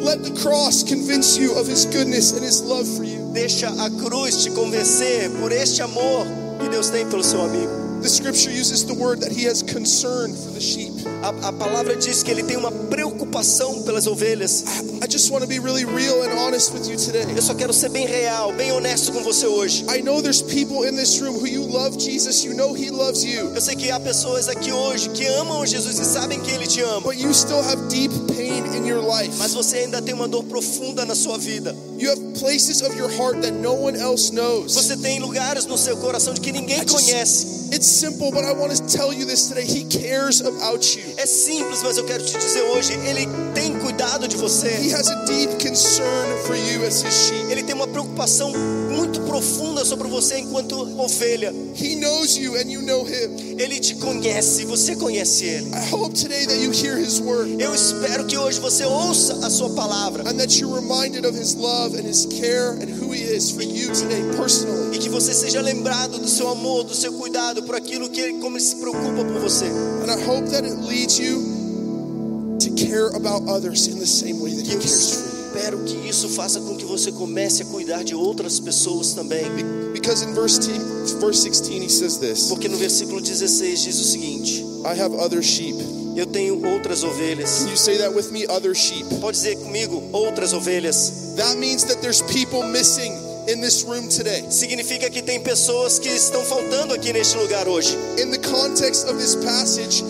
Let 0.00 0.22
the 0.24 0.32
cross 0.42 0.82
convince 0.82 1.36
you 1.38 1.52
of 1.58 1.68
his 1.68 1.84
goodness 1.84 2.32
and 2.32 2.42
his 2.42 2.62
love 2.62 2.88
for 2.88 3.04
you. 3.04 3.30
Deixa 3.32 3.68
a 3.68 3.90
cruz 3.90 4.42
te 4.42 4.50
convencer 4.50 5.30
por 5.40 5.52
este 5.52 5.82
amor 5.82 6.26
que 6.58 6.68
Deus 6.68 6.90
tem 6.90 7.06
pelo 7.06 7.22
seu 7.22 7.42
amigo. 7.42 7.89
The 8.00 8.08
scripture 8.08 8.50
uses 8.50 8.84
the 8.86 8.94
word 8.94 9.20
that 9.20 9.30
he 9.30 9.44
has 9.44 9.62
concern 9.62 10.32
for 10.34 10.50
the 10.52 10.60
sheep. 10.60 10.92
A, 11.22 11.48
a 11.48 11.52
palavra 11.52 11.94
diz 11.96 12.22
que 12.22 12.30
ele 12.30 12.42
tem 12.42 12.56
uma 12.56 12.72
preocupação 12.72 13.82
pelas 13.82 14.06
ovelhas. 14.06 14.64
I 15.02 15.06
just 15.06 15.30
want 15.30 15.42
to 15.42 15.48
be 15.48 15.58
really 15.58 15.84
real 15.84 16.22
and 16.22 16.32
honest 16.38 16.72
with 16.72 16.88
you 16.88 16.96
today. 16.96 17.26
Eu 17.36 17.42
só 17.42 17.54
quero 17.54 17.72
ser 17.74 17.90
bem 17.90 18.06
real, 18.06 18.52
bem 18.52 18.72
honesto 18.72 19.12
com 19.12 19.22
você 19.22 19.46
hoje. 19.46 19.84
I 19.88 20.00
know 20.00 20.22
there's 20.22 20.40
people 20.40 20.84
in 20.88 20.96
this 20.96 21.20
room 21.20 21.34
who 21.34 21.46
you 21.46 21.62
love 21.62 21.98
Jesus, 21.98 22.42
you 22.42 22.54
know 22.54 22.72
he 22.74 22.90
loves 22.90 23.22
you, 23.22 23.52
Eu 23.54 23.60
sei 23.60 23.76
que 23.76 23.90
há 23.90 24.00
pessoas 24.00 24.48
aqui 24.48 24.72
hoje 24.72 25.10
que 25.10 25.26
amam 25.26 25.66
Jesus 25.66 25.98
e 25.98 26.04
sabem 26.04 26.40
que 26.40 26.50
Ele 26.52 26.66
te 26.66 26.80
ama, 26.80 27.02
but 27.02 27.18
you 27.18 27.34
still 27.34 27.62
have 27.62 27.86
deep 27.90 28.12
pain 28.34 28.64
in 28.74 28.86
your 28.86 29.02
life. 29.02 29.36
mas 29.38 29.52
você 29.52 29.78
ainda 29.78 30.00
tem 30.00 30.14
uma 30.14 30.26
dor 30.26 30.44
profunda 30.44 31.04
na 31.04 31.14
sua 31.14 31.36
vida. 31.36 31.76
You 31.98 32.10
have 32.10 32.20
places 32.38 32.80
of 32.80 32.96
your 32.96 33.10
heart 33.10 33.42
that 33.42 33.52
no 33.52 33.74
one 33.74 33.98
else 33.98 34.32
knows. 34.32 34.72
Você 34.74 34.96
tem 34.96 35.20
lugares 35.20 35.66
no 35.66 35.76
seu 35.76 35.98
coração 35.98 36.32
de 36.32 36.40
que 36.40 36.50
ninguém 36.50 36.80
I 36.80 36.86
conhece. 36.86 37.59
It's 37.72 37.86
simple, 37.86 38.30
but 38.32 38.44
I 38.44 38.52
want 38.52 38.72
to 38.74 38.82
tell 38.86 39.12
you 39.12 39.24
this 39.24 39.48
today. 39.48 39.64
He 39.64 39.84
cares 39.84 40.40
about 40.40 40.84
you. 40.96 41.14
É 41.16 41.24
simples, 41.26 41.82
mas 41.82 41.96
eu 41.98 42.04
quero 42.04 42.24
te 42.24 42.36
dizer 42.36 42.62
hoje, 42.62 42.94
Ele 43.06 43.26
tem 43.54 43.78
cuidado 43.78 44.26
de 44.26 44.34
He 44.36 44.38
você. 44.38 44.68
has 44.92 45.08
a 45.08 45.24
deep 45.24 45.52
concern 45.62 46.36
for 46.46 46.56
you 46.56 46.84
as 46.84 47.00
his 47.02 47.14
sheep. 47.14 47.50
Ele 47.50 47.62
tem 47.62 47.74
uma 47.74 47.86
preocupação 47.86 48.52
muito 49.00 49.20
profunda 49.22 49.82
sobre 49.82 50.08
você 50.08 50.38
enquanto 50.38 50.74
ovelha. 51.00 51.54
He 51.74 51.96
knows 51.96 52.36
you 52.36 52.56
and 52.56 52.70
you 52.70 52.82
know 52.82 53.02
him. 53.02 53.58
Ele 53.58 53.80
te 53.80 53.94
conhece, 53.94 54.66
você 54.66 54.94
conhece 54.94 55.44
Ele. 55.46 55.70
I 55.70 55.90
hope 55.90 56.14
today 56.14 56.44
that 56.46 56.58
you 56.58 56.70
hear 56.70 56.98
his 56.98 57.18
word 57.18 57.50
Eu 57.58 57.74
espero 57.74 58.26
que 58.26 58.36
hoje 58.36 58.60
você 58.60 58.84
ouça 58.84 59.34
a 59.44 59.48
sua 59.50 59.70
palavra 59.70 60.28
and 60.28 60.36
that 60.36 60.60
you're 60.60 60.74
reminded 60.74 61.24
of 61.24 61.34
his 61.34 61.54
love 61.54 61.96
and 61.96 62.06
his 62.06 62.26
care 62.26 62.72
and 62.72 62.90
who 63.00 63.12
he 63.12 63.22
is 63.22 63.50
for 63.50 63.62
you 63.62 63.90
today 63.92 64.22
personally. 64.36 64.96
e 64.96 64.98
que 64.98 65.08
você 65.08 65.32
seja 65.32 65.62
lembrado 65.62 66.18
do 66.18 66.28
seu 66.28 66.48
amor, 66.48 66.84
do 66.84 66.94
seu 66.94 67.12
cuidado 67.14 67.62
por 67.62 67.74
aquilo 67.74 68.08
que 68.10 68.20
ele, 68.20 68.38
como 68.38 68.56
ele 68.56 68.64
se 68.64 68.76
preocupa 68.76 69.24
por 69.24 69.40
você. 69.40 69.64
And 69.64 70.10
I 70.10 70.22
hope 70.28 70.50
that 70.50 70.66
it 70.66 70.76
leads 70.86 71.18
you 71.18 72.58
to 72.60 72.70
care 72.74 73.08
about 73.14 73.48
others 73.48 73.86
in 73.86 73.98
the 73.98 74.06
same 74.06 74.40
way 74.40 74.54
that 74.54 74.66
he 74.66 74.76
cares 74.76 75.14
for 75.14 75.34
you. 75.36 75.39
Espero 75.50 75.78
que 75.78 76.08
isso 76.08 76.28
faça 76.28 76.60
com 76.60 76.76
que 76.76 76.84
você 76.84 77.10
comece 77.10 77.62
a 77.62 77.66
cuidar 77.66 78.04
de 78.04 78.14
outras 78.14 78.60
pessoas 78.60 79.12
também. 79.12 79.44
Because 79.92 80.24
in 80.24 80.32
verse, 80.32 80.60
10, 80.60 81.12
verse 81.20 81.42
16 81.42 81.82
he 81.82 81.88
says 81.88 82.18
this 82.18 82.48
Porque 82.48 82.68
no 82.68 82.76
versículo 82.76 83.20
16 83.20 83.82
diz 83.82 84.00
o 84.00 84.04
seguinte: 84.04 84.64
I 84.84 85.00
have 85.00 85.14
other 85.14 85.42
sheep. 85.42 85.76
Eu 86.16 86.26
tenho 86.26 86.64
outras 86.66 87.02
ovelhas. 87.02 87.64
Can 87.64 87.70
you 87.70 87.76
say 87.76 87.98
that 87.98 88.14
with 88.14 88.30
me? 88.30 88.46
Other 88.46 88.74
sheep. 88.74 89.04
Pode 89.20 89.36
dizer 89.36 89.56
comigo, 89.56 90.02
outras 90.12 90.52
ovelhas. 90.52 91.34
That 91.36 91.56
means 91.56 91.84
that 91.84 92.00
there's 92.00 92.22
people 92.22 92.62
missing 92.64 93.12
in 93.48 93.60
this 93.60 93.84
room 93.84 94.08
today. 94.08 94.44
Significa 94.50 95.10
que 95.10 95.22
tem 95.22 95.40
pessoas 95.40 95.98
que 95.98 96.08
estão 96.08 96.44
faltando 96.44 96.94
aqui 96.94 97.12
neste 97.12 97.36
lugar 97.36 97.68
hoje. 97.68 97.96
In 98.18 98.30
the 98.30 98.38
context 98.38 99.08
of 99.08 99.18
this 99.18 99.34
passage, 99.36 100.04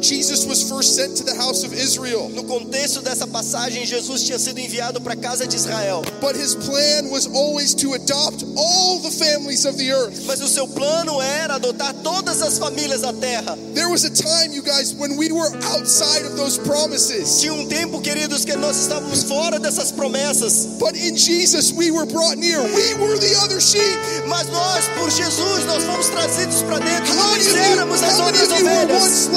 Jesus 0.00 0.46
was 0.46 0.68
first 0.68 0.94
sent 0.96 1.16
to 1.16 1.24
the 1.24 1.34
house 1.34 1.64
of 1.64 1.72
Israel, 1.72 2.28
No 2.30 2.44
contexto 2.44 3.00
dessa 3.02 3.26
passagem, 3.26 3.84
Jesus 3.86 4.22
tinha 4.22 4.38
sido 4.38 4.58
enviado 4.58 5.00
para 5.00 5.14
a 5.14 5.16
casa 5.16 5.46
de 5.46 5.56
Israel. 5.56 6.02
but 6.20 6.36
his 6.36 6.54
plan 6.54 7.10
was 7.10 7.26
always 7.26 7.74
to 7.74 7.94
adopt 7.94 8.44
all 8.56 8.98
the 9.00 9.10
families 9.10 9.64
of 9.64 9.76
the 9.76 9.90
earth. 9.90 10.24
Mas 10.26 10.40
o 10.40 10.48
seu 10.48 10.66
plano 10.68 11.20
era 11.20 11.54
adotar 11.56 11.94
todas 12.02 12.42
as 12.42 12.58
famílias 12.58 13.00
da 13.02 13.12
terra. 13.12 13.56
There 13.74 13.88
was 13.88 14.04
a 14.04 14.10
time, 14.10 14.52
you 14.52 14.62
guys, 14.62 14.94
when 14.94 15.16
we 15.16 15.30
were 15.32 15.50
outside 15.74 16.24
of 16.26 16.36
those 16.36 16.58
promises. 16.58 17.40
Tinha 17.40 17.52
um 17.54 17.66
tempo, 17.66 18.00
queridos, 18.00 18.44
que 18.44 18.56
nós 18.56 18.76
estávamos 18.76 19.24
fora 19.24 19.58
dessas 19.58 19.90
promessas. 19.92 20.66
But 20.78 20.94
in 20.96 21.16
Jesus, 21.16 21.72
we 21.72 21.90
were 21.90 22.06
brought 22.06 22.36
near. 22.38 22.60
We 22.62 22.94
were 22.94 23.18
the 23.18 23.34
other 23.42 23.60
sheep. 23.60 23.96
Mas 24.26 24.46
nós, 24.48 24.84
por 24.98 25.10
Jesus, 25.10 25.64
nós 25.66 25.84
fomos 25.84 26.06
trazidos 26.08 26.62
para 26.62 26.78
dentro. 26.78 27.12
How 27.14 27.36
Nós 27.36 27.54
éramos 27.54 28.02
as 28.02 28.18
outras 28.18 28.50
ovelhas. 28.50 29.28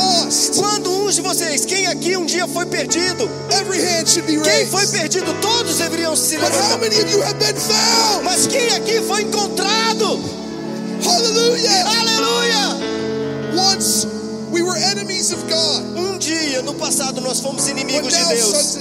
Quando 0.57 0.89
uns 0.91 1.15
de 1.15 1.21
vocês, 1.21 1.65
quem 1.65 1.87
aqui 1.87 2.15
um 2.17 2.25
dia 2.25 2.47
foi 2.47 2.65
perdido? 2.65 3.29
Quem 4.43 4.65
foi 4.67 4.87
perdido? 4.87 5.33
Todos 5.41 5.77
deveriam 5.77 6.15
se 6.15 6.37
levantar. 6.37 6.79
Mas 8.23 8.47
quem 8.47 8.69
aqui 8.75 9.01
foi 9.01 9.21
encontrado? 9.23 10.19
Hallelujah. 11.03 11.85
Aleluia! 11.99 12.79
Once 13.55 14.05
we 14.51 14.61
were 14.61 14.77
enemies 14.77 15.31
of 15.31 15.41
God, 15.47 15.97
Um 15.97 16.17
dia, 16.17 16.61
no 16.61 16.73
passado, 16.73 17.21
nós 17.21 17.39
fomos 17.39 17.67
inimigos 17.67 18.13
de 18.13 18.23
Deus. 18.25 18.77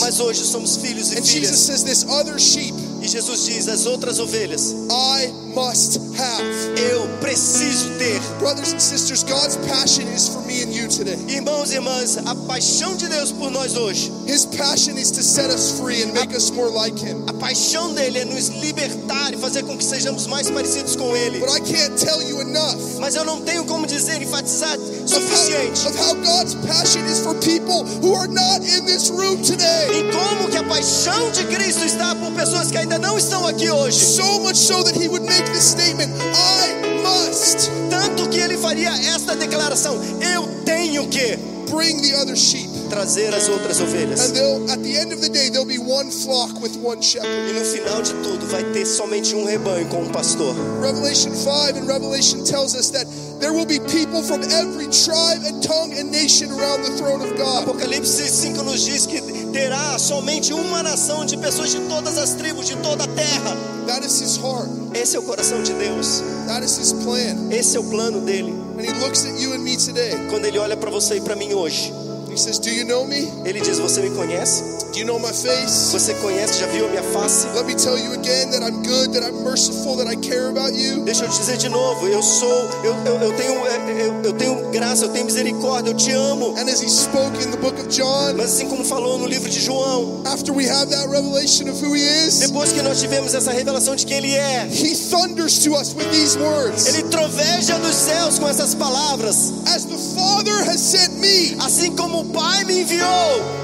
Mas 0.00 0.18
hoje 0.20 0.44
somos 0.44 0.76
filhos 0.76 1.12
e 1.12 1.18
And 1.18 1.24
Jesus 1.24 1.32
filhas. 1.32 1.58
says, 1.60 1.82
This 1.84 2.04
other 2.08 2.38
sheep 2.38 2.74
E 3.00 3.08
Jesus 3.08 3.44
diz: 3.46 3.68
as 3.68 3.86
outras 3.86 4.18
ovelhas, 4.18 4.74
I 4.90 5.28
must 5.54 5.98
have. 6.18 6.80
eu 6.80 7.06
preciso 7.20 7.90
ter. 7.98 8.20
Brothers 8.38 8.72
and 8.72 8.80
sisters, 8.80 9.22
God's 9.24 9.56
passion 9.68 10.06
is 10.14 10.28
for 10.28 10.40
me 10.42 10.62
and 10.62 10.72
you 10.72 10.81
today. 10.96 11.16
Irmãos 11.28 11.70
e 11.70 11.74
irmãs, 11.74 12.16
a 12.18 12.34
paixão 12.46 12.96
de 12.96 13.08
Deus 13.08 13.32
por 13.32 13.50
nós 13.50 13.76
hoje, 13.76 14.12
His 14.26 14.44
passion 14.46 14.96
is 14.96 15.10
to 15.10 15.22
set 15.22 15.50
us 15.50 15.78
free 15.78 16.02
and 16.02 16.12
make 16.12 16.34
us 16.34 16.50
more 16.50 16.70
like 16.70 16.98
Him. 16.98 17.24
a 17.28 17.32
paixão 17.34 17.92
dele 17.94 18.18
é 18.18 18.24
nos 18.24 18.48
libertar 18.48 19.32
e 19.32 19.36
fazer 19.36 19.62
com 19.64 19.76
que 19.76 19.84
sejamos 19.84 20.26
mais 20.26 20.50
parecidos 20.50 20.96
com 20.96 21.14
Ele. 21.16 21.40
But 21.40 21.50
I 21.50 21.60
can't 21.60 21.96
tell 21.96 22.20
you 22.22 22.40
enough 22.40 22.76
Mas 23.00 23.14
eu 23.14 23.24
não 23.24 23.40
tenho 23.40 23.64
como 23.64 23.86
dizer, 23.86 24.20
enfatizar 24.22 24.78
of 24.78 25.08
suficiente 25.08 25.82
how, 25.84 25.90
of 25.90 25.98
how 25.98 26.14
God's 26.16 26.54
passion 26.66 27.04
is 27.06 27.18
for 27.20 27.34
people 27.36 27.84
who 28.02 28.14
are 28.14 28.28
not 28.28 28.60
in 28.66 28.84
this 28.86 29.08
room 29.10 29.36
today. 29.42 29.88
em 29.92 30.10
como 30.12 30.48
que 30.50 30.56
a 30.58 30.64
paixão 30.64 31.30
de 31.30 31.44
Cristo 31.46 31.84
está 31.84 32.14
por 32.14 32.32
pessoas 32.32 32.70
que 32.70 32.78
ainda 32.78 32.98
não 32.98 33.16
estão 33.18 33.46
aqui 33.46 33.70
hoje. 33.70 33.98
So 33.98 34.40
much 34.40 34.56
so 34.56 34.82
that 34.84 34.96
He 34.96 35.08
would 35.08 35.24
make 35.26 35.44
this 35.52 35.64
statement 35.64 36.12
I 36.34 37.02
must 37.02 37.70
Tanto 37.90 38.28
que 38.28 38.38
ele 38.38 38.56
faria 38.56 38.90
esta 39.14 39.34
declaração: 39.36 39.96
Eu 40.20 40.46
tenho 40.64 40.81
que 41.08 41.36
bring 41.70 42.00
the 42.02 42.14
other 42.16 42.36
sheep. 42.36 42.72
trazer 42.92 43.34
as 43.34 43.48
outras 43.48 43.80
ovelhas. 43.80 44.20
And 44.20 44.36
they'll, 44.36 44.70
at 44.70 44.82
the 44.82 44.96
end 44.98 45.12
of 45.12 45.22
the 45.22 45.30
day, 45.30 45.48
there'll 45.48 45.66
be 45.66 45.78
one 45.78 46.10
flock 46.10 46.60
with 46.60 46.76
one 46.76 47.00
shepherd. 47.00 47.48
E 47.48 47.52
no 47.54 47.64
final 47.64 48.02
de 48.02 48.12
tudo 48.22 48.46
vai 48.46 48.62
ter 48.72 48.84
somente 48.84 49.34
um 49.34 49.44
rebanho 49.44 49.88
com 49.88 50.02
um 50.02 50.12
pastor. 50.12 50.54
Revelation 50.82 51.32
5 51.32 51.78
and 51.78 51.86
Revelation 51.86 52.44
tells 52.44 52.74
us 52.74 52.90
that 52.90 53.06
there 53.40 53.52
will 53.52 53.64
be 53.64 53.80
people 53.88 54.22
from 54.22 54.42
every 54.52 54.88
tribe 54.92 55.40
and 55.46 55.62
tongue 55.62 55.96
and 55.98 56.10
nation 56.12 56.52
around 56.52 56.84
the 56.84 56.92
throne 56.98 57.22
of 57.22 57.32
God. 57.38 57.64
Apocalipse 57.64 58.28
5 58.28 58.62
nos 58.62 58.84
diz 58.84 59.06
que 59.06 59.22
terá 59.52 59.98
somente 59.98 60.52
uma 60.52 60.82
nação 60.82 61.24
de 61.24 61.38
pessoas 61.38 61.70
de 61.70 61.80
todas 61.88 62.18
as 62.18 62.34
tribos, 62.34 62.66
de 62.66 62.76
toda 62.76 63.04
a 63.04 63.08
terra. 63.08 63.56
That 63.86 64.04
is 64.04 64.20
his 64.20 64.36
heart. 64.36 64.68
Esse 64.94 65.16
é 65.16 65.18
o 65.18 65.22
coração 65.22 65.62
de 65.62 65.72
Deus. 65.72 66.22
That 66.46 66.62
is 66.62 66.76
his 66.76 66.92
plan. 66.92 67.50
Esse 67.50 67.76
é 67.76 67.80
o 67.80 67.84
plano 67.84 68.20
dele. 68.20 68.71
And 68.82 68.90
he 68.90 68.98
looks 69.00 69.24
at 69.24 69.38
you 69.40 69.52
and 69.54 69.62
me 69.62 69.76
today. 69.76 70.10
Quando 70.28 70.44
ele 70.44 70.58
olha 70.58 70.76
para 70.76 70.90
você 70.90 71.14
e 71.16 71.20
para 71.20 71.36
mim 71.36 71.54
hoje, 71.54 71.92
He 72.28 72.36
says, 72.36 72.58
Do 72.58 72.68
you 72.68 72.84
know 72.84 73.06
me? 73.06 73.30
ele 73.44 73.60
diz: 73.60 73.78
Você 73.78 74.00
me 74.00 74.10
conhece? 74.10 74.64
Do 74.92 74.98
you 74.98 75.06
know 75.06 75.18
my 75.18 75.32
face? 75.32 75.90
Você 75.90 76.12
conhece, 76.20 76.60
já 76.60 76.66
viu 76.66 76.84
a 76.84 76.88
minha 76.90 77.02
face? 77.02 77.46
Let 77.54 77.64
me 77.64 77.74
tell 77.74 77.96
you 77.96 78.12
again 78.12 78.50
that 78.50 78.62
I'm 78.62 78.82
good, 78.82 79.14
that 79.14 79.24
I'm 79.26 79.42
merciful, 79.42 79.96
that 79.96 80.06
I 80.06 80.16
care 80.16 80.50
about 80.50 80.74
you. 80.74 81.02
Deixa 81.02 81.24
eu 81.24 81.30
te 81.30 81.38
dizer 81.38 81.56
de 81.56 81.70
novo, 81.70 82.06
eu 82.06 82.22
sou, 82.22 82.68
eu, 82.84 82.94
eu, 83.06 83.22
eu 83.22 83.32
tenho, 83.32 83.54
eu, 83.54 84.22
eu 84.22 84.32
tenho 84.34 84.70
graça, 84.70 85.06
eu 85.06 85.08
tenho 85.08 85.24
misericórdia, 85.24 85.92
eu 85.92 85.94
te 85.94 86.10
amo. 86.10 86.54
And 86.58 86.68
as 86.68 86.82
he 86.82 86.90
spoke 86.90 87.42
in 87.42 87.50
the 87.50 87.56
book 87.56 87.80
of 87.80 87.88
John, 87.88 88.34
Mas 88.36 88.52
assim 88.52 88.68
como 88.68 88.84
falou 88.84 89.16
no 89.16 89.26
livro 89.26 89.48
de 89.48 89.60
João, 89.60 90.20
after 90.26 90.52
we 90.54 90.68
have 90.68 90.90
that 90.90 91.08
revelation 91.08 91.70
of 91.70 91.82
who 91.82 91.96
he 91.96 92.02
is, 92.02 92.40
depois 92.40 92.70
que 92.70 92.82
nós 92.82 93.00
tivemos 93.00 93.32
essa 93.32 93.50
revelação 93.50 93.96
de 93.96 94.04
quem 94.04 94.18
ele 94.18 94.34
é, 94.34 94.68
he 94.70 94.94
thunders 94.94 95.58
to 95.60 95.72
us 95.72 95.94
with 95.94 96.10
these 96.10 96.36
words 96.38 96.84
ele 96.84 97.04
troveja 97.04 97.78
dos 97.78 97.94
céus 97.94 98.38
com 98.38 98.46
essas 98.46 98.74
palavras. 98.74 99.54
As 99.74 99.86
the 99.86 99.96
Father 100.14 100.68
has 100.68 100.80
sent 100.80 101.14
me, 101.14 101.56
Assim 101.64 101.96
como 101.96 102.20
o 102.20 102.24
Pai 102.26 102.64
me 102.64 102.82
enviou, 102.82 103.61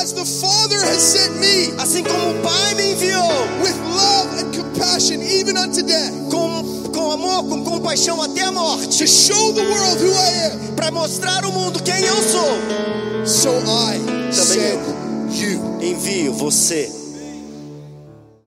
as 0.00 0.12
the 0.12 0.24
Father 0.24 0.80
has 0.80 1.02
sent 1.02 1.36
me 1.38 1.72
assim 1.78 2.02
como 2.02 2.30
o 2.30 2.42
Pai 2.42 2.74
me 2.74 2.92
enviou, 2.92 3.28
with 3.62 3.76
love 3.94 4.38
and 4.38 4.52
compassion, 4.54 5.22
even 5.22 5.56
unto 5.56 5.82
death, 5.82 6.12
com, 6.30 6.90
com 6.92 7.12
amor, 7.12 7.44
com 7.48 7.64
compaixão 7.64 8.20
até 8.22 8.42
a 8.42 8.46
to 8.48 8.52
morte, 8.52 9.06
show 9.06 9.52
the 9.52 9.62
world 9.62 10.02
who 10.02 10.12
I 10.12 10.52
am, 10.52 10.74
para 10.76 10.90
mostrar 10.90 11.44
ao 11.44 11.52
mundo 11.52 11.82
quem 11.82 12.02
eu 12.04 12.16
sou, 12.16 13.26
so 13.26 13.50
I 13.58 13.98
Também 14.32 14.32
send 14.32 14.80
you. 15.42 15.78
envio 15.82 16.32
você. 16.34 17.01